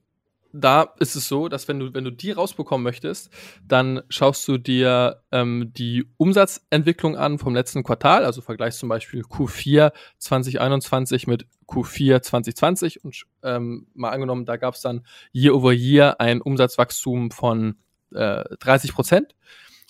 da 0.56 0.94
ist 1.00 1.16
es 1.16 1.28
so, 1.28 1.50
dass 1.50 1.68
wenn 1.68 1.80
du, 1.80 1.94
wenn 1.94 2.06
du 2.06 2.12
die 2.12 2.32
rausbekommen 2.32 2.84
möchtest, 2.84 3.30
dann 3.68 4.02
schaust 4.10 4.48
du 4.48 4.58
dir 4.58 5.22
ähm, 5.32 5.72
die 5.76 6.06
Umsatzentwicklung 6.18 7.18
an 7.18 7.38
vom 7.38 7.54
letzten 7.54 7.84
Quartal, 7.84 8.24
also 8.24 8.42
vergleichst 8.42 8.80
zum 8.80 8.90
Beispiel 8.90 9.22
Q4 9.22 9.92
2021 10.18 11.28
mit 11.28 11.46
Q4 11.68 12.22
2020 12.22 13.04
und 13.04 13.26
ähm, 13.44 13.88
mal 13.94 14.12
angenommen, 14.12 14.46
da 14.46 14.56
gab 14.56 14.76
es 14.76 14.82
dann 14.82 15.06
year 15.34 15.54
over 15.54 15.74
year 15.74 16.22
ein 16.22 16.42
Umsatzwachstum 16.42 17.32
von 17.32 17.76
äh, 18.14 18.44
30 18.60 18.94
Prozent 18.94 19.36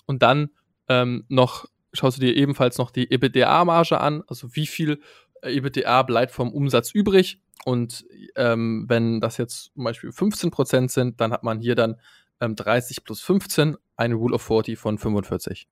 und 0.06 0.22
dann 0.22 0.50
ähm, 0.88 1.24
noch 1.28 1.66
schaust 1.92 2.16
du 2.16 2.20
dir 2.20 2.36
ebenfalls 2.36 2.76
noch 2.78 2.90
die 2.90 3.10
EBITDA-Marge 3.10 4.00
an, 4.00 4.22
also 4.26 4.54
wie 4.54 4.66
viel 4.66 5.00
EBITDA 5.42 6.02
bleibt 6.02 6.32
vom 6.32 6.52
Umsatz 6.52 6.90
übrig 6.90 7.40
und 7.64 8.04
ähm, 8.36 8.84
wenn 8.88 9.20
das 9.20 9.38
jetzt 9.38 9.72
zum 9.74 9.84
Beispiel 9.84 10.10
15% 10.10 10.90
sind, 10.90 11.20
dann 11.20 11.32
hat 11.32 11.42
man 11.42 11.60
hier 11.60 11.74
dann 11.74 11.96
ähm, 12.40 12.54
30 12.54 13.04
plus 13.04 13.20
15, 13.22 13.76
eine 13.96 14.14
Rule 14.14 14.34
of 14.34 14.42
40 14.42 14.78
von 14.78 14.98
45. 14.98 15.66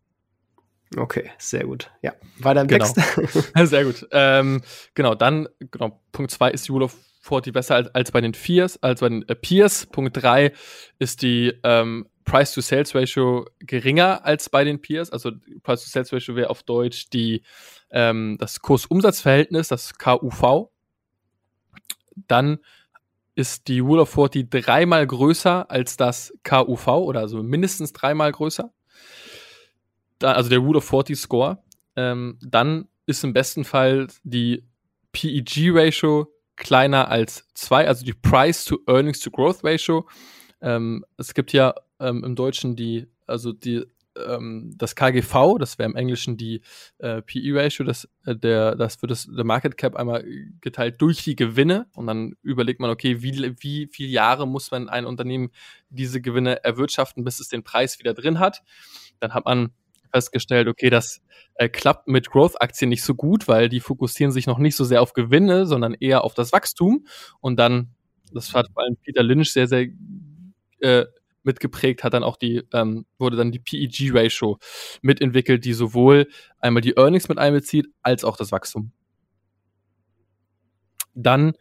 Okay, 0.97 1.31
sehr 1.39 1.65
gut. 1.65 1.91
Ja, 2.03 2.13
weiter 2.39 2.63
im 2.63 2.69
genau. 2.69 2.87
Text. 2.87 3.53
sehr 3.69 3.85
gut. 3.85 4.07
Ähm, 4.13 4.63
genau, 4.95 5.15
dann, 5.15 5.49
genau, 5.59 6.01
Punkt 6.13 6.31
2 6.31 6.51
ist 6.51 6.69
die 6.69 6.73
Rule 6.73 6.87
of 6.87 6.97
40 7.23 7.53
besser 7.53 7.75
als, 7.77 7.95
als 7.95 8.13
bei 8.13 8.21
den 8.21 8.33
Peers, 8.33 8.83
als 8.83 9.01
bei 9.01 9.09
den 9.09 9.29
äh, 9.29 9.35
Peers. 9.35 9.87
Punkt 9.87 10.17
3 10.23 10.53
ist 10.99 11.23
die 11.23 11.53
ähm, 11.63 12.07
Price-to-Sales-Ratio 12.25 13.47
geringer 13.61 14.25
als 14.25 14.49
bei 14.49 14.65
den 14.65 14.81
Peers. 14.81 15.11
Also 15.11 15.33
Price-to-Sales-Ratio 15.63 16.37
wäre 16.37 16.51
auf 16.51 16.63
Deutsch 16.63 17.11
die, 17.11 17.43
ähm, 17.91 18.37
das 18.39 18.61
Kurs-Umsatz-Verhältnis, 18.61 19.69
das 19.69 19.99
KUV 19.99 20.71
dann 22.17 22.59
ist 23.35 23.69
die 23.69 23.81
Rule 23.81 24.03
of 24.03 24.11
40 24.11 24.51
dreimal 24.51 25.07
größer 25.07 25.71
als 25.71 25.97
das 25.97 26.33
KUV 26.45 26.89
oder 26.89 27.21
also 27.21 27.43
mindestens 27.43 27.93
dreimal 27.93 28.31
größer. 28.33 28.73
Da, 30.19 30.33
also 30.33 30.49
der 30.49 30.61
Rule 30.61 30.79
of 30.79 30.85
40 30.85 31.19
Score. 31.19 31.59
Ähm, 31.97 32.39
dann 32.41 32.89
ist 33.07 33.25
im 33.25 33.33
besten 33.33 33.65
Fall 33.65 34.07
die 34.23 34.65
PEG-Ratio 35.13 36.33
kleiner 36.57 37.09
als 37.09 37.47
2, 37.55 37.89
also 37.89 38.05
die 38.05 38.13
Price 38.13 38.65
to 38.65 38.79
Earnings 38.87 39.21
to 39.21 39.31
Growth 39.31 39.65
Ratio. 39.65 40.09
Ähm, 40.61 41.05
es 41.17 41.35
gibt 41.35 41.53
ja 41.53 41.75
ähm, 42.01 42.23
im 42.25 42.37
Deutschen 42.37 42.77
die, 42.77 43.07
also 43.27 43.53
die 43.53 43.85
ähm, 44.17 44.75
das 44.77 44.95
KGV, 44.95 45.59
das 45.59 45.79
wäre 45.79 45.89
im 45.89 45.97
Englischen 45.97 46.37
die 46.37 46.63
äh, 46.99 47.23
PE-Ratio, 47.23 47.85
das, 47.85 48.09
äh, 48.25 48.37
der, 48.37 48.77
das 48.77 49.01
wird 49.03 49.11
das 49.11 49.27
der 49.27 49.45
Market 49.45 49.77
Cap 49.77 49.97
einmal 49.97 50.25
geteilt 50.61 51.01
durch 51.01 51.23
die 51.25 51.37
Gewinne 51.37 51.87
und 51.95 52.07
dann 52.07 52.35
überlegt 52.43 52.81
man, 52.81 52.91
okay, 52.91 53.23
wie, 53.23 53.55
wie 53.61 53.89
viele 53.91 54.11
Jahre 54.11 54.47
muss 54.47 54.71
man 54.71 54.89
ein 54.89 55.07
Unternehmen 55.07 55.51
diese 55.91 56.21
Gewinne 56.21 56.65
erwirtschaften, 56.65 57.25
bis 57.25 57.41
es 57.41 57.49
den 57.49 57.63
Preis 57.65 57.99
wieder 57.99 58.15
drin 58.15 58.39
hat. 58.39 58.63
Dann 59.21 59.35
hat 59.35 59.45
man 59.45 59.73
festgestellt, 60.13 60.69
okay, 60.69 60.91
das 60.91 61.21
äh, 61.55 61.69
klappt 61.69 62.07
mit 62.07 62.31
Growth-Aktien 62.31 62.89
nicht 62.89 63.03
so 63.03 63.15
gut, 63.15 63.49
weil 63.49 63.69
die 63.69 63.81
fokussieren 63.81 64.33
sich 64.33 64.47
noch 64.47 64.59
nicht 64.59 64.77
so 64.77 64.85
sehr 64.85 65.03
auf 65.03 65.13
Gewinne, 65.13 65.67
sondern 65.67 65.95
eher 65.95 66.23
auf 66.23 66.35
das 66.35 66.53
Wachstum. 66.53 67.07
Und 67.41 67.59
dann, 67.59 67.95
das 68.33 68.55
hat 68.55 68.69
vor 68.73 68.85
allem 68.85 68.97
Peter 68.97 69.25
Lynch 69.25 69.53
sehr, 69.53 69.67
sehr 69.67 69.89
äh, 70.79 71.07
mitgeprägt, 71.45 72.05
hat 72.05 72.15
dann 72.15 72.25
auch 72.25 72.37
die, 72.37 72.63
ähm, 72.73 73.07
wurde 73.19 73.37
dann 73.37 73.53
die 73.53 73.59
PEG-Ratio 73.59 74.59
mitentwickelt, 75.03 75.65
die 75.65 75.73
sowohl 75.73 76.29
einmal 76.59 76.81
die 76.81 76.97
Earnings 76.97 77.29
mit 77.29 77.39
einbezieht, 77.39 77.89
als 78.03 78.25
auch 78.25 78.37
das 78.37 78.53
Wachstum. 78.53 78.93
Dann 81.15 81.55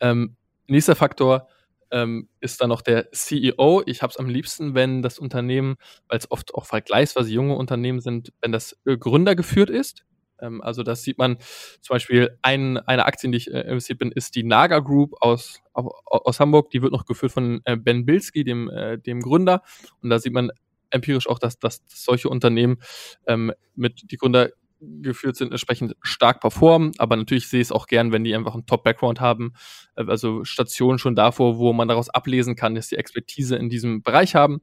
ähm, 0.00 0.36
nächster 0.66 0.96
Faktor 0.96 1.48
ähm, 1.90 2.28
ist 2.40 2.60
dann 2.60 2.70
noch 2.70 2.82
der 2.82 3.12
CEO. 3.12 3.82
Ich 3.86 4.02
habe 4.02 4.10
es 4.10 4.16
am 4.16 4.28
liebsten, 4.28 4.74
wenn 4.74 5.02
das 5.02 5.18
Unternehmen, 5.18 5.76
weil 6.08 6.18
es 6.18 6.30
oft 6.30 6.54
auch 6.54 6.66
vergleichsweise 6.66 7.30
junge 7.30 7.54
Unternehmen 7.54 8.00
sind, 8.00 8.32
wenn 8.40 8.52
das 8.52 8.78
äh, 8.86 8.96
Gründer 8.96 9.36
geführt 9.36 9.70
ist. 9.70 10.04
Ähm, 10.42 10.60
also 10.60 10.82
das 10.82 11.02
sieht 11.02 11.18
man 11.18 11.38
zum 11.80 11.94
Beispiel 11.94 12.36
ein, 12.42 12.78
eine 12.78 13.06
Aktie, 13.06 13.28
in 13.28 13.32
die 13.32 13.38
ich 13.38 13.52
äh, 13.52 13.60
investiert 13.60 13.98
bin, 13.98 14.12
ist 14.12 14.34
die 14.34 14.44
Naga 14.44 14.80
Group 14.80 15.14
aus, 15.20 15.62
aus 15.72 16.40
Hamburg. 16.40 16.70
Die 16.70 16.82
wird 16.82 16.92
noch 16.92 17.06
geführt 17.06 17.32
von 17.32 17.62
äh, 17.64 17.76
Ben 17.76 18.04
Bilski, 18.04 18.44
dem, 18.44 18.68
äh, 18.68 18.98
dem 18.98 19.20
Gründer. 19.20 19.62
Und 20.02 20.10
da 20.10 20.18
sieht 20.18 20.32
man 20.32 20.50
empirisch 20.90 21.28
auch, 21.28 21.38
dass, 21.38 21.58
dass 21.58 21.82
solche 21.88 22.28
Unternehmen 22.28 22.78
ähm, 23.26 23.52
mit 23.74 24.10
die 24.10 24.16
Gründer 24.16 24.50
geführt 24.82 25.36
sind, 25.36 25.52
entsprechend 25.52 25.94
stark 26.02 26.40
performen. 26.40 26.92
Aber 26.98 27.16
natürlich 27.16 27.48
sehe 27.48 27.60
ich 27.60 27.68
es 27.68 27.72
auch 27.72 27.86
gern, 27.86 28.12
wenn 28.12 28.24
die 28.24 28.34
einfach 28.34 28.54
einen 28.54 28.66
Top-Background 28.66 29.20
haben, 29.20 29.54
äh, 29.96 30.04
also 30.04 30.44
Stationen 30.44 30.98
schon 30.98 31.14
davor, 31.14 31.58
wo 31.58 31.72
man 31.72 31.88
daraus 31.88 32.10
ablesen 32.10 32.56
kann, 32.56 32.74
dass 32.74 32.88
die 32.88 32.96
Expertise 32.96 33.56
in 33.56 33.68
diesem 33.70 34.02
Bereich 34.02 34.34
haben. 34.34 34.60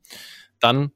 Dann 0.59 0.91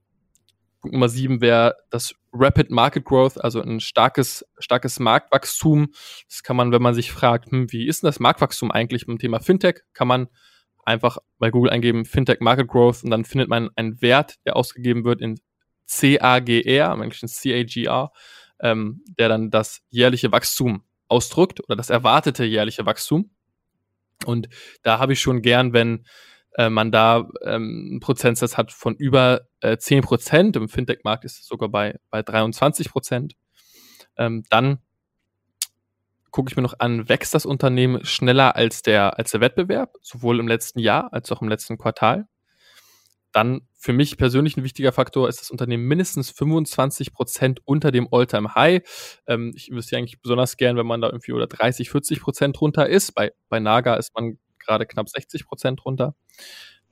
Punkt 0.83 0.95
Nummer 0.95 1.07
sieben 1.07 1.39
wäre 1.39 1.77
das 1.91 2.13
Rapid 2.33 2.69
Market 2.69 3.05
Growth, 3.05 3.41
also 3.41 3.61
ein 3.61 3.79
starkes, 3.79 4.45
starkes 4.59 4.99
Marktwachstum. 4.99 5.93
Das 6.27 6.43
kann 6.43 6.57
man, 6.57 6.73
wenn 6.73 6.81
man 6.81 6.93
sich 6.93 7.13
fragt, 7.13 7.49
hm, 7.49 7.71
wie 7.71 7.87
ist 7.87 8.03
denn 8.03 8.09
das 8.09 8.19
Marktwachstum 8.19 8.69
eigentlich 8.69 9.05
beim 9.05 9.17
Thema 9.17 9.39
Fintech, 9.39 9.79
kann 9.93 10.09
man 10.09 10.27
einfach 10.83 11.19
bei 11.39 11.51
Google 11.51 11.71
eingeben 11.71 12.03
Fintech 12.03 12.41
Market 12.41 12.67
Growth 12.67 13.01
und 13.01 13.11
dann 13.11 13.23
findet 13.23 13.47
man 13.47 13.69
einen 13.77 14.01
Wert, 14.01 14.35
der 14.45 14.57
ausgegeben 14.57 15.05
wird 15.05 15.21
in 15.21 15.39
CAGR, 15.89 16.91
im 16.93 17.01
Englischen 17.01 17.29
CAGR, 17.29 18.11
ähm, 18.59 19.05
der 19.17 19.29
dann 19.29 19.51
das 19.51 19.79
jährliche 19.89 20.33
Wachstum 20.33 20.83
ausdrückt 21.07 21.61
oder 21.61 21.77
das 21.77 21.91
erwartete 21.91 22.43
jährliche 22.43 22.85
Wachstum. 22.85 23.31
Und 24.25 24.49
da 24.81 24.99
habe 24.99 25.13
ich 25.13 25.21
schon 25.21 25.41
gern, 25.41 25.71
wenn 25.71 26.05
äh, 26.55 26.69
man 26.69 26.91
da 26.91 27.29
ähm, 27.43 27.87
einen 27.91 27.99
Prozentsatz 27.99 28.57
hat 28.57 28.71
von 28.71 28.95
über 28.95 29.41
äh, 29.61 29.77
10 29.77 30.01
Prozent. 30.01 30.55
Im 30.55 30.69
Fintech-Markt 30.69 31.25
ist 31.25 31.39
es 31.39 31.47
sogar 31.47 31.69
bei, 31.69 31.99
bei 32.09 32.21
23 32.21 32.89
Prozent. 32.89 33.35
Ähm, 34.17 34.43
dann 34.49 34.79
gucke 36.31 36.49
ich 36.49 36.55
mir 36.55 36.63
noch 36.63 36.79
an, 36.79 37.07
wächst 37.09 37.33
das 37.33 37.45
Unternehmen 37.45 38.03
schneller 38.05 38.55
als 38.55 38.81
der, 38.81 39.17
als 39.19 39.31
der 39.31 39.41
Wettbewerb, 39.41 39.93
sowohl 40.01 40.39
im 40.39 40.47
letzten 40.47 40.79
Jahr 40.79 41.13
als 41.13 41.31
auch 41.31 41.41
im 41.41 41.47
letzten 41.47 41.77
Quartal. 41.77 42.27
Dann 43.31 43.61
für 43.77 43.93
mich 43.93 44.17
persönlich 44.17 44.57
ein 44.57 44.63
wichtiger 44.63 44.91
Faktor 44.91 45.27
ist 45.27 45.41
das 45.41 45.51
Unternehmen 45.51 45.87
mindestens 45.87 46.31
25 46.31 47.13
Prozent 47.13 47.61
unter 47.65 47.91
dem 47.91 48.07
All-Time-High. 48.11 49.21
Ähm, 49.27 49.53
ich 49.55 49.69
investiere 49.69 49.99
eigentlich 49.99 50.21
besonders 50.21 50.57
gern, 50.57 50.77
wenn 50.77 50.85
man 50.85 51.01
da 51.01 51.07
irgendwie 51.07 51.33
oder 51.33 51.47
30, 51.47 51.89
40 51.89 52.21
Prozent 52.21 52.61
runter 52.61 52.87
ist. 52.87 53.13
Bei, 53.13 53.31
bei 53.49 53.59
Naga 53.59 53.95
ist 53.95 54.13
man 54.15 54.37
gerade 54.63 54.85
knapp 54.85 55.09
60 55.09 55.45
Prozent 55.45 55.85
runter. 55.85 56.15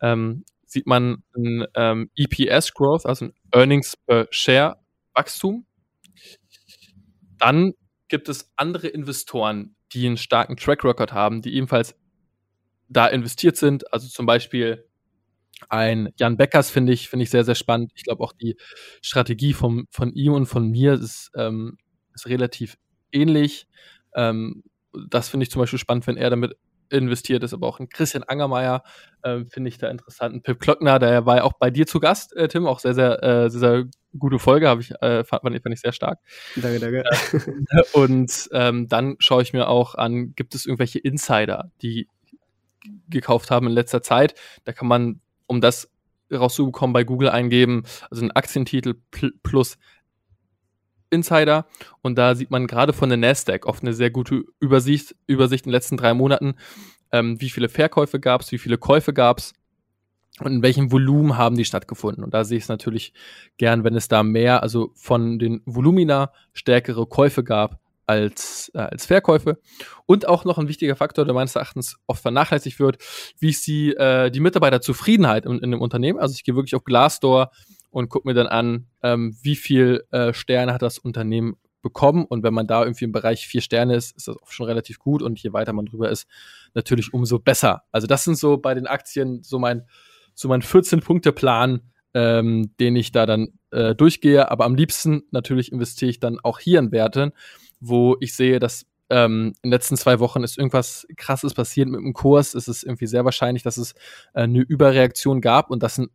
Ähm, 0.01 0.45
sieht 0.65 0.87
man 0.87 1.23
ein 1.35 1.65
ähm, 1.75 2.09
EPS 2.15 2.73
Growth, 2.73 3.05
also 3.05 3.25
ein 3.25 3.33
Earnings 3.51 3.97
per 3.97 4.27
Share 4.31 4.77
Wachstum. 5.13 5.65
Dann 7.37 7.73
gibt 8.07 8.29
es 8.29 8.51
andere 8.55 8.87
Investoren, 8.87 9.75
die 9.93 10.05
einen 10.05 10.17
starken 10.17 10.57
Track 10.57 10.83
Record 10.83 11.11
haben, 11.11 11.41
die 11.41 11.55
ebenfalls 11.55 11.95
da 12.87 13.07
investiert 13.07 13.57
sind. 13.57 13.91
Also 13.93 14.07
zum 14.07 14.25
Beispiel 14.25 14.85
ein 15.69 16.09
Jan 16.17 16.37
Beckers 16.37 16.69
finde 16.69 16.93
ich, 16.93 17.09
finde 17.09 17.23
ich 17.23 17.29
sehr, 17.29 17.43
sehr 17.43 17.55
spannend. 17.55 17.91
Ich 17.95 18.03
glaube 18.03 18.23
auch 18.23 18.33
die 18.33 18.57
Strategie 19.01 19.53
vom, 19.53 19.87
von 19.91 20.13
ihm 20.13 20.33
und 20.33 20.45
von 20.45 20.69
mir 20.69 20.93
ist, 20.93 21.31
ähm, 21.35 21.77
ist 22.13 22.27
relativ 22.27 22.77
ähnlich. 23.11 23.67
Ähm, 24.15 24.63
das 25.09 25.29
finde 25.29 25.43
ich 25.45 25.51
zum 25.51 25.61
Beispiel 25.61 25.79
spannend, 25.79 26.07
wenn 26.07 26.17
er 26.17 26.29
damit 26.29 26.57
investiert 26.91 27.43
ist, 27.43 27.53
aber 27.53 27.67
auch 27.67 27.79
ein 27.79 27.89
Christian 27.89 28.23
Angermeier 28.23 28.83
äh, 29.23 29.45
finde 29.45 29.69
ich 29.69 29.77
da 29.77 29.89
interessant. 29.89 30.35
Ein 30.35 30.41
Pip 30.41 30.59
Klöckner, 30.59 30.99
der 30.99 31.25
war 31.25 31.37
ja 31.37 31.43
auch 31.43 31.53
bei 31.53 31.69
dir 31.69 31.87
zu 31.87 31.99
Gast, 31.99 32.35
äh, 32.35 32.47
Tim, 32.47 32.67
auch 32.67 32.79
sehr, 32.79 32.93
sehr, 32.93 33.23
äh, 33.23 33.49
sehr, 33.49 33.59
sehr 33.59 33.85
gute 34.17 34.39
Folge, 34.39 34.67
habe 34.67 34.81
ich, 34.81 34.91
äh, 35.01 35.23
fand, 35.23 35.43
fand, 35.43 35.73
ich 35.73 35.81
sehr 35.81 35.93
stark. 35.93 36.19
Danke, 36.55 36.79
danke. 36.79 37.03
Äh, 37.71 37.83
und 37.93 38.49
ähm, 38.51 38.87
dann 38.87 39.15
schaue 39.19 39.41
ich 39.41 39.53
mir 39.53 39.67
auch 39.67 39.95
an, 39.95 40.33
gibt 40.35 40.55
es 40.55 40.65
irgendwelche 40.65 40.99
Insider, 40.99 41.71
die 41.81 42.07
gekauft 43.09 43.51
haben 43.51 43.67
in 43.67 43.73
letzter 43.73 44.01
Zeit? 44.01 44.35
Da 44.65 44.73
kann 44.73 44.87
man, 44.87 45.21
um 45.47 45.61
das 45.61 45.89
rauszubekommen, 46.31 46.93
bei 46.93 47.03
Google 47.03 47.29
eingeben, 47.29 47.83
also 48.09 48.23
ein 48.23 48.31
Aktientitel 48.31 48.95
plus 49.43 49.77
Insider 51.11 51.67
und 52.01 52.17
da 52.17 52.35
sieht 52.35 52.49
man 52.49 52.67
gerade 52.67 52.93
von 52.93 53.09
der 53.09 53.17
Nasdaq 53.17 53.65
oft 53.65 53.83
eine 53.83 53.93
sehr 53.93 54.09
gute 54.09 54.43
Übersicht, 54.59 55.15
Übersicht 55.27 55.65
in 55.65 55.69
den 55.69 55.75
letzten 55.75 55.97
drei 55.97 56.13
Monaten, 56.13 56.55
ähm, 57.11 57.39
wie 57.39 57.49
viele 57.49 57.69
Verkäufe 57.69 58.19
gab 58.19 58.41
es, 58.41 58.51
wie 58.51 58.57
viele 58.57 58.77
Käufe 58.77 59.13
gab 59.13 59.39
es 59.39 59.53
und 60.39 60.53
in 60.53 60.63
welchem 60.63 60.91
Volumen 60.91 61.37
haben 61.37 61.55
die 61.55 61.65
stattgefunden. 61.65 62.23
Und 62.23 62.33
da 62.33 62.43
sehe 62.43 62.57
ich 62.57 62.63
es 62.63 62.69
natürlich 62.69 63.13
gern, 63.57 63.83
wenn 63.83 63.95
es 63.95 64.07
da 64.07 64.23
mehr, 64.23 64.63
also 64.63 64.91
von 64.95 65.39
den 65.39 65.61
Volumina 65.65 66.31
stärkere 66.53 67.05
Käufe 67.05 67.43
gab 67.43 67.79
als, 68.07 68.71
äh, 68.73 68.79
als 68.79 69.05
Verkäufe. 69.05 69.59
Und 70.05 70.27
auch 70.27 70.45
noch 70.45 70.57
ein 70.57 70.67
wichtiger 70.67 70.95
Faktor, 70.95 71.25
der 71.25 71.33
meines 71.33 71.55
Erachtens 71.55 71.97
oft 72.07 72.21
vernachlässigt 72.21 72.79
wird, 72.79 72.97
wie 73.39 73.49
ist 73.49 73.67
die, 73.67 73.93
äh, 73.93 74.31
die 74.31 74.39
Mitarbeiterzufriedenheit 74.39 75.45
in, 75.45 75.59
in 75.59 75.71
dem 75.71 75.81
Unternehmen. 75.81 76.19
Also 76.19 76.33
ich 76.33 76.43
gehe 76.43 76.55
wirklich 76.55 76.75
auf 76.75 76.83
Glassdoor 76.83 77.51
und 77.91 78.09
gucke 78.09 78.27
mir 78.27 78.33
dann 78.33 78.47
an, 78.47 78.87
ähm, 79.03 79.37
wie 79.41 79.55
viel 79.55 80.03
äh, 80.11 80.33
Sterne 80.33 80.73
hat 80.73 80.81
das 80.81 80.97
Unternehmen 80.97 81.57
bekommen. 81.81 82.25
Und 82.25 82.43
wenn 82.43 82.53
man 82.53 82.67
da 82.67 82.83
irgendwie 82.83 83.05
im 83.05 83.11
Bereich 83.11 83.47
vier 83.47 83.61
Sterne 83.61 83.95
ist, 83.95 84.15
ist 84.15 84.27
das 84.27 84.37
auch 84.37 84.51
schon 84.51 84.65
relativ 84.65 84.99
gut. 84.99 85.21
Und 85.21 85.41
je 85.41 85.53
weiter 85.53 85.73
man 85.73 85.85
drüber 85.85 86.09
ist, 86.09 86.27
natürlich 86.73 87.13
umso 87.13 87.39
besser. 87.39 87.83
Also 87.91 88.07
das 88.07 88.23
sind 88.23 88.37
so 88.37 88.57
bei 88.57 88.73
den 88.73 88.87
Aktien 88.87 89.43
so 89.43 89.59
mein, 89.59 89.85
so 90.33 90.47
mein 90.47 90.61
14-Punkte-Plan, 90.61 91.81
ähm, 92.13 92.75
den 92.79 92.95
ich 92.95 93.11
da 93.11 93.25
dann 93.25 93.59
äh, 93.71 93.95
durchgehe. 93.95 94.49
Aber 94.49 94.65
am 94.65 94.75
liebsten 94.75 95.23
natürlich 95.31 95.71
investiere 95.71 96.09
ich 96.09 96.19
dann 96.19 96.39
auch 96.39 96.59
hier 96.59 96.79
in 96.79 96.91
Werten, 96.91 97.31
wo 97.79 98.15
ich 98.19 98.35
sehe, 98.35 98.59
dass 98.59 98.85
ähm, 99.09 99.53
in 99.61 99.69
den 99.69 99.71
letzten 99.71 99.97
zwei 99.97 100.19
Wochen 100.19 100.43
ist 100.43 100.57
irgendwas 100.57 101.05
krasses 101.17 101.53
passiert 101.53 101.89
mit 101.89 101.99
dem 101.99 102.13
Kurs. 102.13 102.53
Es 102.53 102.69
ist 102.69 102.83
irgendwie 102.83 103.07
sehr 103.07 103.25
wahrscheinlich, 103.25 103.61
dass 103.61 103.77
es 103.77 103.91
äh, 104.33 104.43
eine 104.43 104.61
Überreaktion 104.61 105.41
gab 105.41 105.69
und 105.69 105.83
das 105.83 105.95
sind 105.95 106.11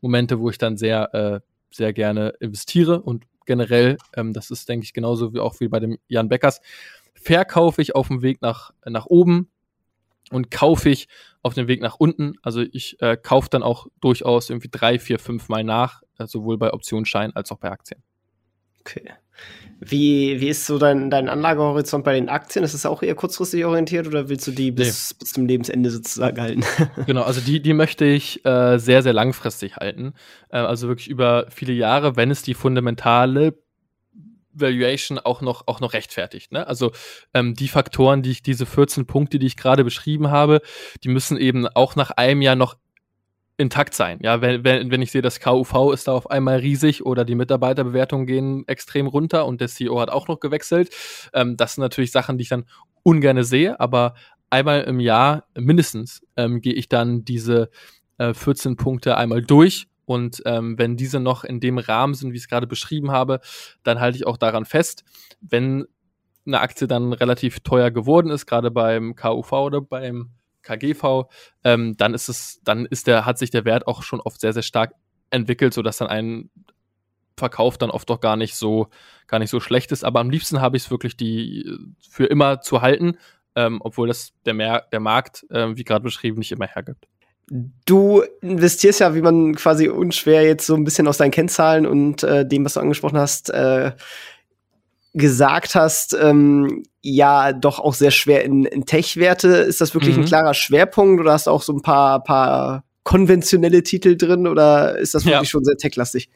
Momente, 0.00 0.40
wo 0.40 0.50
ich 0.50 0.58
dann 0.58 0.76
sehr, 0.76 1.14
äh, 1.14 1.40
sehr 1.70 1.92
gerne 1.92 2.34
investiere 2.40 3.00
und 3.00 3.24
generell, 3.46 3.96
ähm, 4.16 4.32
das 4.32 4.50
ist, 4.50 4.68
denke 4.68 4.84
ich, 4.84 4.92
genauso 4.92 5.32
wie 5.34 5.40
auch 5.40 5.60
wie 5.60 5.68
bei 5.68 5.80
dem 5.80 5.98
Jan 6.08 6.28
Beckers, 6.28 6.60
verkaufe 7.14 7.82
ich 7.82 7.94
auf 7.94 8.08
dem 8.08 8.22
Weg 8.22 8.42
nach, 8.42 8.72
nach 8.84 9.06
oben 9.06 9.50
und 10.30 10.50
kaufe 10.50 10.90
ich 10.90 11.08
auf 11.42 11.54
dem 11.54 11.68
Weg 11.68 11.80
nach 11.80 11.96
unten. 11.96 12.34
Also 12.42 12.60
ich 12.60 13.00
äh, 13.00 13.16
kaufe 13.16 13.48
dann 13.50 13.62
auch 13.62 13.86
durchaus 14.00 14.50
irgendwie 14.50 14.68
drei, 14.70 14.98
vier, 14.98 15.18
fünf 15.18 15.48
Mal 15.48 15.64
nach, 15.64 16.02
äh, 16.18 16.26
sowohl 16.26 16.58
bei 16.58 16.72
Optionsscheinen 16.72 17.34
als 17.34 17.50
auch 17.50 17.58
bei 17.58 17.70
Aktien. 17.70 18.02
Okay. 18.88 19.12
Wie, 19.80 20.40
wie 20.40 20.48
ist 20.48 20.66
so 20.66 20.78
dein, 20.78 21.08
dein 21.08 21.28
Anlagehorizont 21.28 22.04
bei 22.04 22.14
den 22.14 22.28
Aktien? 22.28 22.64
Ist 22.64 22.74
es 22.74 22.84
auch 22.84 23.02
eher 23.02 23.14
kurzfristig 23.14 23.64
orientiert 23.64 24.08
oder 24.08 24.28
willst 24.28 24.46
du 24.48 24.50
die 24.50 24.72
bis, 24.72 25.12
nee. 25.12 25.16
bis 25.20 25.32
zum 25.34 25.46
Lebensende 25.46 25.90
sozusagen 25.90 26.40
halten? 26.40 26.64
genau, 27.06 27.22
also 27.22 27.40
die, 27.40 27.62
die 27.62 27.74
möchte 27.74 28.04
ich 28.04 28.44
äh, 28.44 28.78
sehr, 28.78 29.02
sehr 29.02 29.12
langfristig 29.12 29.76
halten. 29.76 30.14
Äh, 30.48 30.58
also 30.58 30.88
wirklich 30.88 31.08
über 31.08 31.46
viele 31.50 31.74
Jahre, 31.74 32.16
wenn 32.16 32.32
es 32.32 32.42
die 32.42 32.54
fundamentale 32.54 33.54
Valuation 34.52 35.20
auch 35.20 35.42
noch, 35.42 35.68
auch 35.68 35.78
noch 35.78 35.92
rechtfertigt. 35.92 36.50
Ne? 36.50 36.66
Also 36.66 36.90
ähm, 37.32 37.54
die 37.54 37.68
Faktoren, 37.68 38.22
die 38.22 38.32
ich, 38.32 38.42
diese 38.42 38.66
14 38.66 39.06
Punkte, 39.06 39.38
die 39.38 39.46
ich 39.46 39.56
gerade 39.56 39.84
beschrieben 39.84 40.30
habe, 40.32 40.60
die 41.04 41.08
müssen 41.08 41.36
eben 41.36 41.68
auch 41.68 41.94
nach 41.94 42.10
einem 42.10 42.42
Jahr 42.42 42.56
noch 42.56 42.76
intakt 43.58 43.92
sein. 43.92 44.18
Ja, 44.22 44.40
wenn, 44.40 44.64
wenn, 44.64 44.90
wenn 44.90 45.02
ich 45.02 45.10
sehe, 45.10 45.20
das 45.20 45.40
KUV 45.40 45.92
ist 45.92 46.08
da 46.08 46.12
auf 46.12 46.30
einmal 46.30 46.58
riesig 46.58 47.04
oder 47.04 47.24
die 47.24 47.34
Mitarbeiterbewertungen 47.34 48.26
gehen 48.26 48.66
extrem 48.68 49.08
runter 49.08 49.46
und 49.46 49.60
der 49.60 49.68
CEO 49.68 50.00
hat 50.00 50.10
auch 50.10 50.28
noch 50.28 50.38
gewechselt. 50.38 50.90
Ähm, 51.34 51.56
das 51.56 51.74
sind 51.74 51.82
natürlich 51.82 52.12
Sachen, 52.12 52.38
die 52.38 52.42
ich 52.42 52.48
dann 52.48 52.64
ungern 53.02 53.42
sehe, 53.42 53.78
aber 53.80 54.14
einmal 54.48 54.82
im 54.82 55.00
Jahr 55.00 55.44
mindestens 55.56 56.22
ähm, 56.36 56.60
gehe 56.60 56.72
ich 56.72 56.88
dann 56.88 57.24
diese 57.24 57.70
äh, 58.18 58.32
14 58.32 58.76
Punkte 58.76 59.16
einmal 59.16 59.42
durch 59.42 59.88
und 60.08 60.40
ähm, 60.46 60.78
wenn 60.78 60.96
diese 60.96 61.20
noch 61.20 61.44
in 61.44 61.60
dem 61.60 61.76
Rahmen 61.76 62.14
sind, 62.14 62.32
wie 62.32 62.36
ich 62.36 62.44
es 62.44 62.48
gerade 62.48 62.66
beschrieben 62.66 63.10
habe, 63.10 63.40
dann 63.82 64.00
halte 64.00 64.16
ich 64.16 64.26
auch 64.26 64.38
daran 64.38 64.64
fest. 64.64 65.04
Wenn 65.40 65.84
eine 66.46 66.60
Aktie 66.60 66.86
dann 66.86 67.12
relativ 67.12 67.60
teuer 67.60 67.90
geworden 67.90 68.30
ist, 68.30 68.46
gerade 68.46 68.70
beim 68.70 69.16
KUV 69.16 69.52
oder 69.52 69.80
beim 69.82 70.30
KGV, 70.62 71.28
ähm, 71.64 71.96
dann 71.96 72.14
ist 72.14 72.28
es, 72.28 72.60
dann 72.64 72.86
ist 72.86 73.06
der, 73.06 73.26
hat 73.26 73.38
sich 73.38 73.50
der 73.50 73.64
Wert 73.64 73.86
auch 73.86 74.02
schon 74.02 74.20
oft 74.20 74.40
sehr, 74.40 74.52
sehr 74.52 74.62
stark 74.62 74.92
entwickelt, 75.30 75.74
sodass 75.74 75.98
dann 75.98 76.08
ein 76.08 76.50
Verkauf 77.36 77.78
dann 77.78 77.90
oft 77.90 78.10
doch 78.10 78.20
gar 78.20 78.36
nicht 78.36 78.56
so, 78.56 78.88
gar 79.26 79.38
nicht 79.38 79.50
so 79.50 79.60
schlecht 79.60 79.92
ist. 79.92 80.04
Aber 80.04 80.20
am 80.20 80.30
liebsten 80.30 80.60
habe 80.60 80.76
ich 80.76 80.84
es 80.84 80.90
wirklich 80.90 81.16
die 81.16 81.64
für 82.10 82.26
immer 82.26 82.60
zu 82.60 82.82
halten, 82.82 83.16
ähm, 83.54 83.78
obwohl 83.80 84.08
das 84.08 84.32
der, 84.44 84.54
Mer 84.54 84.86
der 84.92 85.00
Markt, 85.00 85.46
äh, 85.50 85.76
wie 85.76 85.84
gerade 85.84 86.02
beschrieben, 86.02 86.38
nicht 86.38 86.52
immer 86.52 86.66
hergibt. 86.66 87.06
Du 87.86 88.22
investierst 88.42 89.00
ja, 89.00 89.14
wie 89.14 89.22
man 89.22 89.54
quasi 89.54 89.88
unschwer 89.88 90.42
jetzt 90.42 90.66
so 90.66 90.74
ein 90.74 90.84
bisschen 90.84 91.08
aus 91.08 91.16
deinen 91.16 91.30
Kennzahlen 91.30 91.86
und 91.86 92.22
äh, 92.22 92.46
dem, 92.46 92.64
was 92.64 92.74
du 92.74 92.80
angesprochen 92.80 93.18
hast, 93.18 93.48
äh, 93.48 93.92
gesagt 95.18 95.74
hast, 95.74 96.16
ähm, 96.20 96.82
ja 97.02 97.52
doch 97.52 97.78
auch 97.78 97.94
sehr 97.94 98.10
schwer 98.10 98.44
in, 98.44 98.64
in 98.64 98.86
Tech-Werte. 98.86 99.48
Ist 99.48 99.80
das 99.80 99.94
wirklich 99.94 100.16
mhm. 100.16 100.22
ein 100.22 100.28
klarer 100.28 100.54
Schwerpunkt 100.54 101.20
oder 101.20 101.32
hast 101.32 101.46
du 101.46 101.50
auch 101.50 101.62
so 101.62 101.72
ein 101.72 101.82
paar, 101.82 102.22
paar 102.22 102.84
konventionelle 103.04 103.82
Titel 103.82 104.16
drin 104.16 104.46
oder 104.46 104.98
ist 104.98 105.14
das 105.14 105.24
wirklich 105.24 105.40
ja. 105.40 105.44
schon 105.44 105.64
sehr 105.64 105.76
tech-lastig? 105.76 106.28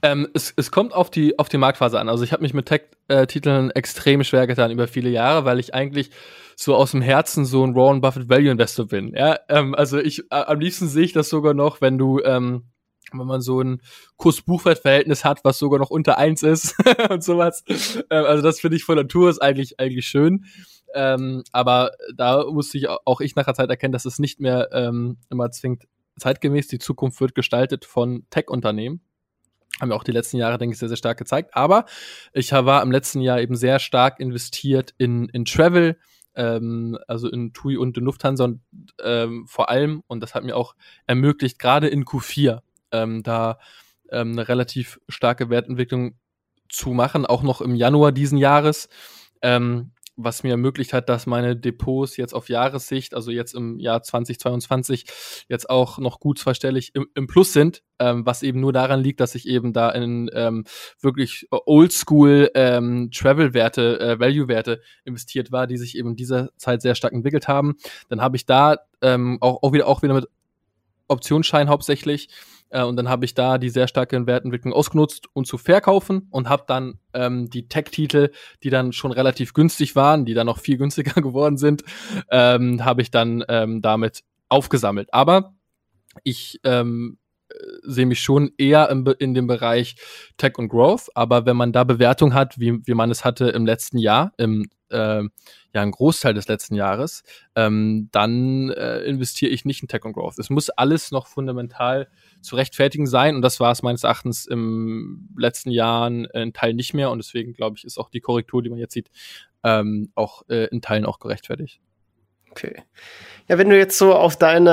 Ähm, 0.00 0.28
es, 0.32 0.52
es 0.56 0.70
kommt 0.70 0.92
auf 0.94 1.10
die, 1.10 1.38
auf 1.38 1.48
die 1.48 1.58
Marktphase 1.58 1.98
an. 1.98 2.08
Also 2.08 2.22
ich 2.22 2.32
habe 2.32 2.42
mich 2.42 2.54
mit 2.54 2.66
Tech-Titeln 2.66 3.70
extrem 3.72 4.22
schwer 4.22 4.46
getan 4.46 4.70
über 4.70 4.86
viele 4.86 5.10
Jahre, 5.10 5.44
weil 5.44 5.58
ich 5.58 5.74
eigentlich 5.74 6.10
so 6.56 6.74
aus 6.74 6.92
dem 6.92 7.02
Herzen 7.02 7.44
so 7.44 7.64
ein 7.64 7.74
Warren 7.74 8.00
Buffett 8.00 8.28
Value 8.28 8.50
Investor 8.50 8.86
bin. 8.86 9.14
Ja, 9.14 9.38
ähm, 9.48 9.74
also 9.74 9.98
ich 9.98 10.20
äh, 10.30 10.44
am 10.46 10.60
liebsten 10.60 10.88
sehe 10.88 11.04
ich 11.04 11.12
das 11.12 11.28
sogar 11.28 11.54
noch, 11.54 11.80
wenn 11.80 11.98
du 11.98 12.20
ähm, 12.20 12.64
wenn 13.12 13.26
man 13.26 13.40
so 13.40 13.60
ein 13.60 13.80
Kuss-Buchwert-Verhältnis 14.16 15.24
hat, 15.24 15.44
was 15.44 15.58
sogar 15.58 15.78
noch 15.78 15.90
unter 15.90 16.18
eins 16.18 16.42
ist 16.42 16.74
und 17.10 17.22
sowas. 17.22 17.64
Ähm, 18.10 18.24
also 18.24 18.42
das 18.42 18.60
finde 18.60 18.76
ich 18.76 18.84
von 18.84 18.96
Natur 18.96 19.30
ist 19.30 19.40
eigentlich, 19.40 19.80
eigentlich 19.80 20.06
schön. 20.06 20.44
Ähm, 20.94 21.44
aber 21.52 21.92
da 22.14 22.44
musste 22.44 22.78
ich 22.78 22.88
auch 22.88 23.20
ich 23.20 23.36
nach 23.36 23.44
der 23.44 23.54
Zeit 23.54 23.70
erkennen, 23.70 23.92
dass 23.92 24.04
es 24.04 24.18
nicht 24.18 24.40
mehr 24.40 24.68
ähm, 24.72 25.18
immer 25.30 25.50
zwingend 25.50 25.84
zeitgemäß. 26.18 26.68
Die 26.68 26.78
Zukunft 26.78 27.20
wird 27.20 27.34
gestaltet 27.34 27.84
von 27.84 28.26
Tech-Unternehmen. 28.30 29.00
Haben 29.80 29.90
wir 29.90 29.96
auch 29.96 30.04
die 30.04 30.12
letzten 30.12 30.38
Jahre, 30.38 30.58
denke 30.58 30.72
ich, 30.72 30.78
sehr, 30.78 30.88
sehr 30.88 30.96
stark 30.96 31.18
gezeigt. 31.18 31.54
Aber 31.54 31.84
ich 32.32 32.52
war 32.52 32.82
im 32.82 32.90
letzten 32.90 33.20
Jahr 33.20 33.40
eben 33.40 33.54
sehr 33.54 33.78
stark 33.78 34.18
investiert 34.18 34.94
in, 34.98 35.28
in 35.28 35.44
Travel, 35.44 35.98
ähm, 36.34 36.98
also 37.06 37.28
in 37.28 37.52
TUI 37.52 37.76
und 37.76 37.96
in 37.96 38.04
Lufthansa 38.04 38.44
und 38.44 38.60
ähm, 39.02 39.46
vor 39.46 39.68
allem, 39.68 40.02
und 40.06 40.20
das 40.20 40.34
hat 40.34 40.44
mir 40.44 40.56
auch 40.56 40.74
ermöglicht, 41.06 41.58
gerade 41.58 41.88
in 41.88 42.04
Q4 42.04 42.60
ähm, 42.92 43.22
da 43.22 43.58
ähm, 44.10 44.32
eine 44.32 44.48
relativ 44.48 45.00
starke 45.08 45.50
Wertentwicklung 45.50 46.18
zu 46.68 46.90
machen, 46.90 47.26
auch 47.26 47.42
noch 47.42 47.60
im 47.60 47.74
Januar 47.74 48.12
diesen 48.12 48.38
Jahres, 48.38 48.88
ähm, 49.42 49.92
was 50.20 50.42
mir 50.42 50.50
ermöglicht 50.50 50.92
hat, 50.92 51.08
dass 51.08 51.26
meine 51.26 51.56
Depots 51.56 52.16
jetzt 52.16 52.34
auf 52.34 52.48
Jahressicht, 52.48 53.14
also 53.14 53.30
jetzt 53.30 53.54
im 53.54 53.78
Jahr 53.78 54.02
2022, 54.02 55.04
jetzt 55.48 55.70
auch 55.70 55.98
noch 55.98 56.18
gut 56.18 56.40
zweistellig 56.40 56.90
im, 56.94 57.06
im 57.14 57.28
Plus 57.28 57.52
sind, 57.52 57.84
ähm, 58.00 58.26
was 58.26 58.42
eben 58.42 58.58
nur 58.58 58.72
daran 58.72 59.00
liegt, 59.00 59.20
dass 59.20 59.36
ich 59.36 59.46
eben 59.46 59.72
da 59.72 59.90
in 59.90 60.28
ähm, 60.34 60.64
wirklich 61.00 61.46
Oldschool 61.50 62.50
ähm, 62.54 63.10
Travel-Werte, 63.12 64.00
äh, 64.00 64.20
Value-Werte 64.20 64.80
investiert 65.04 65.52
war, 65.52 65.68
die 65.68 65.76
sich 65.76 65.96
eben 65.96 66.10
in 66.10 66.16
dieser 66.16 66.50
Zeit 66.56 66.82
sehr 66.82 66.96
stark 66.96 67.12
entwickelt 67.12 67.46
haben. 67.46 67.76
Dann 68.08 68.20
habe 68.20 68.36
ich 68.36 68.44
da 68.44 68.78
ähm, 69.00 69.38
auch, 69.40 69.62
auch 69.62 69.72
wieder 69.72 69.86
auch 69.86 70.02
wieder 70.02 70.14
mit 70.14 70.26
Optionsschein 71.06 71.68
hauptsächlich 71.68 72.28
äh, 72.70 72.82
und 72.82 72.96
dann 72.96 73.08
habe 73.08 73.24
ich 73.24 73.34
da 73.34 73.58
die 73.58 73.70
sehr 73.70 73.88
starke 73.88 74.26
Wertentwicklung 74.26 74.72
ausgenutzt, 74.72 75.28
um 75.32 75.44
zu 75.44 75.58
verkaufen 75.58 76.28
und 76.30 76.48
habe 76.48 76.64
dann 76.66 76.98
ähm, 77.14 77.50
die 77.50 77.68
Tech-Titel, 77.68 78.30
die 78.62 78.70
dann 78.70 78.92
schon 78.92 79.12
relativ 79.12 79.54
günstig 79.54 79.96
waren, 79.96 80.24
die 80.24 80.34
dann 80.34 80.46
noch 80.46 80.58
viel 80.58 80.76
günstiger 80.78 81.20
geworden 81.20 81.56
sind, 81.56 81.84
ähm, 82.30 82.84
habe 82.84 83.02
ich 83.02 83.10
dann 83.10 83.44
ähm, 83.48 83.82
damit 83.82 84.24
aufgesammelt. 84.48 85.12
Aber 85.12 85.54
ich 86.24 86.60
ähm, 86.64 87.18
sehe 87.82 88.06
mich 88.06 88.20
schon 88.20 88.52
eher 88.58 88.88
im, 88.90 89.06
in 89.18 89.34
dem 89.34 89.46
Bereich 89.46 89.96
Tech 90.36 90.58
und 90.58 90.68
Growth. 90.68 91.08
Aber 91.14 91.46
wenn 91.46 91.56
man 91.56 91.72
da 91.72 91.84
Bewertung 91.84 92.34
hat, 92.34 92.58
wie, 92.58 92.86
wie 92.86 92.94
man 92.94 93.10
es 93.10 93.24
hatte 93.24 93.48
im 93.48 93.66
letzten 93.66 93.98
Jahr, 93.98 94.32
im 94.36 94.68
äh, 94.90 95.22
ja 95.74 95.82
ein 95.82 95.90
Großteil 95.90 96.34
des 96.34 96.48
letzten 96.48 96.74
Jahres, 96.74 97.22
ähm, 97.54 98.08
dann 98.12 98.70
äh, 98.70 99.00
investiere 99.00 99.52
ich 99.52 99.64
nicht 99.64 99.82
in 99.82 99.88
Tech 99.88 100.04
und 100.04 100.14
Growth. 100.14 100.38
Es 100.38 100.50
muss 100.50 100.70
alles 100.70 101.10
noch 101.10 101.26
fundamental 101.26 102.08
zu 102.40 102.56
rechtfertigen 102.56 103.06
sein 103.06 103.36
und 103.36 103.42
das 103.42 103.60
war 103.60 103.72
es 103.72 103.82
meines 103.82 104.04
Erachtens 104.04 104.46
im 104.46 105.28
letzten 105.36 105.70
Jahren 105.70 106.24
in 106.26 106.52
Teilen 106.52 106.76
nicht 106.76 106.94
mehr 106.94 107.10
und 107.10 107.18
deswegen 107.18 107.52
glaube 107.52 107.76
ich, 107.76 107.84
ist 107.84 107.98
auch 107.98 108.10
die 108.10 108.20
Korrektur, 108.20 108.62
die 108.62 108.70
man 108.70 108.78
jetzt 108.78 108.94
sieht, 108.94 109.10
ähm, 109.62 110.10
auch 110.14 110.42
äh, 110.48 110.66
in 110.66 110.80
Teilen 110.80 111.04
auch 111.04 111.18
gerechtfertigt. 111.18 111.80
Okay. 112.50 112.82
Ja, 113.46 113.58
wenn 113.58 113.68
du 113.68 113.76
jetzt 113.76 113.98
so 113.98 114.14
auf 114.14 114.36
deine 114.36 114.70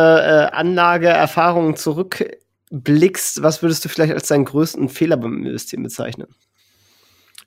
äh, 0.52 0.56
Anlageerfahrungen 0.56 1.76
zurückblickst, 2.70 3.42
was 3.42 3.62
würdest 3.62 3.86
du 3.86 3.90
vielleicht 3.90 4.14
als 4.14 4.28
deinen 4.28 4.46
größten 4.46 4.90
Fehler 4.90 5.18
beim 5.18 5.46
Investieren 5.46 5.84
bezeichnen? 5.84 6.28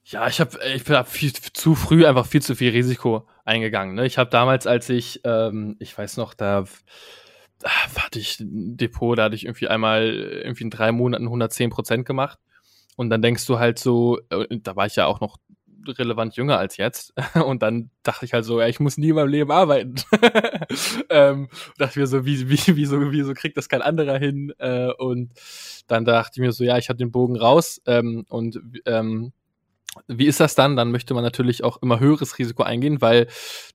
Ja, 0.05 0.27
ich 0.27 0.41
habe 0.41 0.59
ich 0.75 0.85
bin 0.85 1.05
viel 1.05 1.33
zu 1.33 1.75
früh 1.75 2.07
einfach 2.07 2.27
viel 2.27 2.41
zu 2.41 2.55
viel 2.55 2.71
Risiko 2.71 3.29
eingegangen. 3.45 3.95
Ne? 3.95 4.07
Ich 4.07 4.17
habe 4.17 4.31
damals, 4.31 4.67
als 4.67 4.89
ich, 4.89 5.21
ähm, 5.25 5.77
ich 5.81 5.97
weiß 5.97 6.17
noch, 6.17 6.33
da 6.33 6.65
hatte 7.63 8.19
ich 8.19 8.41
ein 8.41 8.77
Depot, 8.77 9.19
da 9.19 9.25
hatte 9.25 9.35
ich 9.35 9.45
irgendwie 9.45 9.69
einmal 9.69 10.07
irgendwie 10.07 10.65
in 10.65 10.71
drei 10.71 10.93
Monaten 10.93 11.25
110 11.25 11.71
Prozent 11.71 12.07
gemacht. 12.07 12.39
Und 12.97 13.11
dann 13.11 13.23
denkst 13.23 13.47
du 13.47 13.59
halt 13.59 13.79
so, 13.79 14.19
äh, 14.31 14.47
da 14.63 14.77
war 14.77 14.87
ich 14.87 14.97
ja 14.97 15.07
auch 15.07 15.21
noch 15.21 15.37
relevant 15.87 16.37
jünger 16.37 16.59
als 16.59 16.77
jetzt. 16.77 17.15
Und 17.35 17.63
dann 17.63 17.91
dachte 18.03 18.25
ich 18.25 18.33
halt 18.33 18.45
so, 18.45 18.61
ja, 18.61 18.69
ich 18.69 18.81
muss 18.81 18.99
nie 18.99 19.11
in 19.11 19.15
meinem 19.15 19.29
Leben 19.29 19.51
arbeiten. 19.51 19.97
ähm, 21.11 21.49
dachte 21.79 21.99
mir 21.99 22.07
so, 22.07 22.25
wie, 22.25 22.49
wie, 22.49 22.77
wieso, 22.77 23.13
wieso 23.13 23.35
kriegt 23.35 23.57
das 23.57 23.69
kein 23.69 23.83
anderer 23.83 24.19
hin? 24.19 24.53
Äh, 24.59 24.93
und 24.99 25.33
dann 25.87 26.05
dachte 26.05 26.33
ich 26.35 26.41
mir 26.41 26.53
so, 26.53 26.65
ja, 26.65 26.79
ich 26.79 26.89
habe 26.89 26.99
den 26.99 27.13
Bogen 27.13 27.37
raus 27.37 27.81
ähm, 27.87 28.25
und 28.29 28.61
ähm, 28.87 29.33
wie 30.07 30.27
ist 30.27 30.39
das 30.41 30.55
dann? 30.55 30.77
Dann 30.77 30.93
möchte 30.93 31.15
man 31.15 31.25
natürlich 31.25 31.65
auch 31.65 31.83
immer 31.83 31.99
höheres 31.99 32.39
Risiko 32.39 32.63
eingehen, 32.63 33.01
weil 33.01 33.27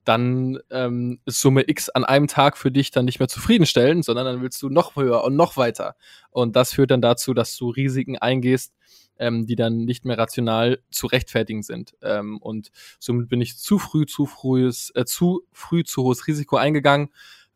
dann 0.04 0.58
ähm, 0.70 1.20
ist 1.26 1.40
Summe 1.40 1.68
X 1.68 1.90
an 1.90 2.04
einem 2.04 2.28
Tag 2.28 2.56
für 2.56 2.70
dich 2.70 2.90
dann 2.90 3.04
nicht 3.04 3.18
mehr 3.18 3.28
zufriedenstellen, 3.28 4.02
sondern 4.02 4.24
dann 4.24 4.42
willst 4.42 4.62
du 4.62 4.68
noch 4.68 4.96
höher 4.96 5.24
und 5.24 5.36
noch 5.36 5.56
weiter. 5.56 5.96
Und 6.30 6.56
das 6.56 6.72
führt 6.72 6.90
dann 6.90 7.02
dazu, 7.02 7.34
dass 7.34 7.56
du 7.56 7.68
Risiken 7.68 8.16
eingehst, 8.16 8.72
ähm, 9.18 9.46
die 9.46 9.56
dann 9.56 9.84
nicht 9.84 10.04
mehr 10.04 10.18
rational 10.18 10.80
zu 10.90 11.06
rechtfertigen 11.06 11.62
sind. 11.62 11.94
Ähm, 12.02 12.38
und 12.38 12.70
somit 12.98 13.28
bin 13.28 13.40
ich 13.40 13.58
zu 13.58 13.78
früh, 13.78 14.06
zu 14.06 14.26
frühes, 14.26 14.90
äh, 14.94 15.04
zu 15.04 15.42
früh 15.52 15.84
zu 15.84 16.02
hohes 16.02 16.26
Risiko 16.26 16.56
eingegangen. 16.56 17.10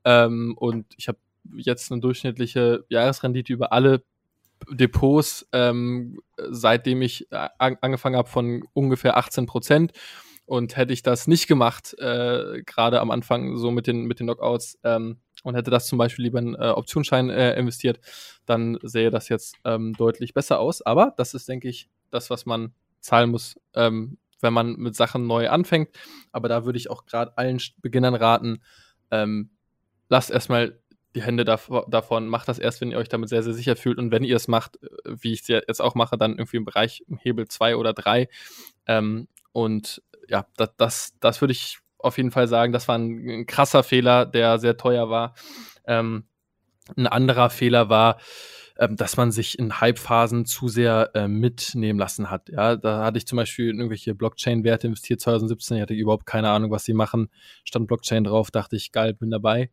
Ähm, 0.04 0.54
und 0.56 0.86
ich 0.96 1.08
habe 1.08 1.18
jetzt 1.56 1.90
eine 1.90 2.00
durchschnittliche 2.00 2.84
Jahresrendite 2.88 3.52
über 3.52 3.72
alle 3.72 4.02
Depots, 4.70 5.48
ähm, 5.52 6.20
seitdem 6.36 7.02
ich 7.02 7.30
äh, 7.30 7.48
an 7.58 7.76
angefangen 7.80 8.16
habe, 8.16 8.28
von 8.28 8.64
ungefähr 8.72 9.16
18 9.16 9.46
Prozent. 9.46 9.92
Und 10.46 10.76
hätte 10.76 10.94
ich 10.94 11.02
das 11.02 11.26
nicht 11.26 11.46
gemacht, 11.46 11.94
äh, 11.98 12.62
gerade 12.64 13.00
am 13.00 13.10
Anfang 13.10 13.58
so 13.58 13.70
mit 13.70 13.86
den, 13.86 14.04
mit 14.04 14.18
den 14.18 14.26
Knockouts, 14.26 14.78
ähm, 14.82 15.18
und 15.44 15.54
hätte 15.54 15.70
das 15.70 15.86
zum 15.86 15.98
Beispiel 15.98 16.24
lieber 16.24 16.38
in 16.38 16.54
äh, 16.54 16.68
Optionsschein 16.68 17.30
äh, 17.30 17.58
investiert, 17.58 18.00
dann 18.46 18.78
sähe 18.82 19.10
das 19.10 19.28
jetzt 19.28 19.56
ähm, 19.64 19.94
deutlich 19.94 20.34
besser 20.34 20.58
aus. 20.58 20.82
Aber 20.82 21.14
das 21.16 21.34
ist, 21.34 21.48
denke 21.48 21.68
ich, 21.68 21.88
das, 22.10 22.30
was 22.30 22.46
man 22.46 22.72
zahlen 23.00 23.30
muss, 23.30 23.60
ähm, 23.74 24.18
wenn 24.40 24.52
man 24.52 24.76
mit 24.76 24.94
Sachen 24.96 25.26
neu 25.26 25.48
anfängt. 25.48 25.90
Aber 26.32 26.48
da 26.48 26.64
würde 26.64 26.78
ich 26.78 26.90
auch 26.90 27.06
gerade 27.06 27.36
allen 27.36 27.60
Beginnern 27.78 28.14
raten, 28.14 28.62
ähm, 29.10 29.50
lasst 30.08 30.30
erstmal 30.30 30.78
die 31.14 31.22
Hände 31.22 31.44
davon, 31.44 32.28
macht 32.28 32.48
das 32.48 32.58
erst, 32.58 32.80
wenn 32.80 32.90
ihr 32.90 32.98
euch 32.98 33.08
damit 33.08 33.28
sehr, 33.28 33.42
sehr 33.42 33.54
sicher 33.54 33.76
fühlt. 33.76 33.98
Und 33.98 34.10
wenn 34.10 34.24
ihr 34.24 34.36
es 34.36 34.48
macht, 34.48 34.82
äh, 34.82 34.88
wie 35.20 35.32
ich 35.32 35.42
es 35.42 35.48
jetzt 35.48 35.80
auch 35.80 35.94
mache, 35.94 36.18
dann 36.18 36.32
irgendwie 36.32 36.58
im 36.58 36.64
Bereich 36.64 37.04
Hebel 37.20 37.48
2 37.48 37.76
oder 37.76 37.92
3. 37.92 38.28
Ähm, 38.86 39.28
und 39.52 40.02
ja, 40.28 40.46
das, 40.56 40.70
das, 40.76 41.14
das 41.20 41.40
würde 41.40 41.52
ich 41.52 41.78
auf 41.98 42.16
jeden 42.16 42.30
Fall 42.30 42.48
sagen, 42.48 42.72
das 42.72 42.88
war 42.88 42.96
ein, 42.96 43.28
ein 43.28 43.46
krasser 43.46 43.82
Fehler, 43.82 44.26
der 44.26 44.58
sehr 44.58 44.76
teuer 44.76 45.10
war. 45.10 45.34
Ähm, 45.86 46.24
ein 46.96 47.06
anderer 47.06 47.50
Fehler 47.50 47.88
war, 47.88 48.18
ähm, 48.78 48.96
dass 48.96 49.16
man 49.16 49.32
sich 49.32 49.58
in 49.58 49.80
Hype-Phasen 49.80 50.46
zu 50.46 50.68
sehr 50.68 51.10
äh, 51.14 51.28
mitnehmen 51.28 51.98
lassen 51.98 52.30
hat. 52.30 52.48
Ja, 52.48 52.76
da 52.76 53.04
hatte 53.04 53.18
ich 53.18 53.26
zum 53.26 53.36
Beispiel 53.36 53.66
irgendwelche 53.66 54.14
Blockchain-Werte 54.14 54.86
investiert 54.86 55.20
2017. 55.20 55.76
Ich 55.76 55.82
hatte 55.82 55.94
überhaupt 55.94 56.26
keine 56.26 56.50
Ahnung, 56.50 56.70
was 56.70 56.84
sie 56.84 56.94
machen. 56.94 57.28
Stand 57.64 57.88
Blockchain 57.88 58.24
drauf, 58.24 58.50
dachte 58.50 58.76
ich, 58.76 58.92
geil, 58.92 59.14
bin 59.14 59.30
dabei. 59.30 59.70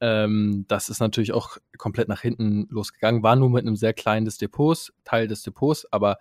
Ähm, 0.00 0.64
das 0.68 0.88
ist 0.88 1.00
natürlich 1.00 1.32
auch 1.32 1.58
komplett 1.78 2.08
nach 2.08 2.20
hinten 2.20 2.66
losgegangen. 2.70 3.22
War 3.22 3.36
nur 3.36 3.50
mit 3.50 3.66
einem 3.66 3.76
sehr 3.76 3.92
kleinen 3.92 4.24
des 4.24 4.38
Depots, 4.38 4.92
Teil 5.04 5.28
des 5.28 5.42
Depots, 5.42 5.86
aber 5.92 6.18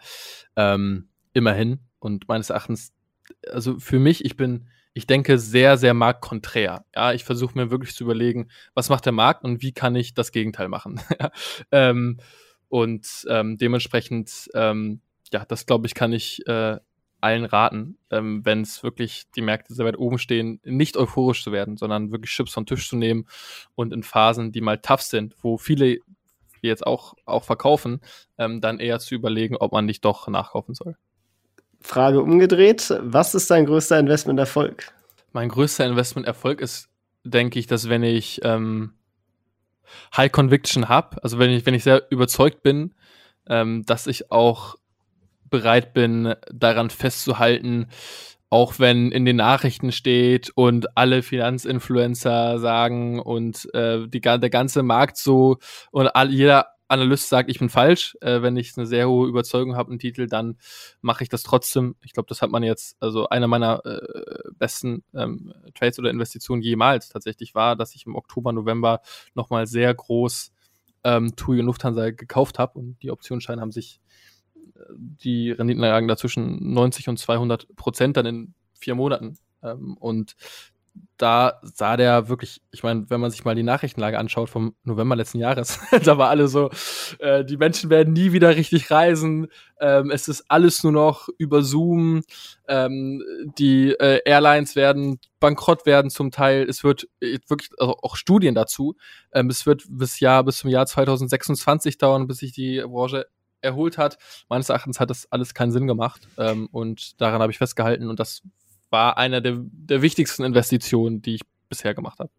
ähm, 0.56 1.10
immerhin. 1.34 1.80
Und 2.00 2.28
meines 2.28 2.50
Erachtens, 2.50 2.94
also 3.50 3.80
für 3.80 4.00
mich, 4.00 4.24
ich 4.24 4.38
bin 4.38 4.68
ich 4.96 5.06
denke, 5.06 5.38
sehr, 5.38 5.78
sehr 5.78 5.94
marktkonträr. 5.94 6.86
Ja, 6.96 7.12
ich 7.12 7.26
versuche 7.26 7.58
mir 7.58 7.70
wirklich 7.70 7.94
zu 7.94 8.06
überlegen, 8.06 8.48
was 8.74 8.88
macht 8.88 9.06
der 9.06 9.12
Markt 9.12 9.44
und 9.44 9.62
wie 9.62 9.74
kann 9.74 9.94
ich 9.94 10.14
das 10.14 10.32
Gegenteil 10.32 10.70
machen. 10.70 11.02
ähm, 11.72 12.18
und 12.70 13.26
ähm, 13.30 13.58
dementsprechend, 13.58 14.50
ähm, 14.54 15.02
ja, 15.34 15.44
das 15.44 15.66
glaube 15.66 15.86
ich, 15.86 15.96
kann 15.96 16.14
ich 16.14 16.48
äh, 16.48 16.80
allen 17.20 17.44
raten, 17.44 17.98
ähm, 18.10 18.46
wenn 18.46 18.62
es 18.62 18.84
wirklich 18.84 19.26
die 19.36 19.42
Märkte 19.42 19.74
sehr 19.74 19.86
weit 19.86 19.98
oben 19.98 20.18
stehen, 20.18 20.62
nicht 20.64 20.96
euphorisch 20.96 21.44
zu 21.44 21.52
werden, 21.52 21.76
sondern 21.76 22.14
wirklich 22.14 22.32
Chips 22.32 22.54
vom 22.54 22.66
Tisch 22.66 22.88
zu 22.88 22.96
nehmen 22.96 23.28
und 23.76 23.92
in 23.92 24.02
Phasen, 24.02 24.54
die 24.54 24.62
mal 24.62 24.78
tough 24.78 25.02
sind, 25.02 25.36
wo 25.42 25.58
viele 25.58 25.98
jetzt 26.62 26.88
auch, 26.88 27.16
auch 27.26 27.44
verkaufen, 27.44 28.00
ähm, 28.38 28.62
dann 28.62 28.80
eher 28.80 29.00
zu 29.00 29.14
überlegen, 29.14 29.58
ob 29.58 29.74
man 29.74 29.86
nicht 29.86 30.06
doch 30.06 30.30
nachkaufen 30.30 30.74
soll. 30.74 30.96
Frage 31.82 32.22
umgedreht. 32.22 32.94
Was 33.02 33.36
ist 33.36 33.52
dein 33.52 33.66
größter 33.66 34.00
Investmenterfolg? 34.00 34.92
Mein 35.32 35.50
größter 35.50 35.86
Investmenterfolg 35.86 36.62
ist, 36.62 36.90
denke 37.24 37.60
ich, 37.60 37.68
dass 37.68 37.90
wenn 37.90 38.04
ich 38.04 38.42
ähm, 38.44 38.94
High 40.16 40.32
Conviction 40.32 40.90
habe, 40.90 41.22
also 41.24 41.40
wenn 41.40 41.52
ich, 41.52 41.66
wenn 41.66 41.74
ich 41.74 41.84
sehr 41.84 42.04
überzeugt 42.10 42.64
bin, 42.64 42.94
ähm, 43.48 43.84
dass 43.86 44.08
ich 44.08 44.32
auch 44.32 44.76
bereit 45.50 45.94
bin, 45.94 46.34
daran 46.52 46.90
festzuhalten, 46.90 47.88
auch 48.50 48.80
wenn 48.80 49.12
in 49.12 49.26
den 49.26 49.36
Nachrichten 49.36 49.92
steht 49.92 50.52
und 50.56 50.98
alle 50.98 51.24
Finanzinfluencer 51.24 52.60
sagen 52.60 53.20
und 53.20 53.68
äh, 53.74 54.08
die, 54.08 54.22
der 54.22 54.50
ganze 54.50 54.84
Markt 54.84 55.18
so 55.18 55.58
und 55.92 56.08
all, 56.16 56.32
jeder 56.32 56.75
Analyst 56.88 57.30
sagt, 57.30 57.50
ich 57.50 57.60
bin 57.60 57.70
falsch. 57.70 58.18
Äh, 58.22 58.42
wenn 58.42 58.58
ich 58.58 58.78
eine 58.78 58.86
sehr 58.86 59.10
hohe 59.10 59.28
Überzeugung 59.28 59.76
habe, 59.76 59.90
einen 59.90 60.00
Titel, 60.00 60.28
dann 60.28 60.58
mache 61.02 61.24
ich 61.24 61.30
das 61.30 61.44
trotzdem. 61.44 61.96
Ich 62.04 62.14
glaube, 62.14 62.28
das 62.28 62.42
hat 62.42 62.52
man 62.52 62.64
jetzt, 62.64 62.98
also 63.00 63.28
einer 63.30 63.48
meiner 63.48 63.86
äh, 63.86 64.50
besten 64.58 65.04
ähm, 65.14 65.54
Trades 65.74 66.00
oder 66.00 66.10
Investitionen 66.10 66.62
jemals 66.62 67.10
tatsächlich 67.10 67.56
war, 67.56 67.76
dass 67.76 67.96
ich 67.96 68.06
im 68.06 68.16
Oktober, 68.16 68.52
November 68.54 69.02
nochmal 69.34 69.68
sehr 69.68 69.94
groß 69.94 70.52
ähm, 71.04 71.36
TUI 71.36 71.60
und 71.60 71.68
Lufthansa 71.68 72.12
gekauft 72.12 72.60
habe 72.60 72.80
und 72.80 73.02
die 73.02 73.12
Optionsscheine 73.12 73.62
haben 73.62 73.72
sich 73.72 74.00
äh, 74.76 74.80
die 74.98 75.52
Renditenlagen 75.52 76.08
dazwischen 76.08 76.74
90 76.74 77.10
und 77.10 77.18
200 77.18 77.76
Prozent 77.76 78.18
dann 78.18 78.26
in 78.26 78.54
vier 78.74 78.96
Monaten. 78.96 79.38
Ähm, 79.64 79.98
und 79.98 80.36
da 81.18 81.62
sah 81.62 81.96
der 81.96 82.28
wirklich, 82.28 82.62
ich 82.72 82.84
meine, 82.84 83.10
wenn 83.10 83.22
man 83.22 83.32
sich 83.32 83.46
mal 83.46 83.56
die 83.56 83.64
Nachrichtenlage 83.64 84.20
anschaut 84.20 84.50
vom 84.50 84.76
November 84.84 85.16
letzten 85.16 85.40
Jahres, 85.40 85.80
da 86.04 86.18
war 86.18 86.30
alle 86.30 86.48
so, 86.48 86.70
äh, 87.20 87.46
die 87.46 87.58
Menschen 87.58 87.90
werden 87.90 88.14
nie 88.14 88.34
wieder 88.34 88.56
richtig 88.56 88.92
reisen, 88.92 89.48
ähm, 89.80 90.12
es 90.12 90.28
ist 90.28 90.46
alles 90.50 90.84
nur 90.84 90.92
noch 90.92 91.30
über 91.38 91.62
Zoom, 91.62 92.24
ähm, 92.68 93.24
die 93.58 93.92
äh, 93.92 94.22
Airlines 94.26 94.76
werden 94.76 95.20
bankrott 95.40 95.86
werden 95.86 96.10
zum 96.12 96.32
Teil, 96.32 96.68
es 96.68 96.84
wird 96.84 97.08
äh, 97.22 97.40
wirklich 97.48 97.70
also 97.78 97.96
auch 98.02 98.18
Studien 98.18 98.56
dazu, 98.56 98.96
ähm, 99.32 99.50
es 99.50 99.66
wird 99.66 99.86
bis 99.88 100.20
Jahr 100.20 100.44
bis 100.44 100.58
zum 100.58 100.70
Jahr 100.70 100.86
2026 100.86 101.98
dauern, 101.98 102.28
bis 102.28 102.40
sich 102.40 102.52
die 102.52 102.82
Branche 102.82 103.28
erholt 103.62 103.98
hat. 103.98 104.18
Meines 104.48 104.70
Erachtens 104.70 105.00
hat 105.00 105.10
das 105.10 105.32
alles 105.32 105.54
keinen 105.54 105.72
Sinn 105.72 105.88
gemacht 105.88 106.28
ähm, 106.38 106.68
und 106.72 107.20
daran 107.20 107.42
habe 107.42 107.52
ich 107.52 107.58
festgehalten 107.58 108.10
und 108.10 108.20
das 108.20 108.44
war 108.96 109.18
einer 109.18 109.42
der, 109.42 109.58
der 109.60 110.02
wichtigsten 110.02 110.46
Investitionen, 110.46 111.22
die 111.22 111.36
ich 111.36 111.42
bisher 111.68 111.94
gemacht 111.94 112.20
habe. 112.20 112.30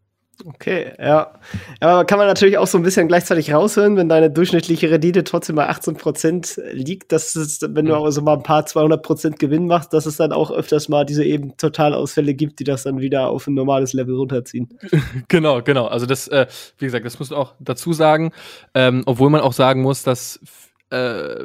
Okay, 0.44 0.92
ja. 0.98 1.32
Aber 1.80 2.04
kann 2.04 2.18
man 2.18 2.26
natürlich 2.26 2.56
auch 2.56 2.66
so 2.66 2.78
ein 2.78 2.82
bisschen 2.82 3.08
gleichzeitig 3.08 3.52
raushören, 3.52 3.96
wenn 3.96 4.08
deine 4.08 4.30
durchschnittliche 4.30 4.90
Rendite 4.90 5.22
trotzdem 5.24 5.56
bei 5.56 5.68
18% 5.68 6.72
liegt, 6.72 7.12
dass 7.12 7.36
es, 7.36 7.60
wenn 7.62 7.84
du 7.84 7.92
mhm. 7.92 7.98
auch 7.98 8.10
so 8.10 8.22
mal 8.22 8.34
ein 8.34 8.42
paar 8.42 8.64
200% 8.64 9.36
Gewinn 9.36 9.66
machst, 9.66 9.92
dass 9.92 10.06
es 10.06 10.16
dann 10.16 10.32
auch 10.32 10.50
öfters 10.50 10.88
mal 10.88 11.04
diese 11.04 11.24
eben 11.24 11.56
Totalausfälle 11.58 12.34
gibt, 12.34 12.58
die 12.60 12.64
das 12.64 12.84
dann 12.84 13.00
wieder 13.00 13.28
auf 13.28 13.46
ein 13.46 13.54
normales 13.54 13.92
Level 13.92 14.16
runterziehen. 14.16 14.68
Genau, 15.28 15.62
genau. 15.62 15.86
Also 15.86 16.06
das, 16.06 16.28
äh, 16.28 16.46
wie 16.78 16.86
gesagt, 16.86 17.04
das 17.04 17.18
muss 17.18 17.30
man 17.30 17.38
auch 17.38 17.54
dazu 17.58 17.92
sagen, 17.92 18.32
ähm, 18.74 19.02
obwohl 19.06 19.30
man 19.30 19.40
auch 19.40 19.52
sagen 19.52 19.82
muss, 19.82 20.02
dass 20.02 20.40
äh, 20.90 21.44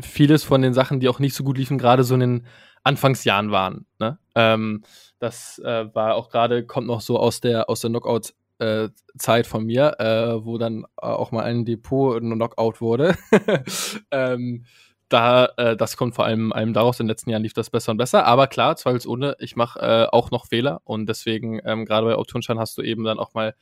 vieles 0.00 0.44
von 0.44 0.62
den 0.62 0.74
Sachen, 0.74 1.00
die 1.00 1.08
auch 1.08 1.18
nicht 1.18 1.34
so 1.34 1.44
gut 1.44 1.58
liefen, 1.58 1.78
gerade 1.78 2.04
so 2.04 2.14
in 2.14 2.20
den 2.20 2.46
Anfangsjahren 2.84 3.50
waren. 3.50 3.86
Ne? 3.98 4.18
Ähm, 4.34 4.82
das 5.18 5.58
äh, 5.58 5.92
war 5.94 6.14
auch 6.14 6.28
gerade, 6.30 6.64
kommt 6.66 6.86
noch 6.86 7.00
so 7.00 7.18
aus 7.18 7.40
der, 7.40 7.68
aus 7.68 7.80
der 7.80 7.90
Knockout- 7.90 8.34
äh, 8.58 8.90
Zeit 9.18 9.48
von 9.48 9.64
mir, 9.66 9.98
äh, 9.98 10.44
wo 10.44 10.58
dann 10.58 10.86
auch 10.96 11.32
mal 11.32 11.42
ein 11.44 11.64
Depot 11.64 12.22
ein 12.22 12.30
Knockout 12.30 12.80
wurde. 12.80 13.16
ähm, 14.12 14.64
da, 15.08 15.46
äh, 15.56 15.76
das 15.76 15.96
kommt 15.96 16.14
vor 16.14 16.24
allem, 16.24 16.52
allem 16.52 16.72
daraus, 16.72 16.98
in 17.00 17.06
den 17.06 17.10
letzten 17.10 17.30
Jahren 17.30 17.42
lief 17.42 17.52
das 17.52 17.70
besser 17.70 17.92
und 17.92 17.98
besser. 17.98 18.26
Aber 18.26 18.46
klar, 18.46 18.76
zweifelsohne, 18.76 19.36
ich 19.38 19.56
mache 19.56 19.80
äh, 19.80 20.06
auch 20.10 20.30
noch 20.30 20.46
Fehler 20.46 20.80
und 20.84 21.06
deswegen, 21.06 21.60
ähm, 21.64 21.84
gerade 21.84 22.06
bei 22.06 22.16
Optionsschein 22.16 22.58
hast 22.58 22.78
du 22.78 22.82
eben 22.82 23.04
dann 23.04 23.18
auch 23.18 23.34
mal 23.34 23.54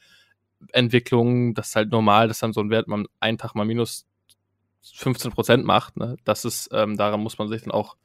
Entwicklungen, 0.73 1.55
das 1.55 1.69
ist 1.69 1.77
halt 1.77 1.91
normal, 1.91 2.29
dass 2.29 2.39
dann 2.39 2.53
so 2.53 2.61
ein 2.61 2.71
Wert 2.71 2.87
man 2.87 3.07
einen 3.19 3.39
Tag 3.39 3.55
mal 3.55 3.65
minus 3.65 4.07
15 4.83 5.33
Prozent 5.33 5.65
macht. 5.65 5.97
Ne? 5.97 6.17
Das 6.25 6.45
ist, 6.45 6.71
ähm, 6.73 6.97
daran 6.97 7.21
muss 7.21 7.39
man 7.39 7.49
sich 7.49 7.63
dann 7.63 7.73
auch 7.73 7.97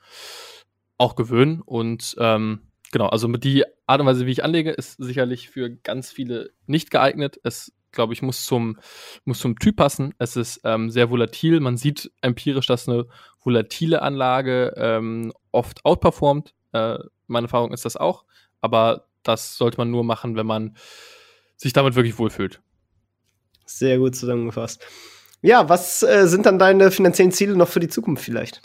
auch 0.97 1.15
gewöhnen. 1.15 1.61
Und 1.61 2.15
ähm, 2.19 2.61
genau, 2.91 3.07
also 3.07 3.27
die 3.27 3.63
Art 3.85 4.01
und 4.01 4.07
Weise, 4.07 4.25
wie 4.25 4.31
ich 4.31 4.43
anlege, 4.43 4.71
ist 4.71 4.97
sicherlich 4.97 5.49
für 5.49 5.69
ganz 5.69 6.11
viele 6.11 6.51
nicht 6.65 6.91
geeignet. 6.91 7.39
Es, 7.43 7.73
glaube 7.91 8.13
ich, 8.13 8.21
muss 8.21 8.45
zum, 8.45 8.77
muss 9.25 9.39
zum 9.39 9.57
Typ 9.59 9.77
passen. 9.77 10.13
Es 10.17 10.35
ist 10.35 10.61
ähm, 10.63 10.89
sehr 10.89 11.09
volatil. 11.09 11.59
Man 11.59 11.77
sieht 11.77 12.11
empirisch, 12.21 12.67
dass 12.67 12.87
eine 12.87 13.05
volatile 13.43 14.01
Anlage 14.01 14.73
ähm, 14.77 15.33
oft 15.51 15.85
outperformt. 15.85 16.53
Äh, 16.73 16.97
meine 17.27 17.45
Erfahrung 17.45 17.73
ist 17.73 17.85
das 17.85 17.97
auch. 17.97 18.25
Aber 18.61 19.07
das 19.23 19.57
sollte 19.57 19.77
man 19.77 19.91
nur 19.91 20.03
machen, 20.03 20.35
wenn 20.35 20.45
man 20.45 20.77
sich 21.55 21.73
damit 21.73 21.95
wirklich 21.95 22.17
wohlfühlt. 22.17 22.61
Sehr 23.65 23.97
gut 23.97 24.15
zusammengefasst. 24.15 24.85
Ja, 25.41 25.69
was 25.69 26.03
äh, 26.03 26.27
sind 26.27 26.45
dann 26.45 26.57
deine 26.57 26.91
finanziellen 26.91 27.31
Ziele 27.31 27.55
noch 27.55 27.67
für 27.67 27.79
die 27.79 27.89
Zukunft 27.89 28.23
vielleicht? 28.23 28.61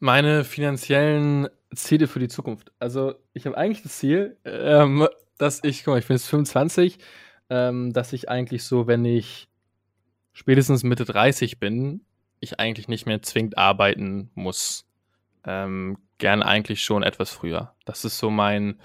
Meine 0.00 0.44
finanziellen 0.44 1.48
Ziele 1.74 2.06
für 2.06 2.18
die 2.18 2.28
Zukunft. 2.28 2.72
Also 2.78 3.14
ich 3.32 3.46
habe 3.46 3.56
eigentlich 3.56 3.82
das 3.82 3.98
Ziel, 3.98 4.36
ähm, 4.44 5.08
dass 5.38 5.60
ich, 5.62 5.84
guck 5.84 5.94
mal, 5.94 5.98
ich 5.98 6.06
bin 6.06 6.16
jetzt 6.16 6.28
25, 6.28 6.98
ähm, 7.50 7.92
dass 7.92 8.12
ich 8.12 8.28
eigentlich 8.28 8.64
so, 8.64 8.86
wenn 8.86 9.04
ich 9.04 9.48
spätestens 10.32 10.82
Mitte 10.82 11.04
30 11.04 11.58
bin, 11.58 12.04
ich 12.40 12.60
eigentlich 12.60 12.88
nicht 12.88 13.06
mehr 13.06 13.22
zwingend 13.22 13.58
arbeiten 13.58 14.30
muss. 14.34 14.86
Ähm, 15.46 15.98
gern 16.18 16.42
eigentlich 16.42 16.82
schon 16.82 17.02
etwas 17.02 17.30
früher. 17.30 17.74
Das 17.84 18.04
ist 18.04 18.18
so 18.18 18.30
mein, 18.30 18.80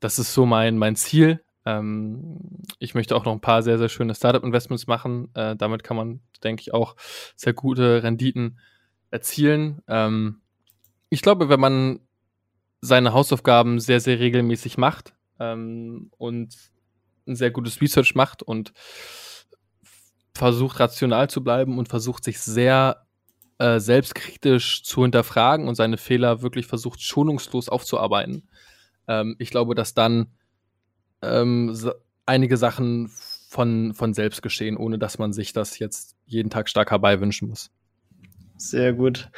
das 0.00 0.18
ist 0.18 0.32
so 0.32 0.46
mein, 0.46 0.78
mein 0.78 0.96
Ziel. 0.96 1.42
Ähm, 1.64 2.38
ich 2.78 2.94
möchte 2.94 3.14
auch 3.16 3.24
noch 3.24 3.32
ein 3.32 3.40
paar 3.40 3.62
sehr, 3.62 3.78
sehr 3.78 3.88
schöne 3.88 4.14
Startup-Investments 4.14 4.86
machen. 4.86 5.28
Äh, 5.34 5.56
damit 5.56 5.84
kann 5.84 5.96
man, 5.96 6.20
denke 6.42 6.60
ich, 6.60 6.74
auch 6.74 6.96
sehr 7.36 7.52
gute 7.52 8.02
Renditen 8.02 8.58
erzielen. 9.12 9.82
Ähm, 9.86 10.40
ich 11.10 11.22
glaube, 11.22 11.48
wenn 11.48 11.60
man 11.60 12.00
seine 12.80 13.12
Hausaufgaben 13.12 13.78
sehr, 13.78 14.00
sehr 14.00 14.18
regelmäßig 14.18 14.78
macht 14.78 15.14
ähm, 15.38 16.10
und 16.18 16.56
ein 17.26 17.36
sehr 17.36 17.52
gutes 17.52 17.80
Research 17.80 18.14
macht 18.16 18.42
und 18.42 18.72
versucht 20.34 20.80
rational 20.80 21.30
zu 21.30 21.44
bleiben 21.44 21.78
und 21.78 21.88
versucht 21.88 22.24
sich 22.24 22.40
sehr 22.40 23.06
äh, 23.58 23.78
selbstkritisch 23.78 24.82
zu 24.82 25.02
hinterfragen 25.02 25.68
und 25.68 25.76
seine 25.76 25.98
Fehler 25.98 26.42
wirklich 26.42 26.66
versucht 26.66 27.00
schonungslos 27.00 27.68
aufzuarbeiten. 27.68 28.48
Ähm, 29.06 29.36
ich 29.38 29.50
glaube, 29.50 29.74
dass 29.74 29.94
dann 29.94 30.32
ähm, 31.20 31.74
so 31.74 31.92
einige 32.26 32.56
Sachen 32.56 33.08
von, 33.48 33.94
von 33.94 34.14
selbst 34.14 34.42
geschehen, 34.42 34.76
ohne 34.76 34.98
dass 34.98 35.18
man 35.18 35.32
sich 35.32 35.52
das 35.52 35.78
jetzt 35.78 36.16
jeden 36.24 36.50
Tag 36.50 36.68
stark 36.68 36.90
herbeiwünschen 36.90 37.48
muss. 37.48 37.70
Sehr 38.70 38.92
gut. 38.92 39.28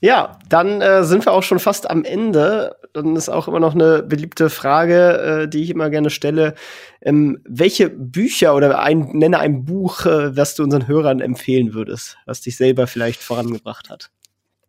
Ja, 0.00 0.38
dann 0.48 0.82
äh, 0.82 1.02
sind 1.04 1.24
wir 1.24 1.32
auch 1.32 1.42
schon 1.42 1.58
fast 1.58 1.88
am 1.88 2.04
Ende. 2.04 2.76
Dann 2.92 3.16
ist 3.16 3.30
auch 3.30 3.48
immer 3.48 3.60
noch 3.60 3.74
eine 3.74 4.02
beliebte 4.02 4.50
Frage, 4.50 5.44
äh, 5.44 5.48
die 5.48 5.62
ich 5.62 5.70
immer 5.70 5.88
gerne 5.88 6.10
stelle. 6.10 6.54
Ähm, 7.00 7.40
welche 7.48 7.88
Bücher 7.88 8.54
oder 8.54 8.80
ein, 8.80 9.08
nenne 9.14 9.38
ein 9.38 9.64
Buch, 9.64 10.04
äh, 10.04 10.36
was 10.36 10.56
du 10.56 10.62
unseren 10.62 10.88
Hörern 10.88 11.20
empfehlen 11.20 11.72
würdest, 11.72 12.18
was 12.26 12.42
dich 12.42 12.56
selber 12.56 12.86
vielleicht 12.86 13.22
vorangebracht 13.22 13.88
hat? 13.88 14.10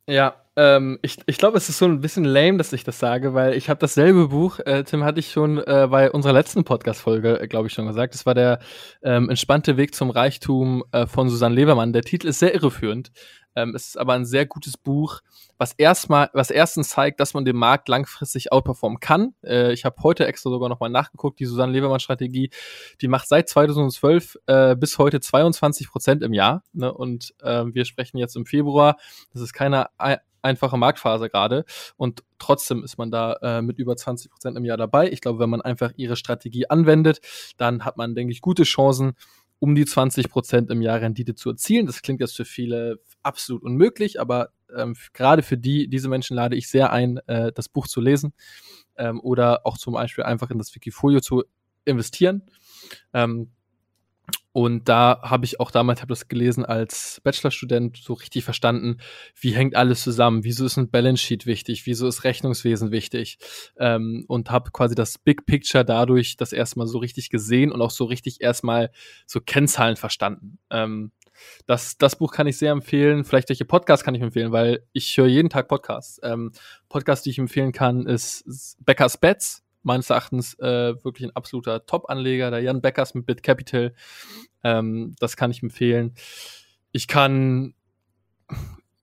Ja, 0.07 0.35
ähm, 0.55 0.99
ich, 1.01 1.17
ich 1.25 1.37
glaube, 1.37 1.57
es 1.57 1.67
ist 1.67 1.79
so 1.79 1.85
ein 1.85 1.99
bisschen 1.99 2.23
lame, 2.23 2.57
dass 2.57 2.71
ich 2.71 2.83
das 2.83 2.99
sage, 2.99 3.33
weil 3.33 3.55
ich 3.55 3.69
habe 3.69 3.79
dasselbe 3.79 4.29
Buch, 4.29 4.59
äh, 4.59 4.83
Tim, 4.83 5.03
hatte 5.03 5.19
ich 5.19 5.31
schon 5.31 5.57
äh, 5.57 5.87
bei 5.89 6.11
unserer 6.11 6.31
letzten 6.31 6.63
Podcast-Folge, 6.63 7.41
äh, 7.41 7.47
glaube 7.47 7.67
ich, 7.67 7.73
schon 7.73 7.87
gesagt. 7.87 8.13
Das 8.13 8.25
war 8.25 8.35
der 8.35 8.59
ähm, 9.03 9.29
entspannte 9.29 9.77
Weg 9.77 9.95
zum 9.95 10.11
Reichtum 10.11 10.83
äh, 10.91 11.07
von 11.07 11.27
Susanne 11.27 11.55
Levermann. 11.55 11.91
Der 11.91 12.03
Titel 12.03 12.27
ist 12.27 12.39
sehr 12.39 12.53
irreführend. 12.53 13.11
Ähm, 13.55 13.73
es 13.75 13.87
ist 13.87 13.97
aber 13.97 14.13
ein 14.13 14.25
sehr 14.25 14.45
gutes 14.45 14.77
Buch, 14.77 15.21
was 15.57 15.73
erstmal, 15.73 16.29
was 16.33 16.51
erstens 16.51 16.89
zeigt, 16.89 17.19
dass 17.19 17.33
man 17.33 17.45
den 17.45 17.55
Markt 17.55 17.87
langfristig 17.87 18.51
outperformen 18.51 18.99
kann. 18.99 19.33
Äh, 19.43 19.73
ich 19.73 19.85
habe 19.85 19.95
heute 20.03 20.27
extra 20.27 20.49
sogar 20.49 20.69
nochmal 20.69 20.89
nachgeguckt, 20.89 21.39
die 21.39 21.45
Susanne 21.45 21.71
Levermann-Strategie, 21.73 22.49
die 23.01 23.07
macht 23.07 23.27
seit 23.27 23.49
2012 23.49 24.37
äh, 24.47 24.75
bis 24.75 24.97
heute 24.97 25.19
22 25.19 25.89
Prozent 25.89 26.23
im 26.23 26.33
Jahr. 26.33 26.63
Ne? 26.73 26.93
Und 26.93 27.33
äh, 27.41 27.63
wir 27.65 27.85
sprechen 27.85 28.17
jetzt 28.17 28.35
im 28.35 28.45
Februar. 28.45 28.97
Das 29.33 29.41
ist 29.41 29.53
keine 29.53 29.87
einfache 30.45 30.77
Marktphase 30.77 31.29
gerade. 31.29 31.65
Und 31.97 32.23
trotzdem 32.39 32.83
ist 32.83 32.97
man 32.97 33.11
da 33.11 33.33
äh, 33.41 33.61
mit 33.61 33.79
über 33.79 33.97
20 33.97 34.31
Prozent 34.31 34.57
im 34.57 34.63
Jahr 34.63 34.77
dabei. 34.77 35.11
Ich 35.11 35.19
glaube, 35.19 35.39
wenn 35.39 35.49
man 35.49 35.61
einfach 35.61 35.91
ihre 35.97 36.15
Strategie 36.15 36.69
anwendet, 36.69 37.19
dann 37.57 37.83
hat 37.83 37.97
man, 37.97 38.15
denke 38.15 38.31
ich, 38.31 38.41
gute 38.41 38.63
Chancen, 38.63 39.15
um 39.59 39.75
die 39.75 39.85
20 39.85 40.29
Prozent 40.29 40.69
im 40.69 40.81
Jahr 40.81 41.01
Rendite 41.01 41.35
zu 41.35 41.49
erzielen. 41.49 41.85
Das 41.85 42.01
klingt 42.01 42.21
jetzt 42.21 42.35
für 42.35 42.45
viele 42.45 42.99
absolut 43.23 43.63
unmöglich, 43.63 44.19
aber 44.19 44.49
ähm, 44.75 44.95
gerade 45.13 45.43
für 45.43 45.57
die, 45.57 45.87
diese 45.87 46.09
Menschen 46.09 46.35
lade 46.35 46.55
ich 46.55 46.69
sehr 46.69 46.91
ein, 46.91 47.17
äh, 47.27 47.51
das 47.53 47.69
Buch 47.69 47.87
zu 47.87 48.01
lesen 48.01 48.33
ähm, 48.97 49.19
oder 49.21 49.65
auch 49.65 49.77
zum 49.77 49.93
Beispiel 49.93 50.23
einfach 50.23 50.51
in 50.51 50.57
das 50.57 50.73
Wikifolio 50.75 51.19
zu 51.19 51.43
investieren. 51.85 52.43
Ähm, 53.13 53.51
und 54.55 54.87
da 54.87 55.19
habe 55.21 55.43
ich 55.43 55.59
auch 55.59 55.69
damals, 55.69 55.99
habe 55.99 56.13
das 56.13 56.29
gelesen 56.29 56.63
als 56.63 57.19
Bachelorstudent, 57.25 57.97
so 57.97 58.13
richtig 58.13 58.45
verstanden, 58.45 58.99
wie 59.37 59.51
hängt 59.51 59.75
alles 59.75 60.01
zusammen, 60.01 60.45
wieso 60.45 60.65
ist 60.65 60.77
ein 60.77 60.89
Balance 60.89 61.21
Sheet 61.21 61.45
wichtig, 61.45 61.85
wieso 61.85 62.07
ist 62.07 62.23
Rechnungswesen 62.23 62.89
wichtig 62.89 63.37
ähm, 63.77 64.23
und 64.29 64.51
habe 64.51 64.71
quasi 64.71 64.95
das 64.95 65.17
Big 65.17 65.45
Picture 65.45 65.83
dadurch 65.83 66.37
das 66.37 66.53
erstmal 66.53 66.87
so 66.87 66.99
richtig 66.99 67.29
gesehen 67.29 67.73
und 67.73 67.81
auch 67.81 67.91
so 67.91 68.05
richtig 68.05 68.39
erstmal 68.39 68.91
so 69.27 69.41
Kennzahlen 69.41 69.97
verstanden. 69.97 70.57
Ähm, 70.69 71.11
das, 71.65 71.97
das 71.97 72.15
Buch 72.15 72.31
kann 72.31 72.47
ich 72.47 72.57
sehr 72.57 72.71
empfehlen. 72.71 73.25
Vielleicht 73.25 73.49
welche 73.49 73.65
Podcasts 73.65 74.05
kann 74.05 74.15
ich 74.15 74.21
empfehlen, 74.21 74.53
weil 74.53 74.87
ich 74.93 75.17
höre 75.17 75.27
jeden 75.27 75.49
Tag 75.49 75.67
Podcasts. 75.67 76.17
Ähm, 76.23 76.53
Podcast, 76.87 77.25
die 77.25 77.31
ich 77.31 77.39
empfehlen 77.39 77.73
kann, 77.73 78.05
ist, 78.05 78.77
Beckers 78.85 79.17
Bets. 79.17 79.64
Meines 79.85 80.09
Erachtens 80.09 80.55
äh, 80.59 80.95
wirklich 81.03 81.27
ein 81.27 81.35
absoluter 81.35 81.85
Top-Anleger, 81.85 82.49
der 82.49 82.59
Jan 82.61 82.81
Beckers 82.81 83.13
mit 83.13 83.25
BitCapital. 83.25 83.93
Ähm, 84.63 85.15
das 85.19 85.37
kann 85.37 85.51
ich 85.51 85.61
empfehlen. 85.61 86.15
Ich 86.91 87.07
kann 87.07 87.75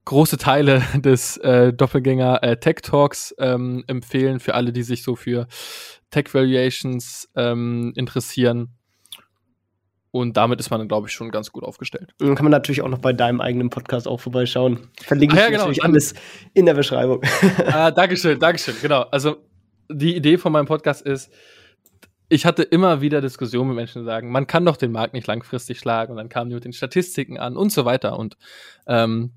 große 0.04 0.38
Teile 0.38 0.82
des 0.96 1.36
äh, 1.38 1.72
Doppelgänger 1.72 2.42
äh, 2.42 2.56
Tech 2.58 2.76
Talks 2.82 3.34
ähm, 3.38 3.84
empfehlen 3.86 4.40
für 4.40 4.54
alle, 4.54 4.72
die 4.72 4.82
sich 4.82 5.04
so 5.04 5.14
für 5.14 5.46
Tech 6.10 6.34
Valuations 6.34 7.28
ähm, 7.36 7.92
interessieren. 7.94 8.70
Und 10.10 10.36
damit 10.36 10.60
ist 10.60 10.70
man 10.70 10.78
dann, 10.80 10.88
glaube 10.88 11.06
ich, 11.06 11.14
schon 11.14 11.30
ganz 11.30 11.52
gut 11.52 11.62
aufgestellt. 11.62 12.12
dann 12.18 12.34
kann 12.34 12.44
man 12.44 12.50
natürlich 12.50 12.82
auch 12.82 12.88
noch 12.88 12.98
bei 12.98 13.14
deinem 13.14 13.40
eigenen 13.40 13.70
Podcast 13.70 14.06
auch 14.06 14.20
vorbeischauen. 14.20 14.90
Verlinke 15.00 15.36
ah, 15.36 15.38
ja, 15.38 15.44
ich 15.44 15.50
genau. 15.52 15.62
natürlich 15.62 15.84
alles 15.84 16.14
in 16.52 16.66
der 16.66 16.74
Beschreibung. 16.74 17.22
Ah, 17.66 17.90
Dankeschön, 17.92 18.38
Dankeschön. 18.38 18.74
Genau. 18.82 19.02
Also 19.02 19.36
die 19.92 20.16
Idee 20.16 20.38
von 20.38 20.52
meinem 20.52 20.66
Podcast 20.66 21.02
ist, 21.02 21.30
ich 22.28 22.46
hatte 22.46 22.62
immer 22.62 23.02
wieder 23.02 23.20
Diskussionen 23.20 23.68
mit 23.68 23.76
Menschen, 23.76 24.02
die 24.02 24.06
sagen, 24.06 24.30
man 24.30 24.46
kann 24.46 24.64
doch 24.64 24.78
den 24.78 24.90
Markt 24.90 25.12
nicht 25.12 25.26
langfristig 25.26 25.78
schlagen. 25.78 26.12
Und 26.12 26.16
dann 26.16 26.30
kamen 26.30 26.48
die 26.48 26.54
mit 26.54 26.64
den 26.64 26.72
Statistiken 26.72 27.38
an 27.38 27.56
und 27.56 27.70
so 27.70 27.84
weiter. 27.84 28.18
Und 28.18 28.38
ähm, 28.86 29.32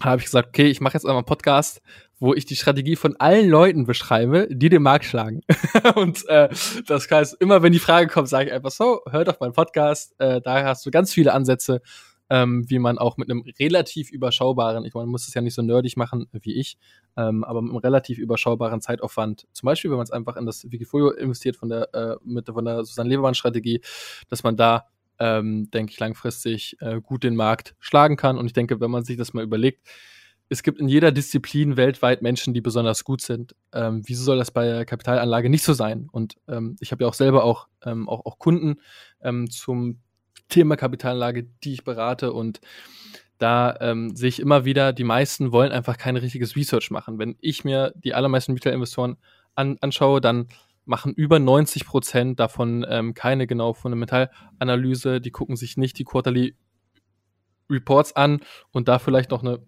habe 0.00 0.18
ich 0.18 0.26
gesagt, 0.26 0.48
okay, 0.48 0.66
ich 0.66 0.80
mache 0.80 0.94
jetzt 0.94 1.04
einmal 1.04 1.18
einen 1.18 1.26
Podcast, 1.26 1.82
wo 2.20 2.34
ich 2.34 2.46
die 2.46 2.56
Strategie 2.56 2.96
von 2.96 3.16
allen 3.16 3.48
Leuten 3.48 3.86
beschreibe, 3.86 4.48
die 4.50 4.68
den 4.68 4.82
Markt 4.82 5.04
schlagen. 5.04 5.40
und 5.96 6.28
äh, 6.28 6.48
das 6.86 7.10
heißt, 7.10 7.36
immer 7.40 7.62
wenn 7.62 7.72
die 7.72 7.78
Frage 7.78 8.08
kommt, 8.08 8.28
sage 8.28 8.50
ich 8.50 8.52
einfach 8.52 8.70
so, 8.70 9.00
hör 9.10 9.24
doch 9.24 9.40
meinen 9.40 9.52
Podcast, 9.52 10.14
äh, 10.18 10.40
da 10.40 10.64
hast 10.64 10.86
du 10.86 10.90
ganz 10.90 11.12
viele 11.12 11.32
Ansätze, 11.32 11.80
ähm, 12.30 12.68
wie 12.68 12.78
man 12.78 12.98
auch 12.98 13.16
mit 13.16 13.30
einem 13.30 13.44
relativ 13.58 14.10
überschaubaren, 14.10 14.84
ich 14.84 14.94
meine, 14.94 15.06
man 15.06 15.12
muss 15.12 15.28
es 15.28 15.34
ja 15.34 15.40
nicht 15.40 15.54
so 15.54 15.62
nerdig 15.62 15.96
machen 15.96 16.26
wie 16.32 16.54
ich, 16.54 16.78
ähm, 17.16 17.44
aber 17.44 17.62
mit 17.62 17.70
einem 17.70 17.78
relativ 17.78 18.18
überschaubaren 18.18 18.80
Zeitaufwand, 18.80 19.46
zum 19.52 19.66
Beispiel, 19.66 19.90
wenn 19.90 19.98
man 19.98 20.04
es 20.04 20.10
einfach 20.10 20.36
in 20.36 20.46
das 20.46 20.70
Wikifolio 20.70 21.10
investiert 21.10 21.56
von 21.56 21.68
der, 21.68 21.94
äh, 21.94 22.16
mit, 22.24 22.48
von 22.48 22.64
der 22.64 22.84
Susanne 22.84 23.10
Lebermann-Strategie, 23.10 23.80
dass 24.28 24.42
man 24.42 24.56
da 24.56 24.86
ähm, 25.18 25.70
denke 25.70 25.92
ich, 25.92 25.98
langfristig 25.98 26.76
äh, 26.80 27.00
gut 27.00 27.24
den 27.24 27.36
Markt 27.36 27.74
schlagen 27.80 28.16
kann. 28.16 28.38
Und 28.38 28.46
ich 28.46 28.52
denke, 28.52 28.80
wenn 28.80 28.90
man 28.90 29.04
sich 29.04 29.16
das 29.16 29.34
mal 29.34 29.42
überlegt, 29.42 29.86
es 30.48 30.62
gibt 30.62 30.80
in 30.80 30.88
jeder 30.88 31.12
Disziplin 31.12 31.76
weltweit 31.76 32.22
Menschen, 32.22 32.54
die 32.54 32.62
besonders 32.62 33.04
gut 33.04 33.20
sind. 33.20 33.54
Ähm, 33.72 34.02
wieso 34.06 34.24
soll 34.24 34.38
das 34.38 34.50
bei 34.50 34.64
der 34.64 34.84
Kapitalanlage 34.86 35.50
nicht 35.50 35.62
so 35.62 35.74
sein? 35.74 36.08
Und 36.10 36.36
ähm, 36.48 36.76
ich 36.80 36.90
habe 36.90 37.04
ja 37.04 37.08
auch 37.08 37.14
selber 37.14 37.44
auch, 37.44 37.68
ähm, 37.84 38.08
auch, 38.08 38.24
auch 38.24 38.38
Kunden 38.38 38.76
ähm, 39.20 39.50
zum 39.50 40.00
Thema 40.48 40.76
Kapitalanlage, 40.76 41.46
die 41.62 41.74
ich 41.74 41.84
berate 41.84 42.32
und 42.32 42.60
da 43.38 43.76
ähm, 43.80 44.16
sehe 44.16 44.28
ich 44.28 44.40
immer 44.40 44.64
wieder, 44.64 44.92
die 44.92 45.04
meisten 45.04 45.52
wollen 45.52 45.70
einfach 45.70 45.96
kein 45.96 46.16
richtiges 46.16 46.56
Research 46.56 46.90
machen. 46.90 47.18
Wenn 47.18 47.36
ich 47.40 47.64
mir 47.64 47.92
die 47.96 48.12
allermeisten 48.12 48.52
Retail-Investoren 48.52 49.16
an, 49.54 49.78
anschaue, 49.80 50.20
dann 50.20 50.48
machen 50.84 51.12
über 51.12 51.38
90 51.38 51.86
Prozent 51.86 52.40
davon 52.40 52.84
ähm, 52.88 53.14
keine 53.14 53.46
genau 53.46 53.74
Fundamentalanalyse. 53.74 55.20
Die 55.20 55.30
gucken 55.30 55.54
sich 55.54 55.76
nicht 55.76 55.98
die 55.98 56.04
Quarterly 56.04 56.56
Reports 57.70 58.16
an 58.16 58.40
und 58.72 58.88
da 58.88 58.98
vielleicht 58.98 59.30
noch 59.30 59.42
eine 59.42 59.60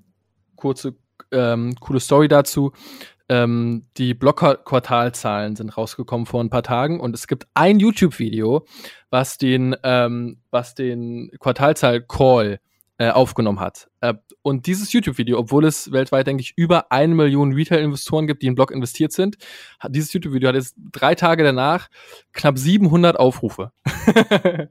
kurze, 0.57 0.97
ähm, 1.31 1.75
coole 1.79 2.01
Story 2.01 2.27
dazu. 2.27 2.73
Ähm, 3.31 3.87
die 3.97 4.13
Blocker-Quartalzahlen 4.13 5.55
sind 5.55 5.77
rausgekommen 5.77 6.27
vor 6.27 6.43
ein 6.43 6.51
paar 6.51 6.65
Tagen 6.65 6.99
und 6.99 7.15
es 7.15 7.29
gibt 7.29 7.47
ein 7.55 7.79
YouTube-Video, 7.79 8.67
was 9.09 9.39
den, 9.39 9.77
ähm, 9.85 10.39
was 10.51 10.75
den 10.75 11.31
Quartalzahl-Call 11.39 12.59
äh, 12.99 13.11
aufgenommen 13.11 13.61
hat. 13.61 13.89
Äh, 14.01 14.15
und 14.43 14.67
dieses 14.67 14.93
YouTube-Video, 14.93 15.39
obwohl 15.39 15.65
es 15.65 15.93
weltweit, 15.93 16.27
denke 16.27 16.41
ich, 16.41 16.55
über 16.57 16.91
eine 16.91 17.15
Million 17.15 17.53
Retail-Investoren 17.53 18.27
gibt, 18.27 18.43
die 18.43 18.49
in 18.49 18.57
Block 18.57 18.73
investiert 18.73 19.13
sind, 19.13 19.37
hat 19.79 19.95
dieses 19.95 20.13
YouTube-Video 20.13 20.49
hat 20.49 20.57
jetzt 20.57 20.75
drei 20.91 21.15
Tage 21.15 21.45
danach 21.45 21.89
knapp 22.33 22.59
700 22.59 23.17
Aufrufe. 23.17 23.71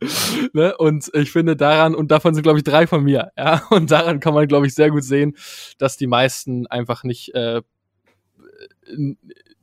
ne? 0.53 0.75
Und 0.77 1.09
ich 1.13 1.31
finde 1.31 1.55
daran, 1.55 1.95
und 1.95 2.11
davon 2.11 2.33
sind, 2.33 2.43
glaube 2.43 2.59
ich, 2.59 2.65
drei 2.65 2.87
von 2.87 3.05
mir. 3.05 3.31
Ja? 3.37 3.63
Und 3.69 3.89
daran 3.89 4.19
kann 4.19 4.33
man, 4.33 4.49
glaube 4.49 4.67
ich, 4.67 4.75
sehr 4.75 4.91
gut 4.91 5.05
sehen, 5.05 5.37
dass 5.77 5.95
die 5.95 6.07
meisten 6.07 6.67
einfach 6.67 7.05
nicht 7.05 7.33
äh, 7.33 7.61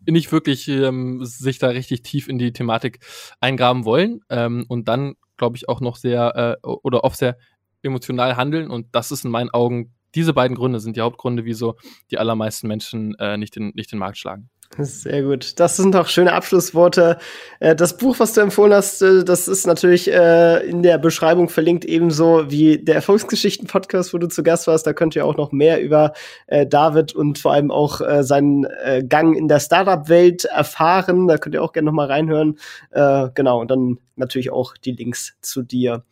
nicht 0.07 0.33
wirklich 0.33 0.69
ähm, 0.69 1.25
sich 1.25 1.59
da 1.59 1.69
richtig 1.69 2.03
tief 2.03 2.29
in 2.29 2.39
die 2.39 2.53
Thematik 2.53 3.01
eingraben 3.41 3.85
wollen 3.85 4.21
ähm, 4.31 4.65
und 4.69 4.89
dann 4.89 5.15
glaube 5.37 5.57
ich 5.57 5.69
auch 5.69 5.81
noch 5.81 5.97
sehr 5.97 6.59
äh, 6.63 6.67
oder 6.67 7.05
oft 7.05 7.19
sehr 7.19 7.37
emotional 7.83 8.37
handeln 8.37 8.71
und 8.71 8.87
das 8.93 9.11
ist 9.11 9.25
in 9.25 9.31
meinen 9.31 9.51
Augen, 9.51 9.95
diese 10.15 10.33
beiden 10.33 10.57
Gründe 10.57 10.81
sind 10.81 10.97
die 10.97 11.03
Hauptgründe, 11.03 11.45
wieso 11.45 11.77
die 12.11 12.19
allermeisten 12.19 12.69
Menschen 12.69 13.15
äh, 13.19 13.37
nicht, 13.37 13.55
den, 13.57 13.73
nicht 13.75 13.93
den 13.93 13.99
Markt 13.99 14.19
schlagen. 14.19 14.49
Sehr 14.79 15.23
gut. 15.23 15.59
Das 15.59 15.77
sind 15.77 15.95
doch 15.95 16.07
schöne 16.09 16.33
Abschlussworte. 16.33 17.19
Äh, 17.61 17.75
das 17.75 17.97
Buch, 17.97 18.17
was 18.19 18.35
du 18.35 18.43
empfohlen 18.43 18.75
hast, 18.75 19.01
äh, 19.03 19.25
das 19.25 19.49
ist 19.49 19.67
natürlich 19.67 20.13
äh, 20.13 20.67
in 20.69 20.83
der 20.83 20.99
Beschreibung 20.99 21.49
verlinkt, 21.49 21.85
ebenso 21.85 22.51
wie 22.51 22.79
der 22.79 22.97
Erfolgsgeschichten-Podcast, 22.97 24.13
wo 24.13 24.19
du 24.19 24.29
zu 24.29 24.43
Gast 24.43 24.67
warst. 24.67 24.87
Da 24.87 24.93
könnt 24.93 25.17
ihr 25.17 25.25
auch 25.25 25.37
noch 25.37 25.53
mehr 25.53 25.81
über 25.81 26.13
David 26.49 27.15
und 27.15 27.39
vor 27.39 27.53
allem 27.53 27.71
auch 27.71 28.01
seinen 28.21 28.67
Gang 29.09 29.37
in 29.37 29.49
der 29.49 29.61
Startup-Welt 29.61 30.45
erfahren. 30.45 31.29
Da 31.29 31.39
könnt 31.39 31.55
ihr 31.55 31.63
auch 31.63 31.73
gerne 31.73 31.87
noch 31.87 31.93
mal 31.93 32.07
reinhören. 32.07 32.59
Genau, 32.91 33.61
und 33.61 33.71
dann 33.71 33.99
natürlich 34.17 34.51
auch 34.51 34.77
die 34.77 34.93
Links 34.93 35.37
zu 35.41 35.63
dir. 35.63 36.05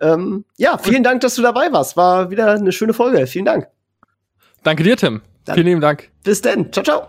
Ähm, 0.00 0.44
ja, 0.56 0.78
vielen 0.78 1.02
Dank, 1.02 1.20
dass 1.20 1.34
du 1.34 1.42
dabei 1.42 1.72
warst. 1.72 1.96
War 1.96 2.30
wieder 2.30 2.52
eine 2.52 2.72
schöne 2.72 2.94
Folge. 2.94 3.26
Vielen 3.26 3.44
Dank. 3.44 3.68
Danke 4.62 4.82
dir, 4.82 4.96
Tim. 4.96 5.22
Dann 5.44 5.54
vielen 5.54 5.66
lieben 5.66 5.80
Dank. 5.80 6.10
Bis 6.22 6.40
dann. 6.40 6.72
Ciao, 6.72 6.84
ciao. 6.84 7.08